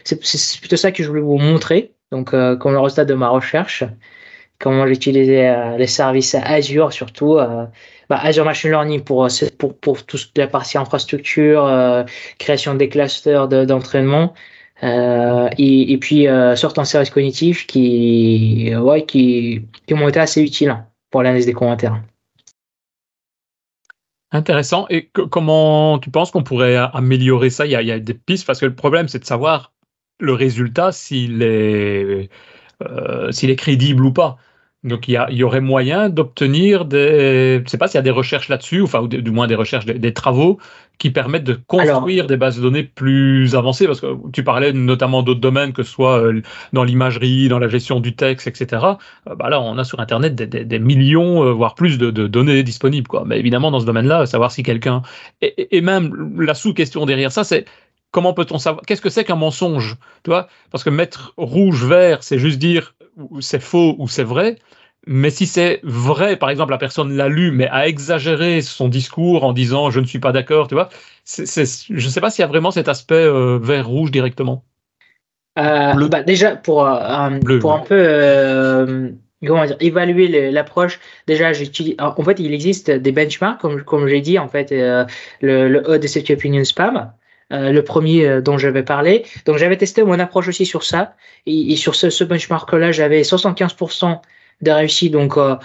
C'est 0.04 0.60
plutôt 0.60 0.76
ça 0.76 0.92
que 0.92 1.02
je 1.02 1.08
voulais 1.08 1.22
vous 1.22 1.38
montrer. 1.38 1.92
Donc, 2.10 2.34
euh, 2.34 2.56
comme 2.56 2.72
le 2.72 2.80
résultat 2.80 3.04
de 3.04 3.14
ma 3.14 3.28
recherche, 3.28 3.84
comment 4.58 4.86
j'utilisais 4.86 5.48
euh, 5.48 5.76
les 5.76 5.86
services 5.86 6.34
Azure, 6.34 6.92
surtout 6.92 7.36
euh, 7.36 7.66
bah, 8.08 8.18
Azure 8.22 8.44
Machine 8.44 8.70
Learning 8.70 9.02
pour, 9.02 9.24
euh, 9.24 9.28
pour, 9.58 9.78
pour 9.78 10.04
toute 10.06 10.30
la 10.36 10.46
partie 10.48 10.78
infrastructure, 10.78 11.64
euh, 11.64 12.04
création 12.38 12.74
des 12.74 12.88
clusters 12.88 13.48
d'entraînement. 13.48 14.34
et, 14.82 15.92
et, 15.92 15.98
puis 15.98 16.26
certains 16.54 16.84
services 16.84 17.10
cognitifs 17.10 17.66
qui, 17.66 18.72
ouais, 18.76 19.04
qui, 19.04 19.62
qui 19.86 19.94
m'ont 19.94 20.08
été 20.08 20.20
assez 20.20 20.42
utiles 20.42 20.76
pour 21.10 21.22
l'analyse 21.22 21.46
des 21.46 21.52
commentaires. 21.52 22.00
Intéressant. 24.30 24.86
Et 24.90 25.08
comment 25.08 25.98
tu 25.98 26.10
penses 26.10 26.30
qu'on 26.30 26.42
pourrait 26.42 26.76
améliorer 26.76 27.50
ça? 27.50 27.64
Il 27.66 27.72
y, 27.72 27.76
a, 27.76 27.82
il 27.82 27.88
y, 27.88 27.92
a, 27.92 27.98
des 27.98 28.14
pistes 28.14 28.46
parce 28.46 28.60
que 28.60 28.66
le 28.66 28.74
problème 28.74 29.08
c'est 29.08 29.18
de 29.18 29.24
savoir 29.24 29.72
le 30.20 30.32
résultat 30.32 30.90
euh, 31.12 32.26
s'il 33.32 33.50
est 33.50 33.56
crédible 33.56 34.04
ou 34.04 34.12
pas. 34.12 34.36
Donc 34.84 35.08
il 35.08 35.12
y, 35.12 35.16
a, 35.16 35.26
il 35.30 35.36
y 35.36 35.42
aurait 35.42 35.60
moyen 35.60 36.08
d'obtenir 36.08 36.84
des, 36.84 37.60
je 37.64 37.68
sais 37.68 37.78
pas 37.78 37.88
s'il 37.88 37.96
y 37.96 37.98
a 37.98 38.02
des 38.02 38.12
recherches 38.12 38.48
là-dessus, 38.48 38.80
enfin 38.80 39.00
ou 39.00 39.08
du 39.08 39.30
moins 39.32 39.48
des 39.48 39.56
recherches, 39.56 39.86
des, 39.86 39.94
des, 39.94 40.12
travaux 40.12 40.58
qui 40.98 41.10
permettent 41.10 41.42
de 41.42 41.58
construire 41.66 42.28
des 42.28 42.36
bases 42.36 42.58
de 42.58 42.62
données 42.62 42.84
plus 42.84 43.56
avancées, 43.56 43.86
parce 43.86 44.00
que 44.00 44.06
tu 44.32 44.44
parlais 44.44 44.72
notamment 44.72 45.24
d'autres 45.24 45.40
domaines, 45.40 45.72
que 45.72 45.82
ce 45.82 45.90
soit 45.90 46.20
euh, 46.20 46.42
dans 46.72 46.84
l'imagerie, 46.84 47.48
dans 47.48 47.58
la 47.58 47.66
gestion 47.68 47.98
du 47.98 48.14
texte, 48.14 48.46
etc. 48.46 48.84
Euh, 49.28 49.34
bah 49.34 49.48
là, 49.48 49.60
on 49.60 49.78
a 49.78 49.84
sur 49.84 49.98
Internet 49.98 50.36
des, 50.36 50.78
millions, 50.78 51.44
euh, 51.44 51.52
voire 51.52 51.74
plus 51.74 51.98
de, 51.98 52.12
de, 52.12 52.28
données 52.28 52.62
disponibles, 52.62 53.08
quoi. 53.08 53.24
Mais 53.26 53.40
évidemment, 53.40 53.72
dans 53.72 53.80
ce 53.80 53.86
domaine-là, 53.86 54.26
savoir 54.26 54.52
si 54.52 54.62
quelqu'un 54.62 55.02
et, 55.40 55.76
et 55.76 55.80
même 55.80 56.36
la 56.40 56.54
sous-question 56.54 57.04
derrière 57.04 57.32
ça, 57.32 57.42
c'est 57.42 57.64
comment 58.10 58.32
peut-on 58.32 58.58
savoir 58.58 58.84
Qu'est-ce 58.86 59.02
que 59.02 59.10
c'est 59.10 59.24
qu'un 59.24 59.36
mensonge 59.36 59.96
Tu 60.22 60.30
vois? 60.30 60.48
Parce 60.70 60.84
que 60.84 60.90
mettre 60.90 61.34
rouge, 61.36 61.84
vert, 61.84 62.22
c'est 62.22 62.38
juste 62.38 62.58
dire 62.58 62.94
c'est 63.40 63.60
faux 63.60 63.94
ou 63.98 64.08
c'est 64.08 64.24
vrai. 64.24 64.56
Mais 65.06 65.30
si 65.30 65.46
c'est 65.46 65.80
vrai, 65.84 66.36
par 66.36 66.50
exemple, 66.50 66.72
la 66.72 66.78
personne 66.78 67.16
l'a 67.16 67.28
lu, 67.28 67.50
mais 67.50 67.68
a 67.68 67.88
exagéré 67.88 68.60
son 68.60 68.88
discours 68.88 69.44
en 69.44 69.52
disant 69.52 69.90
je 69.90 70.00
ne 70.00 70.06
suis 70.06 70.18
pas 70.18 70.32
d'accord, 70.32 70.68
tu 70.68 70.74
vois, 70.74 70.88
je 71.24 71.92
ne 71.92 72.00
sais 72.00 72.20
pas 72.20 72.30
s'il 72.30 72.42
y 72.42 72.44
a 72.44 72.48
vraiment 72.48 72.70
cet 72.70 72.88
aspect 72.88 73.14
euh, 73.14 73.58
vert-rouge 73.62 74.10
directement. 74.10 74.64
Euh, 75.58 76.08
bah 76.08 76.22
déjà, 76.22 76.56
pour, 76.56 76.86
euh, 76.86 77.30
Bleu, 77.40 77.58
pour 77.58 77.72
un 77.72 77.80
peu 77.80 77.96
euh, 77.96 79.10
comment 79.46 79.64
dire, 79.66 79.76
évaluer 79.80 80.50
l'approche, 80.50 81.00
déjà, 81.26 81.52
j'utilise. 81.52 81.96
En 81.98 82.22
fait, 82.22 82.38
il 82.38 82.52
existe 82.52 82.90
des 82.90 83.12
benchmarks, 83.12 83.60
comme, 83.60 83.82
comme 83.82 84.08
j'ai 84.08 84.20
dit, 84.20 84.38
en 84.38 84.48
fait, 84.48 84.72
euh, 84.72 85.04
le, 85.40 85.68
le 85.68 85.80
de 85.80 86.32
Opinion 86.32 86.64
Spam. 86.64 87.12
Euh, 87.50 87.72
le 87.72 87.82
premier 87.82 88.42
dont 88.42 88.58
j'avais 88.58 88.82
parlé. 88.82 89.24
Donc 89.46 89.56
j'avais 89.56 89.78
testé 89.78 90.02
mon 90.02 90.18
approche 90.18 90.48
aussi 90.48 90.66
sur 90.66 90.84
ça. 90.84 91.14
Et, 91.46 91.76
sur 91.76 91.94
ce, 91.94 92.10
ce 92.10 92.22
benchmark-là, 92.24 92.92
j'avais 92.92 93.22
75% 93.22 94.20
de 94.60 94.70
réussite. 94.70 95.12
Donc, 95.12 95.38
euh, 95.38 95.56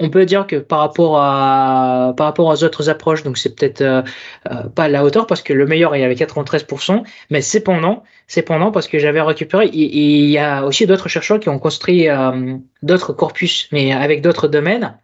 on 0.00 0.10
peut 0.10 0.24
dire 0.26 0.46
que 0.46 0.56
par 0.56 0.78
rapport 0.80 1.18
à 1.18 2.14
par 2.16 2.26
rapport 2.26 2.46
aux 2.46 2.64
autres 2.64 2.88
approches, 2.88 3.22
donc 3.22 3.36
c'est 3.36 3.54
peut-être 3.54 3.80
euh, 3.80 4.02
euh, 4.50 4.64
pas 4.68 4.88
la 4.88 5.04
hauteur 5.04 5.26
parce 5.26 5.42
que 5.42 5.52
le 5.52 5.66
meilleur 5.66 5.96
il 5.96 6.00
y 6.00 6.04
avait 6.04 6.14
93%, 6.14 7.02
mais 7.30 7.42
cependant, 7.42 8.04
cependant 8.28 8.70
parce 8.70 8.86
que 8.86 8.98
j'avais 8.98 9.20
récupéré, 9.20 9.68
il, 9.72 10.30
y 10.30 10.38
a 10.38 10.64
aussi 10.64 10.86
d'autres 10.86 11.08
chercheurs 11.08 11.40
qui 11.40 11.48
ont 11.48 11.58
construit 11.58 12.08
euh, 12.08 12.56
d'autres 12.82 13.12
corpus, 13.12 13.68
mais 13.72 13.92
avec 13.92 14.22
d'autres 14.22 14.48
domaines. 14.48 14.96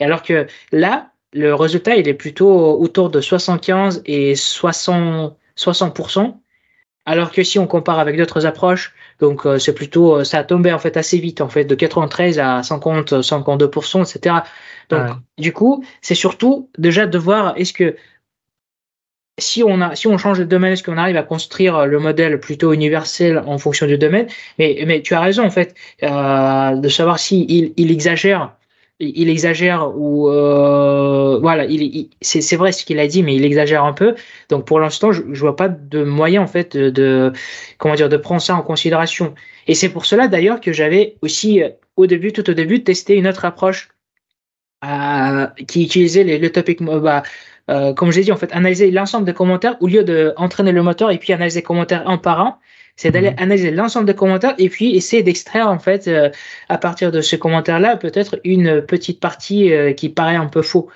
Et 0.00 0.04
alors 0.04 0.22
que 0.22 0.46
là, 0.72 1.10
le 1.32 1.54
résultat 1.54 1.96
il 1.96 2.08
est 2.08 2.14
plutôt 2.14 2.80
autour 2.80 3.10
de 3.10 3.20
75 3.20 4.02
et 4.06 4.34
60 4.34 5.36
60%, 5.56 6.36
alors 7.06 7.32
que 7.32 7.42
si 7.42 7.58
on 7.58 7.66
compare 7.66 7.98
avec 7.98 8.16
d'autres 8.16 8.46
approches, 8.46 8.94
donc 9.18 9.46
euh, 9.46 9.58
c'est 9.58 9.74
plutôt 9.74 10.16
euh, 10.16 10.24
ça 10.24 10.38
a 10.38 10.44
tombé 10.44 10.72
en 10.72 10.78
fait 10.78 10.96
assez 10.96 11.18
vite 11.18 11.40
en 11.40 11.48
fait 11.48 11.64
de 11.64 11.74
93 11.74 12.38
à 12.38 12.62
50 12.62 13.12
52% 13.20 14.02
etc. 14.02 14.36
Donc 14.90 15.00
ouais. 15.00 15.14
du 15.38 15.52
coup, 15.52 15.84
c'est 16.02 16.14
surtout 16.14 16.70
déjà 16.78 17.06
de 17.06 17.18
voir 17.18 17.54
est-ce 17.56 17.72
que 17.72 17.96
si 19.38 19.62
on 19.62 19.80
a 19.80 19.94
si 19.96 20.06
on 20.06 20.18
change 20.18 20.38
de 20.38 20.44
domaine, 20.44 20.72
est-ce 20.72 20.82
qu'on 20.82 20.98
arrive 20.98 21.16
à 21.16 21.22
construire 21.22 21.86
le 21.86 21.98
modèle 21.98 22.38
plutôt 22.38 22.72
universel 22.72 23.42
en 23.46 23.58
fonction 23.58 23.86
du 23.86 23.96
domaine? 23.98 24.26
Mais 24.58 24.82
mais 24.86 25.02
tu 25.02 25.14
as 25.14 25.20
raison 25.20 25.44
en 25.44 25.50
fait 25.50 25.74
euh, 26.02 26.76
de 26.76 26.88
savoir 26.88 27.18
si 27.18 27.46
il, 27.48 27.72
il 27.76 27.90
exagère 27.90 28.54
il 29.00 29.28
exagère 29.30 29.96
ou 29.96 30.28
euh, 30.28 31.38
voilà, 31.40 31.64
il, 31.64 32.10
c'est 32.20 32.56
vrai 32.56 32.72
ce 32.72 32.84
qu'il 32.84 32.98
a 32.98 33.06
dit, 33.06 33.22
mais 33.22 33.34
il 33.34 33.44
exagère 33.44 33.84
un 33.84 33.92
peu. 33.92 34.14
Donc 34.48 34.66
pour 34.66 34.78
l'instant, 34.78 35.12
je, 35.12 35.22
je 35.32 35.40
vois 35.40 35.56
pas 35.56 35.68
de 35.68 36.04
moyen 36.04 36.42
en 36.42 36.46
fait 36.46 36.76
de, 36.76 37.32
comment 37.78 37.94
dire 37.94 38.08
de 38.08 38.16
prendre 38.16 38.42
ça 38.42 38.54
en 38.54 38.62
considération. 38.62 39.34
Et 39.66 39.74
c'est 39.74 39.88
pour 39.88 40.06
cela 40.06 40.28
d'ailleurs 40.28 40.60
que 40.60 40.72
j'avais 40.72 41.16
aussi 41.22 41.62
au 41.96 42.06
début, 42.06 42.32
tout 42.32 42.48
au 42.48 42.54
début, 42.54 42.82
testé 42.84 43.14
une 43.16 43.26
autre 43.26 43.44
approche 43.44 43.90
euh, 44.84 45.46
qui 45.68 45.84
utilisait 45.84 46.24
les, 46.24 46.38
le 46.38 46.50
topic 46.50 46.82
bah, 46.82 47.22
euh, 47.70 47.92
comme 47.94 48.10
j'ai 48.10 48.22
dit 48.22 48.32
en 48.32 48.36
fait, 48.36 48.52
analyser 48.52 48.90
l'ensemble 48.90 49.26
des 49.26 49.34
commentaires 49.34 49.76
au 49.80 49.86
lieu 49.86 50.02
de 50.02 50.32
entraîner 50.36 50.72
le 50.72 50.82
moteur 50.82 51.10
et 51.10 51.18
puis 51.18 51.32
analyser 51.32 51.60
les 51.60 51.64
commentaires 51.64 52.08
un 52.08 52.18
par 52.18 52.40
un 52.40 52.58
c'est 53.00 53.10
d'aller 53.10 53.30
mhm. 53.30 53.36
analyser 53.38 53.70
l'ensemble 53.70 54.04
des 54.04 54.14
commentaires 54.14 54.54
et 54.58 54.68
puis 54.68 54.94
essayer 54.94 55.22
d'extraire 55.22 55.68
en 55.68 55.78
fait 55.78 56.06
euh, 56.06 56.28
à 56.68 56.76
partir 56.76 57.10
de 57.10 57.22
ce 57.22 57.34
commentaire-là 57.34 57.96
peut-être 57.96 58.38
une 58.44 58.82
petite 58.82 59.20
partie 59.20 59.72
euh, 59.72 59.94
qui 59.94 60.10
paraît 60.10 60.36
un 60.36 60.48
peu 60.48 60.60
faux, 60.60 60.90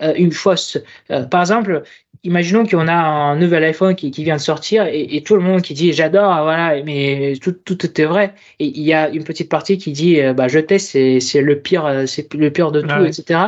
euh, 0.00 0.14
une 0.16 0.30
fausse. 0.30 0.78
Par 1.08 1.40
exemple, 1.40 1.82
imaginons 2.22 2.64
qu'on 2.64 2.86
a 2.86 2.94
un 2.94 3.34
nouvel 3.34 3.64
iPhone 3.64 3.96
qui, 3.96 4.12
qui 4.12 4.22
vient 4.22 4.36
de 4.36 4.40
sortir 4.40 4.86
et, 4.86 5.16
et, 5.16 5.24
tout 5.24 5.34
le 5.34 5.40
monde 5.40 5.62
qui 5.62 5.74
dit 5.74 5.92
j'adore, 5.92 6.44
voilà, 6.44 6.80
mais 6.84 7.32
tout, 7.42 7.50
tout 7.50 7.84
était 7.84 8.04
vrai. 8.04 8.34
Et 8.60 8.66
il 8.66 8.84
y 8.84 8.92
a 8.92 9.08
une 9.08 9.24
petite 9.24 9.48
partie 9.48 9.78
qui 9.78 9.90
dit 9.90 10.20
bah 10.36 10.46
je 10.46 10.60
teste, 10.60 10.90
c'est, 10.90 11.18
c'est 11.18 11.40
le 11.40 11.58
pire, 11.58 12.04
c'est 12.06 12.32
le 12.34 12.52
pire 12.52 12.70
de 12.70 12.82
tout, 12.82 12.88
ah 12.90 13.02
etc. 13.02 13.40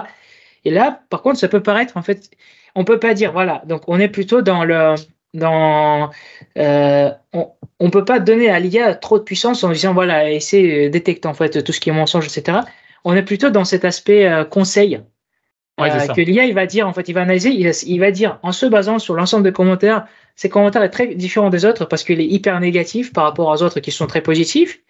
Et 0.65 0.73
là, 0.73 1.01
par 1.11 1.23
contre, 1.23 1.39
ça 1.39 1.47
peut 1.47 1.63
paraître 1.63 1.97
en 1.97 2.03
fait 2.03 2.29
on 2.75 2.85
peut 2.85 2.99
pas 2.99 3.15
dire, 3.15 3.33
voilà. 3.33 3.63
Donc, 3.67 3.83
on 3.89 3.99
est 3.99 4.09
plutôt 4.09 4.43
dans 4.43 4.65
le. 4.65 4.95
Dans, 5.33 6.11
euh, 6.59 7.11
on, 7.33 7.51
on 7.79 7.91
peut 7.91 8.05
pas 8.05 8.19
donner 8.19 8.51
à 8.51 8.59
l'IA 8.59 8.95
trop 8.95 9.19
de 9.19 9.25
puissance 9.25 9.63
en 9.63 9.71
disant, 9.71 9.95
voilà, 9.95 10.31
essaie 10.31 10.89
détecte 10.89 11.25
en 11.27 11.35
fait 11.35 11.63
tout 11.63 11.73
ce 11.73 11.81
qui 11.81 11.91
est 11.91 11.93
mensonge, 11.93 12.27
etc. 12.27 12.59
On 13.05 13.15
est 13.15 13.23
plutôt 13.23 13.51
dans 13.51 13.65
cet 13.65 13.85
aspect 13.85 14.27
euh, 14.27 14.45
conseil. 14.45 15.01
Euh, 15.81 16.07
que 16.09 16.21
l'IA, 16.21 16.45
il 16.45 16.55
va 16.55 16.67
dire, 16.67 16.87
en 16.87 16.93
fait, 16.93 17.09
il 17.09 17.15
va 17.15 17.23
analyser, 17.23 17.51
il, 17.51 17.71
il 17.87 18.01
va 18.01 18.11
dire, 18.11 18.39
en 18.43 18.53
se 18.53 18.67
basant 18.67 18.99
sur 18.99 19.15
l'ensemble 19.15 19.45
des 19.45 19.53
commentaires, 19.53 20.07
ces 20.37 20.51
commentaires 20.51 20.83
est 20.83 20.91
très 20.91 21.15
différent 21.15 21.49
des 21.49 21.65
autres 21.65 21.87
parce 21.87 22.05
qu'il 22.05 22.21
est 22.21 22.27
hyper 22.27 22.59
négatif 22.61 23.13
par 23.13 23.25
rapport 23.25 23.49
aux 23.49 23.63
autres 23.63 23.81
qui 23.81 23.91
sont 23.91 24.07
très 24.07 24.21
positifs. 24.21 24.81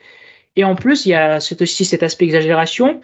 Et 0.57 0.65
en 0.65 0.75
plus, 0.75 1.07
il 1.07 1.11
y 1.11 1.15
a 1.15 1.37
aussi 1.37 1.85
cet 1.85 2.03
aspect 2.03 2.25
exagération 2.25 3.01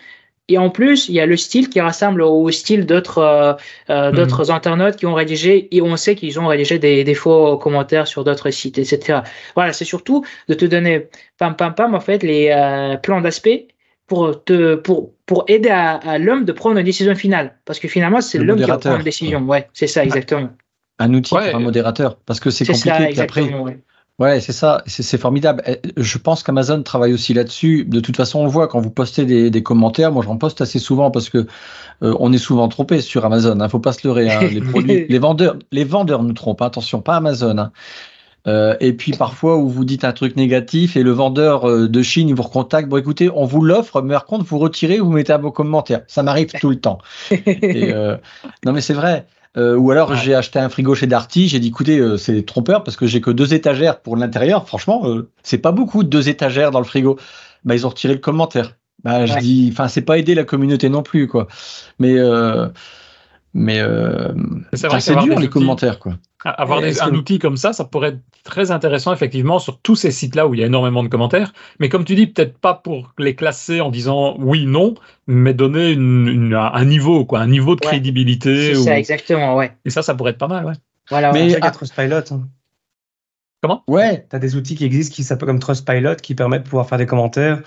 et 0.49 0.59
en 0.59 0.70
plus, 0.70 1.09
il 1.09 1.14
y 1.14 1.20
a 1.20 1.26
le 1.26 1.36
style 1.36 1.68
qui 1.68 1.80
rassemble 1.80 2.22
au 2.22 2.51
style 2.53 2.86
d'autres 2.86 3.18
euh, 3.18 3.55
euh, 3.90 4.11
mhm. 4.11 4.16
d'autres 4.16 4.51
internautes 4.53 4.97
qui 4.97 5.07
ont 5.07 5.14
rédigé 5.14 5.68
et 5.74 5.82
on 5.82 5.97
sait 5.97 6.14
qu'ils 6.14 6.38
ont 6.38 6.47
rédigé 6.47 6.78
des, 6.78 7.03
des, 7.03 7.14
faux 7.14 7.59
commentaires 7.59 8.07
sur 8.07 8.22
d'autres 8.22 8.51
sites, 8.51 8.78
etc. 8.78 9.20
Voilà, 9.57 9.72
c'est 9.72 9.84
surtout 9.84 10.24
de 10.49 10.55
te 10.55 10.64
donner 10.64 11.09
pam 11.38 11.57
pam 11.57 11.74
pam 11.74 11.94
en 11.94 12.01
fait 12.01 12.22
les 12.22 12.51
euh, 12.51 12.97
plans 12.97 13.20
d'aspect 13.20 13.66
pour 14.07 14.44
te 14.44 14.76
pour 14.76 15.12
pour 15.26 15.44
aider 15.49 15.70
à, 15.70 16.18
l'homme 16.18 16.44
de 16.44 16.53
prendre 16.53 16.78
une 16.78 16.84
décision 16.84 17.16
finale 17.16 17.57
parce 17.64 17.80
que 17.80 17.88
finalement 17.88 18.20
c'est 18.20 18.38
l'homme 18.38 18.61
qui 18.61 18.70
prend 18.70 18.97
une 18.97 19.03
décision. 19.03 19.40
Ouais, 19.40 19.68
c'est 19.72 19.88
ça 19.88 20.05
exactement. 20.05 20.51
Un 21.01 21.12
outil 21.12 21.30
pour 21.34 21.40
un 21.40 21.59
modérateur 21.59 22.18
parce 22.24 22.38
que 22.38 22.51
c'est 22.51 22.64
compliqué. 22.64 23.14
Ça, 23.14 23.22
après, 23.24 23.42
Ouais, 23.53 23.78
c'est 24.19 24.53
ça, 24.53 24.83
c'est 24.87 25.19
formidable. 25.19 25.62
Je 25.97 26.19
pense 26.19 26.43
qu'Amazon 26.43 26.83
travaille 26.83 27.12
aussi 27.12 27.35
là-dessus. 27.35 27.85
De 27.85 28.01
toute 28.01 28.17
façon, 28.17 28.41
on 28.41 28.45
le 28.45 28.51
voit 28.51 28.67
quand 28.67 28.81
vous 28.81 28.91
postez 28.91 29.27
des, 29.27 29.51
des 29.51 29.62
commentaires. 29.62 30.11
Moi, 30.12 30.25
j'en 30.25 30.39
poste 30.39 30.61
assez 30.61 30.79
souvent 30.79 31.11
parce 31.11 31.29
que 31.29 31.47
euh, 32.03 32.14
on 32.19 32.33
est 32.33 32.39
souvent 32.39 32.69
trompé 32.69 33.01
sur 33.01 33.25
Amazon. 33.25 33.61
Hein, 33.61 33.69
faut 33.69 33.79
pas 33.79 33.93
se 33.93 34.07
leurrer. 34.07 34.31
Hein. 34.31 34.41
Les, 34.51 34.61
produits, 34.61 35.07
les 35.09 35.19
vendeurs, 35.19 35.57
les 35.71 35.85
vendeurs 35.85 36.23
nous 36.23 36.33
trompent. 36.33 36.62
Attention, 36.62 37.03
pas 37.03 37.17
Amazon. 37.17 37.59
Hein. 37.59 37.73
Euh, 38.47 38.77
et 38.79 38.93
puis 38.93 39.12
parfois 39.12 39.57
où 39.57 39.69
vous 39.69 39.85
dites 39.85 40.05
un 40.05 40.12
truc 40.12 40.37
négatif 40.37 40.97
et 40.97 41.03
le 41.03 41.11
vendeur 41.11 41.69
euh, 41.69 41.89
de 41.89 42.03
Chine 42.03 42.33
vous 42.33 42.43
recontacte. 42.43 42.89
Bon, 42.89 42.97
écoutez, 42.97 43.29
on 43.35 43.45
vous 43.45 43.62
l'offre, 43.62 44.03
mais 44.03 44.14
par 44.14 44.25
contre 44.25 44.45
vous 44.45 44.59
retirez, 44.59 44.99
vous 44.99 45.11
mettez 45.11 45.33
à 45.33 45.39
vos 45.39 45.51
commentaires. 45.51 46.03
Ça 46.07 46.23
m'arrive 46.23 46.53
tout 46.61 46.71
le 46.71 46.77
temps. 46.77 46.99
Et, 47.31 47.93
euh, 47.93 48.17
non, 48.64 48.73
mais 48.73 48.81
c'est 48.81 48.95
vrai. 48.95 49.27
Euh, 49.57 49.77
ou 49.77 49.91
alors 49.91 50.15
j'ai 50.15 50.35
acheté 50.35 50.59
un 50.59 50.69
frigo 50.69 50.95
chez 50.95 51.07
Darty, 51.07 51.49
j'ai 51.49 51.59
dit 51.59 51.69
écoutez 51.69 51.99
euh, 51.99 52.19
c'est 52.19 52.45
trompeur 52.45 52.85
parce 52.85 52.97
que 52.97 53.07
j'ai 53.07 53.21
que 53.21 53.31
deux 53.31 53.55
étagères 53.55 54.01
pour 54.01 54.17
l'intérieur. 54.17 54.67
Franchement 54.67 55.09
euh, 55.09 55.31
c'est 55.43 55.59
pas 55.59 55.73
beaucoup 55.73 56.05
deux 56.05 56.29
étagères 56.29 56.71
dans 56.71 56.81
le 56.81 56.85
frigo. 56.85 57.19
Bah 57.65 57.75
ils 57.75 57.87
ont 57.87 57.89
retiré 57.89 58.13
le 58.13 58.21
commentaire. 58.21 58.77
Bah 59.03 59.25
je 59.25 59.39
dis 59.39 59.69
enfin 59.73 59.89
c'est 59.89 60.03
pas 60.03 60.19
aider 60.19 60.35
la 60.35 60.45
communauté 60.45 60.89
non 60.89 61.03
plus 61.03 61.27
quoi. 61.27 61.49
Mais 61.99 62.17
mais 63.57 63.81
c'est 64.75 65.17
dur 65.17 65.39
les 65.39 65.49
commentaires 65.49 65.99
quoi. 65.99 66.15
Avoir 66.45 66.81
un 66.81 67.15
outil 67.15 67.41
comme 67.41 67.57
ça, 67.57 67.73
ça 67.73 67.85
pourrait 67.85 68.11
être 68.11 68.21
très 68.45 68.71
intéressant 68.71 69.13
effectivement 69.13 69.59
sur 69.59 69.81
tous 69.81 69.97
ces 69.97 70.13
sites-là 70.13 70.47
où 70.47 70.55
il 70.55 70.61
y 70.61 70.63
a 70.63 70.67
énormément 70.67 71.03
de 71.03 71.09
commentaires. 71.09 71.53
Mais 71.81 71.89
comme 71.89 72.05
tu 72.05 72.15
dis, 72.15 72.29
peut-être 72.29 72.59
pas 72.59 72.75
pour 72.75 73.15
les 73.19 73.35
classer 73.35 73.81
en 73.81 73.91
disant 73.91 74.37
oui, 74.39 74.65
non, 74.67 74.95
mais 75.27 75.55
donner 75.55 75.95
un 75.95 76.85
niveau, 76.85 77.25
quoi, 77.25 77.41
un 77.41 77.49
niveau 77.49 77.75
de 77.75 77.81
crédibilité. 77.81 78.75
C'est 78.75 78.83
ça, 78.83 78.97
exactement, 78.97 79.57
ouais. 79.57 79.73
Et 79.85 79.91
ça, 79.91 80.03
ça 80.03 80.15
pourrait 80.15 80.33
être 80.33 80.39
pas 80.39 80.47
mal, 80.47 80.67
ouais. 80.67 80.75
Voilà, 81.09 81.33
mais 81.33 81.61
à... 81.61 81.71
Trustpilot. 81.73 82.33
Hein. 82.33 82.49
Comment? 83.63 83.83
Ouais. 83.89 84.27
Tu 84.31 84.37
as 84.37 84.39
des 84.39 84.55
outils 84.55 84.77
qui 84.77 84.85
existent 84.85 85.15
qui 85.17 85.25
s'appellent 85.25 85.49
comme 85.49 85.59
Trustpilot 85.59 86.17
qui 86.17 86.37
permettent 86.37 86.65
de 86.65 86.69
pouvoir 86.69 86.89
faire 86.89 86.99
des 86.99 87.07
commentaires 87.07 87.63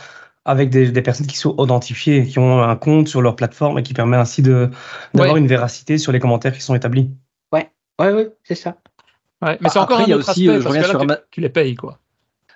avec 0.49 0.71
des, 0.71 1.01
personnes 1.03 1.27
qui 1.27 1.37
sont 1.37 1.55
identifiées, 1.63 2.25
qui 2.25 2.39
ont 2.39 2.61
un 2.63 2.75
compte 2.75 3.07
sur 3.07 3.21
leur 3.21 3.35
plateforme 3.35 3.77
et 3.77 3.83
qui 3.83 3.93
permet 3.93 4.17
ainsi 4.17 4.41
d'avoir 4.41 5.37
une 5.37 5.45
véracité 5.45 5.99
sur 5.99 6.11
les 6.11 6.19
commentaires 6.19 6.53
qui 6.53 6.61
sont 6.61 6.73
établis. 6.73 7.11
Ouais, 7.53 7.69
ouais, 8.13 8.29
c'est 8.43 8.55
ça. 8.55 8.77
Ouais, 9.41 9.57
mais 9.61 9.69
c'est 9.69 9.79
encore 9.79 9.99
un 9.99 10.03
autre 10.03 10.29
aussi, 10.29 10.49
aspect, 10.49 10.61
je 10.61 10.67
reviens 10.67 10.83
sur 10.83 11.01
tu, 11.01 11.13
tu, 11.31 11.41
les 11.41 11.49
payes, 11.49 11.75
quoi. 11.75 11.99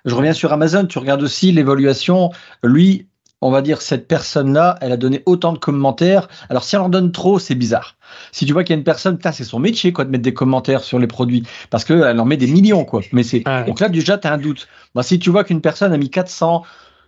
Je 0.06 0.14
reviens 0.14 0.32
sur 0.32 0.52
Amazon, 0.52 0.86
tu 0.86 0.98
regardes 0.98 1.22
aussi 1.22 1.52
l'évaluation. 1.52 2.30
Lui, 2.62 3.08
on 3.40 3.50
va 3.50 3.60
dire, 3.60 3.82
cette 3.82 4.08
personne-là, 4.08 4.78
elle 4.80 4.92
a 4.92 4.96
donné 4.96 5.22
autant 5.26 5.52
de 5.52 5.58
commentaires. 5.58 6.28
Alors, 6.48 6.64
si 6.64 6.76
elle 6.76 6.82
en 6.82 6.88
donne 6.88 7.12
trop, 7.12 7.38
c'est 7.38 7.54
bizarre. 7.54 7.96
Si 8.32 8.46
tu 8.46 8.54
vois 8.54 8.64
qu'il 8.64 8.74
y 8.74 8.76
a 8.76 8.78
une 8.78 8.84
personne, 8.84 9.18
c'est 9.20 9.44
son 9.44 9.58
métier, 9.58 9.92
quoi, 9.92 10.06
de 10.06 10.10
mettre 10.10 10.22
des 10.22 10.32
commentaires 10.32 10.82
sur 10.82 10.98
les 10.98 11.06
produits, 11.06 11.42
parce 11.68 11.84
qu'elle 11.84 12.18
en 12.18 12.24
met 12.24 12.38
des 12.38 12.46
millions, 12.46 12.86
quoi. 12.86 13.02
Mais 13.12 13.22
c'est, 13.22 13.44
donc 13.66 13.80
là, 13.80 13.90
déjà, 13.90 14.16
tu 14.16 14.26
as 14.26 14.32
un 14.32 14.38
doute. 14.38 14.66
Bah, 14.94 15.02
si 15.02 15.18
tu 15.18 15.28
vois 15.28 15.44
qu'une 15.44 15.60
personne 15.60 15.92
a 15.92 15.98
mis 15.98 16.08
400, 16.08 16.62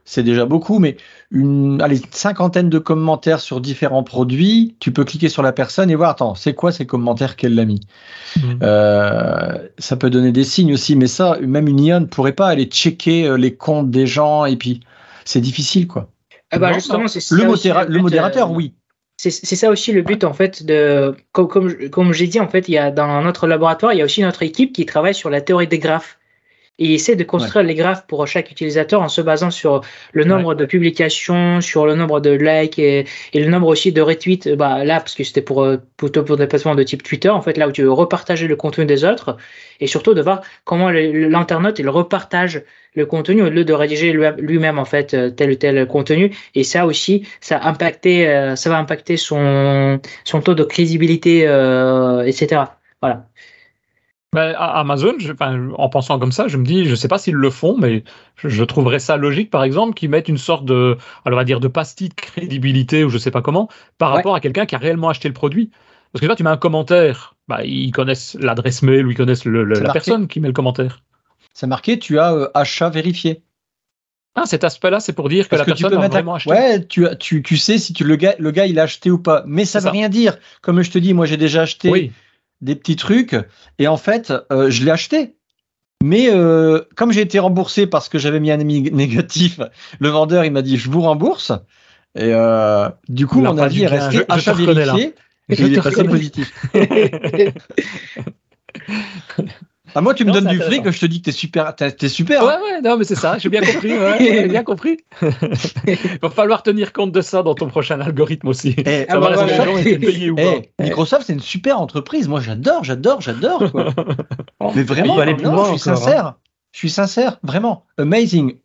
c'est 0.07 0.23
déjà 0.23 0.47
beaucoup, 0.47 0.79
mais 0.79 0.97
une 1.33 1.83
allez, 1.83 2.01
cinquantaine 2.13 2.71
de 2.71 2.79
commentaires 2.79 3.41
sur 3.41 3.61
différents 3.61 4.05
produits, 4.05 4.77
tu 4.79 4.93
peux 4.93 5.05
cliquer 5.05 5.29
sur 5.29 5.43
la 5.43 5.53
personne 5.53 5.91
et 5.91 5.97
voir, 5.97 6.11
attends, 6.11 6.37
c'est 6.37 6.55
quoi 6.55 6.71
ces 6.71 6.87
commentaires 6.87 7.35
qu'elle 7.35 7.59
a 7.59 7.65
mis? 7.65 7.81
Mmh. 8.37 8.41
euh, 8.63 9.59
Ça 9.79 9.97
peut 9.97 10.09
donner 10.09 10.31
des 10.31 10.45
signes 10.45 10.73
aussi, 10.73 10.95
mais 10.95 11.09
ça, 11.09 11.37
même 11.43 11.67
une 11.67 11.81
IA 11.81 12.01
ne 12.01 12.07
pourrait 12.07 12.33
pas 12.33 12.47
aller 12.47 12.67
checker 12.67 13.27
euh, 13.27 13.37
les 13.37 13.57
comptes 13.57 13.91
des 13.91 14.07
gens, 14.07 14.45
et 14.45 14.57
puis 14.57 14.81
c'est 15.25 15.41
difficile, 15.41 15.89
quoi. 15.89 16.09
Ah 16.53 16.61
bah 16.61 16.73
justement, 16.73 17.09
c'est 17.09 17.29
le, 17.33 17.39
le, 17.43 18.01
modérateur, 18.01 18.51
euh, 18.51 18.55
oui. 18.55 18.75
C'est 19.17 19.31
ça 19.31 19.71
aussi 19.71 19.93
le 19.93 20.03
but 20.03 20.23
en 20.23 20.35
fait 20.35 20.65
de 20.65 21.17
comme 21.33 21.49
comme, 21.49 21.89
comme 21.89 22.13
j'ai 22.13 22.27
dit 22.29 22.39
en 22.39 22.49
fait 22.49 22.69
il 22.69 22.73
y 22.73 22.79
a 22.79 22.91
dans 22.91 23.23
notre 23.23 23.47
laboratoire 23.47 23.95
il 23.95 23.99
y 23.99 24.03
a 24.03 24.05
aussi 24.05 24.21
notre 24.21 24.43
équipe 24.43 24.75
qui 24.75 24.85
travaille 24.85 25.15
sur 25.15 25.31
la 25.31 25.41
théorie 25.41 25.67
des 25.67 25.79
graphes 25.79 26.19
et 26.79 26.95
essaie 26.95 27.17
de 27.17 27.25
construire 27.25 27.65
les 27.65 27.75
graphes 27.75 28.07
pour 28.07 28.27
chaque 28.27 28.51
utilisateur 28.51 29.01
en 29.01 29.09
se 29.09 29.21
basant 29.23 29.51
sur 29.51 29.81
le 30.13 30.25
nombre 30.25 30.55
de 30.55 30.67
publications, 30.67 31.61
sur 31.61 31.87
le 31.87 31.95
nombre 31.95 32.21
de 32.21 32.31
likes 32.31 32.79
et, 32.79 33.07
et, 33.33 33.41
le 33.41 33.51
nombre 33.51 33.69
aussi 33.69 33.93
de 33.93 34.03
retweets. 34.03 34.55
Bah, 34.57 34.85
là, 34.85 35.01
parce 35.01 35.15
que 35.15 35.25
c'était 35.25 35.41
pour, 35.41 35.63
euh, 35.63 35.79
plutôt 35.97 36.23
pour 36.23 36.37
des 36.37 36.47
placements 36.47 36.75
de 36.75 36.83
type 36.83 37.03
Twitter, 37.03 37.31
en 37.31 37.41
fait, 37.41 37.57
là 37.57 37.69
où 37.69 37.73
tu 37.73 37.83
veux 37.83 37.93
repartager 37.93 38.47
le 38.47 38.57
contenu 38.57 38.85
des 38.85 39.05
autres 39.05 39.37
et 39.81 39.87
surtout 39.87 40.15
de 40.15 40.21
voir 40.21 40.43
comment 40.65 40.91
l'internaute 40.91 41.79
il 41.79 41.89
repartage 41.89 42.63
le 42.95 43.07
contenu 43.07 43.43
au 43.43 43.51
lieu 43.51 43.65
de 43.65 43.73
rédiger 43.73 44.13
lui-même 44.39 44.79
en 44.79 44.87
fait 44.87 45.13
euh, 45.13 45.31
tel 45.31 45.51
ou 45.51 45.55
tel 45.55 45.87
contenu. 45.87 46.35
Et 46.55 46.65
ça 46.65 46.87
aussi 46.87 47.27
ça 47.41 47.57
a 47.59 47.69
impacté 47.69 48.29
euh, 48.29 48.57
ça 48.57 48.71
va 48.71 48.79
impacter 48.79 49.17
son 49.17 50.01
son 50.25 50.41
taux 50.41 50.55
de 50.55 50.65
crédibilité 50.65 51.43
etc 52.27 52.63
voilà 53.03 53.27
ben, 54.33 54.55
Amazon, 54.59 55.15
en 55.79 55.89
pensant 55.89 56.19
comme 56.19 56.33
ça, 56.33 56.49
je 56.49 56.57
me 56.57 56.65
dis, 56.65 56.85
je 56.85 56.91
ne 56.91 56.97
sais 56.97 57.09
pas 57.09 57.19
s'ils 57.19 57.35
le 57.35 57.51
font, 57.51 57.77
mais 57.79 58.05
je, 58.37 58.65
trouverais 58.65 58.99
ça 58.99 59.17
logique, 59.17 59.51
par 59.51 59.65
exemple, 59.65 59.95
qu'ils 59.95 60.11
mettent 60.11 60.29
une 60.29 60.37
sorte 60.37 60.65
de, 60.65 60.99
alors 61.25 61.37
on 61.37 61.41
va 61.41 61.45
dire, 61.45 61.61
de 61.61 61.69
pastille 61.69 62.11
de 62.11 62.15
crédibilité 62.15 63.05
ou 63.05 63.09
je 63.09 63.15
ne 63.15 63.19
sais 63.19 63.31
pas 63.31 63.41
comment, 63.41 63.69
par 63.99 64.11
rapport 64.11 64.35
à 64.35 64.41
quelqu'un 64.41 64.67
qui 64.67 64.75
a 64.75 64.79
réellement 64.79 65.09
acheté 65.09 65.29
le 65.29 65.35
produit. 65.35 65.71
Parce 66.13 66.21
que 66.21 66.27
là, 66.27 66.37
tu 66.37 66.43
mets 66.43 66.51
un 66.51 66.57
commentaire, 66.57 67.35
bah, 67.49 67.65
ils 67.65 67.93
connaissent 67.93 68.37
l'adresse 68.41 68.83
mail 68.83 69.07
ou 69.07 69.11
ils 69.11 69.17
connaissent 69.17 69.45
la 69.45 69.93
personne 69.93 70.29
qui 70.29 70.41
met 70.41 70.49
le 70.49 70.55
commentaire. 70.55 71.03
C'est 71.55 71.67
marqué, 71.67 71.99
tu 71.99 72.19
as 72.19 72.35
euh, 72.35 72.49
achat 72.53 72.91
vérifié. 72.91 73.43
Ah, 74.35 74.45
cet 74.45 74.65
aspect-là, 74.65 75.01
c'est 75.01 75.15
pour 75.15 75.31
dire 75.31 75.49
que 75.49 75.57
la 75.57 75.65
personne 75.65 75.95
a 75.95 76.09
vraiment 76.09 76.35
acheté. 76.35 76.51
Ouais, 76.51 76.85
tu, 76.85 77.07
tu, 77.19 77.43
tu 77.43 77.57
sais 77.57 77.79
si 77.79 77.95
tu, 77.95 78.05
le, 78.05 78.17
gars, 78.17 78.35
le 78.39 78.51
gars 78.51 78.67
il 78.67 78.79
a 78.79 78.83
acheté 78.83 79.11
ou 79.11 79.19
pas. 79.19 79.45
Mais 79.47 79.65
ça 79.65 79.79
ne 79.79 79.85
veut 79.85 79.91
rien 79.91 80.11
dire. 80.11 80.37
Comme 80.61 80.83
je 80.83 80.91
te 80.91 80.99
dis, 80.99 81.15
moi 81.15 81.25
j'ai 81.25 81.39
déjà 81.39 81.63
acheté. 81.63 81.89
Oui 81.89 82.13
des 82.61 82.75
petits 82.75 82.97
trucs. 82.97 83.37
Et 83.79 83.89
en 83.89 83.97
fait, 83.97 84.33
euh, 84.53 84.71
je 84.71 84.85
l'ai 84.85 84.91
acheté. 84.91 85.37
Mais 86.05 86.29
euh, 86.31 86.83
comme 86.95 87.11
j'ai 87.11 87.23
été 87.23 87.39
remboursé 87.39 87.87
parce 87.87 88.09
que 88.09 88.19
j'avais 88.19 88.41
mis 88.41 88.51
un 88.51 88.57
négatif, 88.59 89.61
le 89.99 90.09
vendeur 90.09 90.45
il 90.45 90.53
m'a 90.53 90.63
dit 90.63 90.77
je 90.77 90.91
vous 90.91 91.01
rembourse. 91.01 91.53
Et 92.15 92.33
euh, 92.33 92.89
du 93.09 93.27
coup, 93.27 93.41
mon 93.41 93.59
avis 93.59 93.83
est 93.83 93.89
resté 93.89 94.25
achat 94.29 94.53
vérifié. 94.53 95.15
Et 95.49 95.63
il 95.63 95.75
est 95.75 95.83
passé 95.83 96.05
positif. 96.05 96.53
Ah, 99.97 100.03
moi, 100.03 100.13
tu 100.13 100.27
me 100.27 100.31
donnes 100.31 100.49
du 100.49 100.61
fric, 100.61 100.91
je 100.91 101.01
te 101.01 101.07
dis 101.07 101.23
que 101.23 101.25
t'es 101.25 101.33
super, 101.33 101.75
t'es 101.75 102.09
super. 102.11 102.45
Ouais, 102.45 102.59
ouais, 102.63 102.83
non, 102.83 102.99
mais 102.99 103.05
c'est 103.05 103.15
ça, 103.15 103.39
j'ai 103.39 103.49
bien 103.49 103.63
compris, 103.63 103.97
ouais, 103.99 104.17
j'ai 104.21 104.47
bien 104.47 104.63
compris. 104.63 104.99
Il 105.23 106.19
va 106.23 106.29
falloir 106.29 106.63
tenir 106.63 106.93
compte 106.93 107.13
de 107.13 107.23
ça 107.23 107.43
dans 107.43 107.55
ton 107.55 107.69
prochain 107.69 107.99
algorithme 108.03 108.49
aussi. 108.49 108.77
Eh, 108.77 109.07
ah, 109.09 109.19
bah, 109.19 109.47
eh, 109.87 110.83
Microsoft, 110.83 111.25
c'est 111.27 111.33
une 111.33 111.41
super 111.41 111.81
entreprise. 111.81 112.29
Moi, 112.29 112.43
j'adore, 112.43 112.85
j'adore, 112.85 113.23
j'adore. 113.23 113.63
mais 114.75 114.83
vraiment, 114.83 115.19
aller 115.19 115.35
plus 115.35 115.47
loin 115.47 115.65
je 115.65 115.71
suis 115.71 115.79
sincère. 115.79 116.27
Hein. 116.27 116.37
Je 116.73 116.79
suis 116.79 116.91
sincère, 116.91 117.39
vraiment. 117.43 117.87
Amazing. 117.97 118.57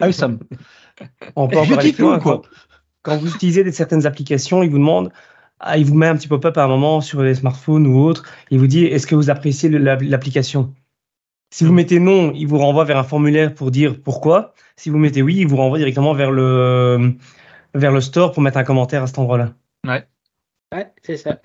Awesome. 0.00 0.38
On 1.36 1.48
peut 1.48 1.58
aller 1.58 1.92
plus 1.92 2.02
loin, 2.02 2.18
quoi. 2.18 2.40
Quand 3.02 3.18
vous 3.18 3.34
utilisez 3.34 3.62
des, 3.62 3.72
certaines 3.72 4.06
applications, 4.06 4.62
ils 4.62 4.70
vous 4.70 4.78
demandent 4.78 5.12
ah, 5.12 5.27
il 5.76 5.84
vous 5.84 5.94
met 5.94 6.06
un 6.06 6.16
petit 6.16 6.28
pop-up 6.28 6.56
à 6.56 6.64
un 6.64 6.68
moment 6.68 7.00
sur 7.00 7.22
les 7.22 7.34
smartphones 7.34 7.86
ou 7.86 8.00
autre. 8.00 8.24
Il 8.50 8.58
vous 8.58 8.66
dit 8.66 8.84
est-ce 8.84 9.06
que 9.06 9.14
vous 9.14 9.30
appréciez 9.30 9.68
l'application? 9.68 10.74
Si 11.50 11.64
vous 11.64 11.72
mettez 11.72 11.98
non, 11.98 12.32
il 12.34 12.46
vous 12.46 12.58
renvoie 12.58 12.84
vers 12.84 12.98
un 12.98 13.04
formulaire 13.04 13.54
pour 13.54 13.70
dire 13.70 14.00
pourquoi. 14.02 14.54
Si 14.76 14.90
vous 14.90 14.98
mettez 14.98 15.22
oui, 15.22 15.36
il 15.38 15.48
vous 15.48 15.56
renvoie 15.56 15.78
directement 15.78 16.12
vers 16.12 16.30
le, 16.30 17.14
vers 17.74 17.92
le 17.92 18.00
store 18.00 18.32
pour 18.32 18.42
mettre 18.42 18.58
un 18.58 18.64
commentaire 18.64 19.02
à 19.02 19.06
cet 19.06 19.18
endroit-là. 19.18 19.54
Ouais. 19.86 20.04
Ouais, 20.74 20.92
c'est 21.02 21.16
ça. 21.16 21.40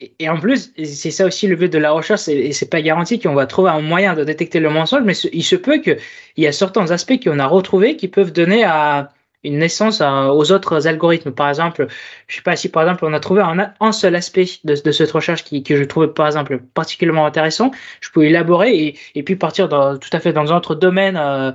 Et, 0.00 0.28
en 0.28 0.38
plus, 0.38 0.72
c'est 0.84 1.10
ça 1.10 1.26
aussi 1.26 1.48
le 1.48 1.56
but 1.56 1.72
de 1.72 1.78
la 1.78 1.90
recherche, 1.90 2.28
et 2.28 2.52
c'est 2.52 2.70
pas 2.70 2.80
garanti 2.82 3.18
qu'on 3.18 3.34
va 3.34 3.46
trouver 3.46 3.70
un 3.70 3.80
moyen 3.80 4.14
de 4.14 4.22
détecter 4.22 4.60
le 4.60 4.70
mensonge, 4.70 5.02
mais 5.04 5.16
il 5.32 5.42
se 5.42 5.56
peut 5.56 5.78
qu'il 5.78 5.98
y 6.36 6.46
a 6.46 6.52
certains 6.52 6.92
aspects 6.92 7.20
qu'on 7.22 7.40
a 7.40 7.46
retrouvés 7.46 7.96
qui 7.96 8.06
peuvent 8.06 8.32
donner 8.32 8.62
à, 8.62 9.10
une 9.44 9.58
naissance 9.58 10.00
aux 10.00 10.52
autres 10.52 10.86
algorithmes. 10.86 11.32
Par 11.32 11.48
exemple, 11.48 11.86
je 12.26 12.36
sais 12.36 12.42
pas 12.42 12.56
si 12.56 12.68
par 12.68 12.82
exemple 12.82 13.04
on 13.04 13.12
a 13.12 13.20
trouvé 13.20 13.42
un, 13.42 13.72
un 13.80 13.92
seul 13.92 14.16
aspect 14.16 14.46
de, 14.64 14.74
de, 14.74 14.92
cette 14.92 15.10
recherche 15.10 15.44
qui, 15.44 15.62
que 15.62 15.76
je 15.76 15.84
trouvais 15.84 16.08
par 16.08 16.26
exemple 16.26 16.58
particulièrement 16.74 17.26
intéressant, 17.26 17.70
je 18.00 18.10
peux 18.10 18.24
élaborer 18.24 18.76
et, 18.76 18.98
et 19.14 19.22
puis 19.22 19.36
partir 19.36 19.68
dans, 19.68 19.96
tout 19.96 20.10
à 20.12 20.20
fait 20.20 20.32
dans 20.32 20.52
un 20.52 20.56
autre 20.56 20.74
domaine. 20.74 21.16
Euh, 21.16 21.52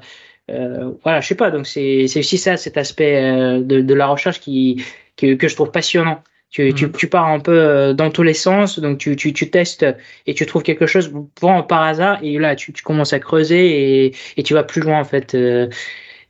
euh, 0.52 0.92
voilà, 1.04 1.22
je 1.22 1.28
sais 1.28 1.36
pas. 1.36 1.52
Donc 1.52 1.68
c'est 1.68 2.06
aussi 2.18 2.38
ça, 2.38 2.58
cet 2.58 2.78
aspect 2.78 3.22
euh, 3.22 3.62
de, 3.62 3.82
de, 3.82 3.94
la 3.94 4.08
recherche 4.08 4.40
qui, 4.40 4.84
que, 5.18 5.36
que 5.36 5.48
je 5.48 5.56
trouve 5.56 5.72
passionnant. 5.72 6.24
Tu, 6.50 6.72
tu, 6.74 6.86
mhm. 6.86 6.92
tu, 6.92 7.08
pars 7.08 7.28
un 7.28 7.40
peu 7.40 7.96
dans 7.96 8.12
tous 8.12 8.22
les 8.22 8.36
sens, 8.36 8.78
donc 8.78 9.00
tu, 9.00 9.16
tu, 9.16 9.34
tu 9.34 9.50
testes 9.50 9.86
et 10.28 10.36
tu 10.36 10.46
trouves 10.46 10.62
quelque 10.62 10.86
chose 10.86 11.12
vraiment 11.42 11.64
par 11.64 11.82
hasard, 11.82 12.20
et 12.22 12.38
là 12.38 12.56
tu, 12.56 12.72
tu 12.74 12.84
commences 12.84 13.12
à 13.12 13.20
creuser 13.20 14.06
et, 14.06 14.16
et 14.38 14.44
tu 14.44 14.54
vas 14.54 14.64
plus 14.64 14.82
loin 14.82 15.00
en 15.00 15.04
fait. 15.04 15.36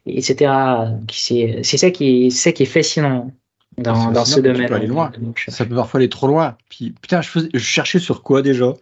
Euh, 0.08 0.12
etc. 0.12 0.52
C'est 1.10 1.78
ça 1.78 1.92
qui 1.92 2.26
est, 2.26 2.30
ça 2.30 2.52
qui 2.52 2.64
est 2.64 2.68
fascinant 2.68 3.32
dans, 3.78 4.12
dans 4.12 4.26
ce 4.26 4.40
domaine. 4.40 4.72
aller 4.72 4.88
loin. 4.88 5.12
Ça 5.48 5.66
peut 5.66 5.76
parfois 5.76 6.00
aller 6.00 6.10
trop 6.10 6.28
loin. 6.28 6.58
Puis 6.70 6.94
putain, 7.02 7.22
je, 7.22 7.40
je 7.54 7.60
cherchais 7.60 8.00
sur 8.00 8.24
quoi 8.24 8.42
déjà? 8.42 8.74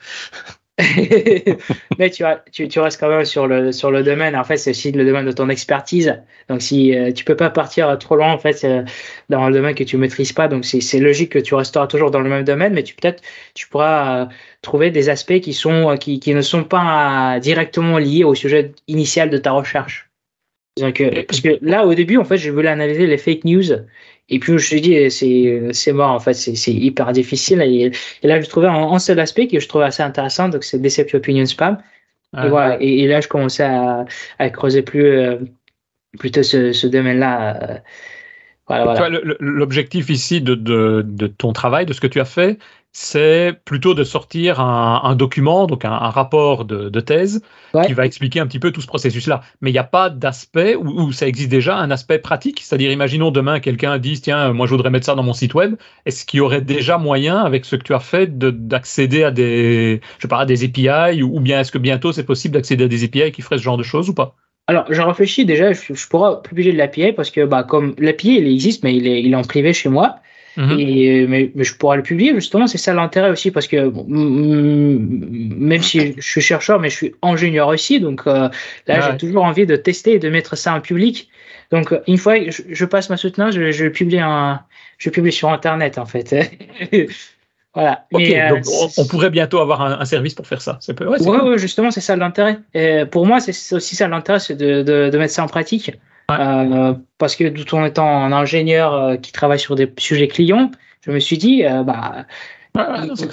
Mais 2.00 2.10
tu, 2.10 2.24
tu, 2.52 2.68
tu, 2.68 2.80
restes 2.80 3.00
quand 3.00 3.10
même 3.10 3.26
sur 3.26 3.46
le, 3.46 3.72
sur 3.72 3.92
le 3.92 4.04
domaine. 4.04 4.36
En 4.36 4.44
fait, 4.44 4.58
c'est 4.58 4.72
aussi 4.72 4.92
le 4.92 5.06
domaine 5.06 5.26
de 5.26 5.32
ton 5.32 5.50
expertise. 5.50 6.16
Donc, 6.50 6.62
si 6.62 6.96
euh, 6.96 7.12
tu 7.12 7.24
peux 7.24 7.36
pas 7.36 7.50
partir 7.50 7.98
trop 8.00 8.16
loin, 8.16 8.32
en 8.32 8.38
fait, 8.38 8.64
euh, 8.64 8.84
dans 9.30 9.48
le 9.48 9.54
domaine 9.54 9.76
que 9.76 9.84
tu 9.84 9.98
maîtrises 9.98 10.34
pas. 10.34 10.48
Donc, 10.48 10.66
c'est 10.66 11.00
logique 11.00 11.32
que 11.34 11.40
tu 11.40 11.56
resteras 11.56 11.88
toujours 11.88 12.10
dans 12.10 12.22
le 12.22 12.30
même 12.30 12.44
domaine, 12.44 12.74
mais 12.74 12.84
tu 12.84 12.96
peut-être 12.96 13.22
tu 13.54 13.68
pourras 13.68 14.24
euh, 14.24 14.26
trouver 14.62 14.92
des 14.92 15.10
aspects 15.10 15.40
qui 15.40 15.54
sont 15.54 15.96
qui, 16.00 16.20
qui 16.20 16.34
ne 16.34 16.42
sont 16.42 16.64
pas 16.64 17.40
directement 17.40 17.98
liés 17.98 18.24
au 18.24 18.34
sujet 18.34 18.72
initial 18.88 19.30
de 19.30 19.38
ta 19.38 19.52
recherche. 19.52 20.11
Parce 20.82 21.42
que 21.42 21.58
là, 21.62 21.86
au 21.86 21.94
début, 21.94 22.18
en 22.18 22.24
fait, 22.24 22.38
je 22.38 22.50
voulais 22.52 22.70
analyser 22.70 23.08
les 23.08 23.18
fake 23.18 23.46
news. 23.46 23.72
Et 24.30 24.40
puis, 24.40 24.50
je 24.50 24.54
me 24.54 24.58
suis 24.60 24.82
dit, 24.82 25.12
c'est 25.12 25.94
mort, 25.94 26.12
en 26.12 26.20
fait, 26.20 26.34
c'est 26.34 26.72
hyper 26.72 27.12
difficile. 27.12 27.62
Et, 27.62 27.92
là, 28.24 28.40
je 28.40 28.48
trouvais 28.48 28.68
un, 28.68 28.92
un, 28.92 29.00
seul 29.00 29.20
aspect 29.20 29.48
que 29.48 29.60
je 29.60 29.68
trouvais 29.68 29.86
assez 29.86 30.04
intéressant, 30.04 30.50
donc 30.50 30.64
c'est 30.64 30.82
Deceptive 30.82 31.16
Opinion 31.16 31.46
Spam. 31.46 31.78
et, 32.38 32.48
voilà, 32.48 32.78
et, 32.82 33.08
là, 33.08 33.22
je 33.22 33.28
commençais 33.28 33.64
à, 33.64 34.06
à 34.40 34.50
creuser 34.50 34.82
plus, 34.84 35.06
euh, 35.06 35.38
plutôt 36.18 36.44
ce, 36.44 36.72
ce 36.72 36.88
domaine-là. 36.88 37.72
Euh, 37.72 37.78
voilà, 38.68 39.10
L'objectif 39.40 40.10
ici 40.10 40.40
de, 40.40 40.56
de, 40.56 41.04
de, 41.06 41.28
ton 41.28 41.52
travail, 41.52 41.86
de 41.86 41.92
ce 41.92 42.00
que 42.00 42.08
tu 42.08 42.22
as 42.22 42.26
fait, 42.26 42.58
c'est 42.94 43.54
plutôt 43.64 43.94
de 43.94 44.04
sortir 44.04 44.60
un, 44.60 45.16
document, 45.16 45.66
donc 45.66 45.86
un, 45.86 45.90
rapport 45.90 46.66
de, 46.66 47.00
thèse, 47.00 47.42
qui 47.86 47.94
va 47.94 48.06
expliquer 48.06 48.40
un 48.40 48.48
petit 48.48 48.60
peu 48.60 48.72
tout 48.72 48.82
ce 48.82 48.88
processus-là. 48.88 49.42
Mais 49.62 49.70
il 49.70 49.74
n'y 49.74 49.80
a 49.80 49.86
pas 49.86 50.10
d'aspect 50.10 50.76
où, 50.76 51.12
ça 51.12 51.28
existe 51.28 51.50
déjà 51.50 51.78
un 51.78 51.90
aspect 51.90 52.20
pratique, 52.20 52.60
c'est-à-dire, 52.62 52.92
imaginons 52.92 53.32
demain 53.32 53.60
quelqu'un 53.60 53.98
dise 53.98 54.22
tiens, 54.22 54.52
moi 54.54 54.68
je 54.68 54.72
voudrais 54.72 54.90
mettre 54.90 55.06
ça 55.06 55.16
dans 55.16 55.24
mon 55.24 55.34
site 55.34 55.54
web. 55.54 55.76
Est-ce 56.06 56.26
qu'il 56.26 56.40
y 56.40 56.42
aurait 56.42 56.62
déjà 56.62 56.98
moyen, 56.98 57.38
avec 57.38 57.66
ce 57.66 57.78
que 57.78 57.84
tu 57.84 57.94
as 57.94 58.00
fait, 58.00 58.38
d'accéder 58.38 59.24
à 59.24 59.32
des, 59.32 60.02
je 60.18 60.22
sais 60.24 60.28
pas, 60.28 60.40
à 60.40 60.46
des 60.46 60.66
API, 60.66 61.24
ou, 61.24 61.40
bien 61.40 61.62
est-ce 61.62 61.72
que 61.72 61.78
bientôt 61.78 62.12
c'est 62.12 62.26
possible 62.26 62.56
d'accéder 62.56 62.84
à 62.86 62.88
des 62.88 63.04
API 63.06 63.32
qui 63.32 63.42
feraient 63.42 63.58
ce 63.58 63.64
genre 63.64 63.78
de 63.78 63.84
choses 63.84 64.10
ou 64.10 64.14
pas? 64.14 64.36
Alors, 64.68 64.86
je 64.90 65.02
réfléchis 65.02 65.46
déjà, 65.46 65.74
je, 65.74 65.94
je 65.94 66.08
pourrais 66.08 66.42
publier 66.42 66.72
de 66.72 66.78
l'API 66.78 67.14
parce 67.14 67.32
que, 67.32 67.46
bah, 67.46 67.64
comme 67.64 67.96
l'API, 67.98 68.38
il 68.38 68.48
existe, 68.48 68.84
mais 68.84 68.96
il 68.96 69.08
est, 69.08 69.22
il 69.22 69.34
est 69.34 69.36
en 69.36 69.42
privé 69.42 69.74
chez 69.74 69.90
moi. 69.90 70.18
Mhm. 70.58 70.80
Et, 70.80 71.28
mais, 71.28 71.52
mais, 71.56 71.64
je 71.64 71.76
pourrais 71.76 71.98
le 71.98 72.04
publier, 72.04 72.34
justement, 72.34 72.68
c'est 72.68 72.78
ça 72.78 72.94
l'intérêt 72.94 73.30
aussi, 73.30 73.52
parce 73.52 73.68
que 73.68 73.90
même 74.08 75.82
si 75.82 76.14
je 76.18 76.22
suis 76.22 76.42
chercheur, 76.42 76.80
mais 76.80 76.90
je 76.90 76.96
suis 76.96 77.16
ingénieur 77.22 77.70
aussi, 77.70 78.00
donc 78.00 78.24
euh, 78.28 78.50
là, 78.88 79.12
j'ai 79.12 79.18
toujours 79.18 79.44
envie 79.46 79.66
de 79.66 79.76
tester 79.76 80.14
et 80.14 80.20
de 80.20 80.30
mettre 80.30 80.58
ça 80.58 80.74
en 80.74 80.82
public. 80.82 81.30
Donc, 81.72 81.94
une 82.06 82.18
fois 82.18 82.38
que 82.38 82.52
je, 82.52 82.86
passe 82.86 83.10
ma 83.10 83.16
soutenance, 83.16 83.56
je, 83.56 83.72
je, 83.72 83.88
publie 83.88 84.20
un, 84.20 84.62
je 84.98 85.10
publie 85.10 85.32
sur 85.32 85.50
Internet, 85.50 85.98
en 85.98 86.06
fait. 86.06 86.36
voilà. 87.74 88.06
mais, 88.12 88.50
donc 88.50 88.58
euh, 88.68 88.88
on, 88.98 89.06
pourrait 89.06 89.30
bientôt 89.30 89.60
avoir 89.60 89.82
un, 89.82 90.04
service 90.04 90.34
pour 90.34 90.46
faire 90.48 90.62
ça. 90.62 90.80
Ouais, 90.90 91.18
ouais, 91.18 91.42
ouais, 91.42 91.58
justement, 91.58 91.92
c'est 91.92 92.02
ça 92.02 92.18
l'intérêt. 92.18 92.60
Pour 93.06 93.26
moi, 93.26 93.40
c'est 93.40 93.74
aussi 93.74 93.96
ça 93.96 94.10
l'intérêt, 94.10 94.40
c'est 94.40 94.56
de, 94.56 94.84
de, 94.84 95.10
de, 95.10 95.18
mettre 95.18 95.34
ça 95.34 95.46
en 95.46 95.48
pratique. 95.48 95.94
Euh, 96.40 96.94
parce 97.18 97.36
que 97.36 97.50
tout 97.50 97.76
en 97.76 97.86
étant 97.86 98.08
un 98.08 98.32
ingénieur 98.32 98.94
euh, 98.94 99.16
qui 99.18 99.32
travaille 99.32 99.60
sur 99.60 99.76
des 99.76 99.92
sujets 99.98 100.28
clients, 100.28 100.72
je 101.06 101.12
me 101.12 101.20
suis 101.20 101.38
dit, 101.38 101.66
euh, 101.66 101.84
bah, 101.84 102.26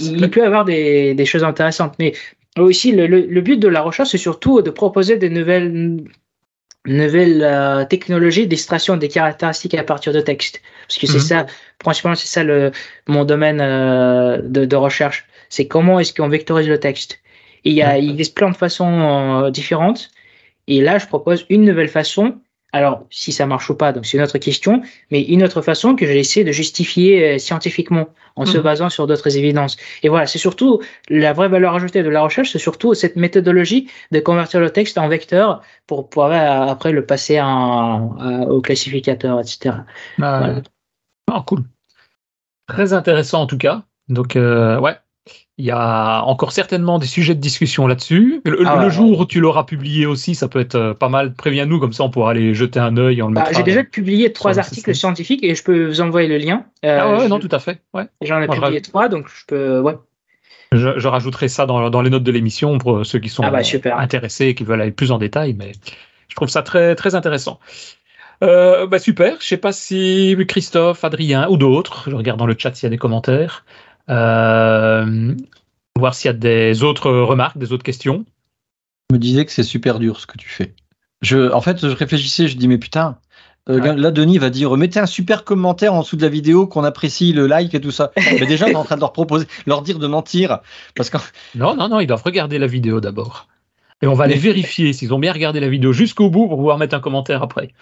il, 0.01 0.31
peut 0.31 0.41
y 0.41 0.45
avoir 0.45 0.65
des, 0.65 1.15
des, 1.15 1.25
choses 1.25 1.45
intéressantes. 1.45 1.95
Mais 1.99 2.13
aussi, 2.57 2.93
le, 2.93 3.07
le, 3.07 3.41
but 3.41 3.59
de 3.59 3.69
la 3.69 3.83
recherche, 3.83 4.11
c'est 4.11 4.19
surtout 4.19 4.63
de 4.63 4.71
proposer 4.71 5.17
des 5.17 5.31
nouvelles, 5.31 6.03
nouvelles 6.87 7.87
technologies 7.89 8.47
d'extraction 8.47 8.97
des 8.97 9.09
caractéristiques 9.09 9.75
à 9.75 9.85
partir 9.85 10.13
de 10.13 10.21
texte. 10.21 10.61
Parce 10.89 10.99
que 10.99 11.07
c'est 11.07 11.15
mhm. 11.15 11.45
ça, 11.45 11.47
principalement, 11.79 12.17
c'est 12.17 12.27
ça 12.27 12.43
le, 12.43 12.73
mon 13.07 13.25
domaine 13.25 13.59
de, 13.59 14.65
de, 14.65 14.77
recherche. 14.77 15.27
C'est 15.51 15.69
comment 15.69 16.01
est-ce 16.01 16.13
qu'on 16.13 16.29
vectorise 16.29 16.69
le 16.69 16.81
texte. 16.81 17.21
Et 17.65 17.71
il, 17.71 17.77
y 17.77 17.83
a, 17.83 17.99
il 17.99 18.11
existe 18.11 18.35
plein 18.35 18.51
de 18.51 18.57
façons 18.57 19.51
différentes. 19.51 20.11
Et 20.67 20.81
là, 20.81 20.99
je 20.99 21.07
propose 21.07 21.47
une 21.49 21.65
nouvelle 21.65 21.89
façon 21.89 22.41
alors, 22.73 23.07
si 23.11 23.33
ça 23.33 23.47
marche 23.47 23.71
ou 23.71 23.75
pas, 23.75 23.93
donc 23.93 24.05
c'est 24.05 24.19
une 24.19 24.23
autre 24.23 24.37
question, 24.37 24.83
mais 25.11 25.23
une 25.23 25.43
autre 25.43 25.63
façon 25.63 25.97
que 25.97 26.07
j'ai 26.07 26.19
essayé 26.19 26.45
de 26.45 26.53
justifier 26.53 27.35
euh, 27.35 27.39
scientifiquement 27.39 28.09
en 28.37 28.45
se 28.45 28.59
mhm. 28.59 28.63
basant 28.63 28.89
sur 28.91 29.07
d'autres 29.07 29.37
évidences. 29.37 29.79
Et 30.03 30.11
voilà, 30.11 30.27
c'est 30.27 30.39
surtout 30.39 30.81
la 31.09 31.33
vraie 31.33 31.49
valeur 31.49 31.75
ajoutée 31.75 32.03
de 32.03 32.11
la 32.11 32.21
recherche, 32.21 32.53
c'est 32.53 32.59
surtout 32.59 32.93
cette 32.93 33.17
méthodologie 33.17 33.91
de 34.13 34.21
convertir 34.21 34.61
le 34.61 34.69
texte 34.71 34.99
en 34.99 35.09
vecteur 35.09 35.63
pour 35.87 36.11
pouvoir 36.11 36.33
euh, 36.33 36.71
après 36.71 36.93
le 36.93 37.07
passer 37.07 37.41
en, 37.41 38.47
au 38.49 38.61
classificateur, 38.61 39.41
etc. 39.41 39.77
Ah, 40.21 40.61
cool. 41.47 41.65
Très 42.67 42.93
intéressant 42.93 43.43
en 43.43 43.47
tout 43.47 43.59
cas. 43.59 43.83
Donc, 44.09 44.37
euh, 44.37 44.79
ouais, 44.79 44.97
il 45.59 45.65
y 45.65 45.73
a 45.73 46.23
encore 46.23 46.53
certainement 46.53 47.01
des 47.01 47.09
sujets 47.09 47.35
de 47.35 47.41
discussion 47.41 47.89
là-dessus. 47.89 48.41
Le, 48.45 48.63
ah 48.65 48.89
jour 48.89 49.19
où 49.19 49.27
tu 49.27 49.41
l'auras 49.41 49.65
publié 49.65 50.07
aussi, 50.07 50.37
ça 50.37 50.47
peut 50.47 50.61
être 50.61 50.77
euh, 50.77 50.95
pas 50.95 51.09
mal. 51.09 51.35
Préviens-nous, 51.35 51.81
comme 51.81 51.93
ça 51.93 52.05
on 52.05 52.11
pourra 52.11 52.31
aller 52.31 52.55
jeter 52.55 52.79
un 52.79 52.97
œil. 52.97 53.21
Bah, 53.31 53.47
j'ai 53.51 53.65
déjà 53.65 53.83
publié 53.83 54.33
trois 54.33 54.61
articles 54.61 54.95
scientifiques 54.95 55.43
et 55.43 55.57
je 55.57 55.65
peux 55.65 55.89
vous 55.89 56.01
envoyer 56.01 56.29
le 56.29 56.39
lien. 56.39 56.65
Euh, 56.85 56.99
ah 57.01 57.19
ouais, 57.19 57.29
non, 57.29 57.41
tout 57.41 57.49
à 57.51 57.59
fait. 57.59 57.81
Ouais. 57.93 58.05
J'en 58.23 58.41
ai 58.41 58.47
publié 58.47 58.81
trois, 58.81 59.09
donc 59.09 59.27
je 59.29 59.45
peux. 59.47 59.81
Ouais. 59.81 59.97
Je, 60.71 61.09
rajouterai 61.09 61.49
ça 61.49 61.67
dans, 61.67 61.91
dans, 61.91 62.03
les 62.03 62.11
notes 62.11 62.23
de 62.23 62.31
l'émission 62.31 62.79
pour 62.79 63.05
ceux 63.05 63.19
qui 63.19 63.31
sont 63.31 63.43
ah 63.43 63.51
bah, 63.51 63.63
intéressés 63.97 64.49
et 64.49 64.55
qui 64.55 64.65
veulent 64.65 64.83
aller 64.83 64.93
plus 64.93 65.11
en 65.11 65.19
détail, 65.19 65.57
mais 65.59 65.73
je 66.29 66.37
trouve 66.37 66.49
ça 66.49 66.63
très, 66.63 66.95
très 66.95 67.15
intéressant. 67.15 67.59
Euh, 68.45 68.87
bah 68.87 69.01
super, 69.01 69.37
je 69.41 69.47
sais 69.47 69.57
pas 69.57 69.73
si 69.73 70.37
Christophe, 70.47 71.03
Adrien 71.03 71.49
ou 71.49 71.57
d'autres, 71.57 72.09
je 72.09 72.15
regarde 72.15 72.39
dans 72.39 72.47
le 72.47 72.55
chat 72.57 72.73
s'il 72.73 72.85
y 72.85 72.87
a 72.87 72.91
des 72.91 72.99
commentaires, 72.99 73.65
euh, 73.65 73.88
voir 74.09 76.15
s'il 76.15 76.29
y 76.29 76.31
a 76.31 76.35
des 76.35 76.83
autres 76.83 77.11
remarques, 77.11 77.59
des 77.59 77.73
autres 77.73 77.85
questions. 77.85 78.25
Je 79.11 79.17
me 79.17 79.21
disais 79.21 79.45
que 79.45 79.53
c'est 79.53 79.63
super 79.63 79.99
dur 79.99 80.21
ce 80.21 80.27
que 80.27 80.37
tu 80.37 80.49
fais. 80.49 80.75
Je, 81.23 81.51
en 81.53 81.61
fait, 81.61 81.81
je 81.81 81.95
réfléchissais, 81.95 82.47
je 82.47 82.57
dis 82.57 82.69
mais 82.69 82.79
putain, 82.79 83.19
euh, 83.69 83.95
là, 83.95 84.11
Denis 84.11 84.39
va 84.39 84.51
dire 84.51 84.77
mettez 84.77 85.01
un 85.01 85.07
super 85.07 85.45
commentaire 85.45 85.95
en 85.95 86.01
dessous 86.01 86.17
de 86.17 86.23
la 86.23 86.29
vidéo 86.29 86.67
qu'on 86.67 86.85
apprécie 86.85 87.33
le 87.33 87.47
like 87.47 87.75
et 87.75 87.81
tout 87.81 87.91
ça. 87.91 88.13
Mais 88.17 88.47
déjà, 88.47 88.67
on 88.67 88.71
est 88.71 88.77
en 88.77 88.85
train 88.85 88.97
de 88.97 89.01
leur 89.01 89.13
proposer, 89.13 89.47
leur 89.67 89.83
dire 89.83 89.99
de 89.99 90.07
mentir 90.07 90.61
parce 90.95 91.11
que 91.11 91.19
non, 91.55 91.75
non, 91.75 91.89
non, 91.89 92.01
ils 92.01 92.07
doivent 92.07 92.23
regarder 92.23 92.59
la 92.59 92.67
vidéo 92.67 93.01
d'abord 93.01 93.49
et 94.01 94.07
on 94.07 94.15
va 94.15 94.27
les 94.27 94.37
vérifier 94.37 94.93
s'ils 94.93 95.13
ont 95.13 95.19
bien 95.19 95.33
regardé 95.33 95.61
la 95.61 95.69
vidéo 95.69 95.93
jusqu'au 95.93 96.31
bout 96.31 96.49
pour 96.49 96.57
pouvoir 96.57 96.79
mettre 96.79 96.95
un 96.95 97.01
commentaire 97.01 97.43
après. 97.43 97.73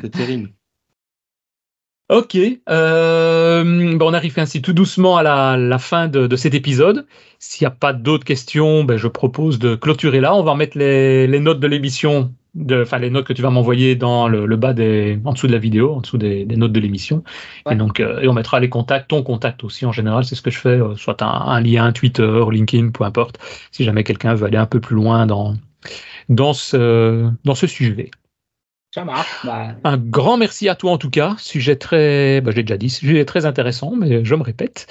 c'est 0.00 0.10
terrible. 0.10 0.52
Ok, 2.10 2.38
euh, 2.70 3.64
ben 3.64 4.00
on 4.00 4.14
arrive 4.14 4.38
ainsi 4.38 4.62
tout 4.62 4.72
doucement 4.72 5.18
à 5.18 5.22
la, 5.58 5.78
fin 5.78 6.08
de, 6.08 6.34
cet 6.36 6.54
épisode. 6.54 7.06
S'il 7.38 7.66
n'y 7.66 7.66
a 7.66 7.70
pas 7.70 7.92
d'autres 7.92 8.24
questions, 8.24 8.82
ben 8.82 8.96
je 8.96 9.08
propose 9.08 9.58
de 9.58 9.74
clôturer 9.74 10.20
là. 10.20 10.34
On 10.34 10.42
va 10.42 10.54
mettre 10.54 10.78
les, 10.78 11.28
notes 11.38 11.60
de 11.60 11.66
l'émission, 11.66 12.32
enfin 12.72 12.98
les 12.98 13.10
notes 13.10 13.26
que 13.26 13.34
tu 13.34 13.42
vas 13.42 13.50
m'envoyer 13.50 13.94
dans 13.94 14.26
le, 14.26 14.56
bas 14.56 14.72
des, 14.72 15.20
en 15.26 15.34
dessous 15.34 15.48
de 15.48 15.52
la 15.52 15.58
vidéo, 15.58 15.96
en 15.96 16.00
dessous 16.00 16.16
des, 16.16 16.46
notes 16.46 16.72
de 16.72 16.80
l'émission. 16.80 17.24
Et 17.70 17.74
donc, 17.74 18.00
euh, 18.00 18.20
et 18.20 18.28
on 18.28 18.32
mettra 18.32 18.58
les 18.58 18.70
contacts, 18.70 19.08
ton 19.08 19.22
contact 19.22 19.62
aussi 19.62 19.84
en 19.84 19.92
général, 19.92 20.24
c'est 20.24 20.34
ce 20.34 20.40
que 20.40 20.50
je 20.50 20.60
fais, 20.60 20.80
euh, 20.80 20.94
soit 20.96 21.20
un, 21.20 21.60
lien 21.60 21.92
Twitter, 21.92 22.40
LinkedIn, 22.50 22.88
peu 22.88 23.04
importe. 23.04 23.38
Si 23.70 23.84
jamais 23.84 24.02
quelqu'un 24.02 24.32
veut 24.32 24.46
aller 24.46 24.56
un 24.56 24.66
peu 24.66 24.80
plus 24.80 24.96
loin 24.96 25.26
dans 25.26 25.56
dans 26.30 26.54
ce 26.54 27.30
dans 27.44 27.54
ce 27.54 27.66
sujet. 27.66 28.10
Bah. 29.44 29.74
Un 29.84 29.96
grand 29.98 30.36
merci 30.36 30.68
à 30.68 30.74
toi 30.74 30.92
en 30.92 30.98
tout 30.98 31.10
cas. 31.10 31.34
Sujet 31.38 31.76
très, 31.76 32.40
bah, 32.40 32.52
j'ai 32.54 32.62
déjà 32.62 32.76
dit, 32.76 32.90
sujet 32.90 33.24
très 33.24 33.46
intéressant, 33.46 33.94
mais 33.96 34.24
je 34.24 34.34
me 34.34 34.42
répète. 34.42 34.86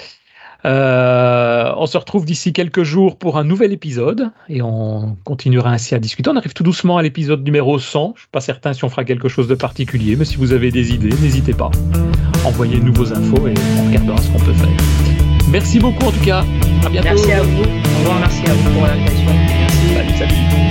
Euh, 0.64 1.72
on 1.76 1.86
se 1.86 1.96
retrouve 1.96 2.24
d'ici 2.24 2.52
quelques 2.52 2.82
jours 2.82 3.16
pour 3.16 3.38
un 3.38 3.44
nouvel 3.44 3.72
épisode 3.72 4.30
et 4.48 4.60
on 4.60 5.16
continuera 5.24 5.70
ainsi 5.70 5.94
à 5.94 5.98
discuter. 6.00 6.30
On 6.30 6.36
arrive 6.36 6.52
tout 6.52 6.64
doucement 6.64 6.96
à 6.96 7.02
l'épisode 7.02 7.44
numéro 7.44 7.78
100. 7.78 8.14
Je 8.16 8.22
suis 8.22 8.30
pas 8.30 8.40
certain 8.40 8.72
si 8.72 8.84
on 8.84 8.88
fera 8.88 9.04
quelque 9.04 9.28
chose 9.28 9.46
de 9.46 9.54
particulier, 9.54 10.16
mais 10.16 10.24
si 10.24 10.36
vous 10.36 10.52
avez 10.52 10.70
des 10.70 10.92
idées, 10.92 11.14
n'hésitez 11.20 11.54
pas. 11.54 11.70
Envoyez-nous 12.44 12.92
vos 12.92 13.12
infos 13.12 13.46
et 13.46 13.54
on 13.80 13.86
regardera 13.86 14.18
ce 14.20 14.30
qu'on 14.30 14.40
peut 14.40 14.52
faire. 14.52 14.68
Merci 15.50 15.78
beaucoup 15.78 16.06
en 16.06 16.12
tout 16.12 16.24
cas. 16.24 16.44
À 16.84 16.88
bientôt. 16.88 17.08
Merci 17.08 17.32
à 17.32 17.42
vous. 17.42 17.62
Au 17.62 17.98
revoir. 18.00 18.18
Merci 18.20 18.42
à 18.46 18.52
vous 18.52 18.70
pour 18.72 18.86
l'invitation. 18.86 19.30
Merci. 19.58 19.94
Salut, 19.94 20.18
salut. 20.18 20.67